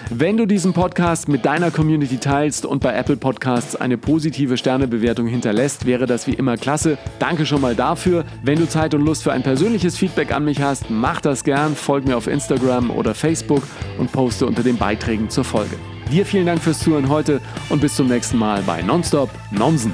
[0.09, 5.27] Wenn du diesen Podcast mit deiner Community teilst und bei Apple Podcasts eine positive Sternebewertung
[5.27, 6.97] hinterlässt, wäre das wie immer klasse.
[7.19, 8.23] Danke schon mal dafür.
[8.43, 11.75] Wenn du Zeit und Lust für ein persönliches Feedback an mich hast, mach das gern.
[11.75, 13.63] Folg mir auf Instagram oder Facebook
[13.97, 15.77] und poste unter den Beiträgen zur Folge.
[16.11, 19.93] Dir vielen Dank fürs Zuhören heute und bis zum nächsten Mal bei Nonstop Nomsen.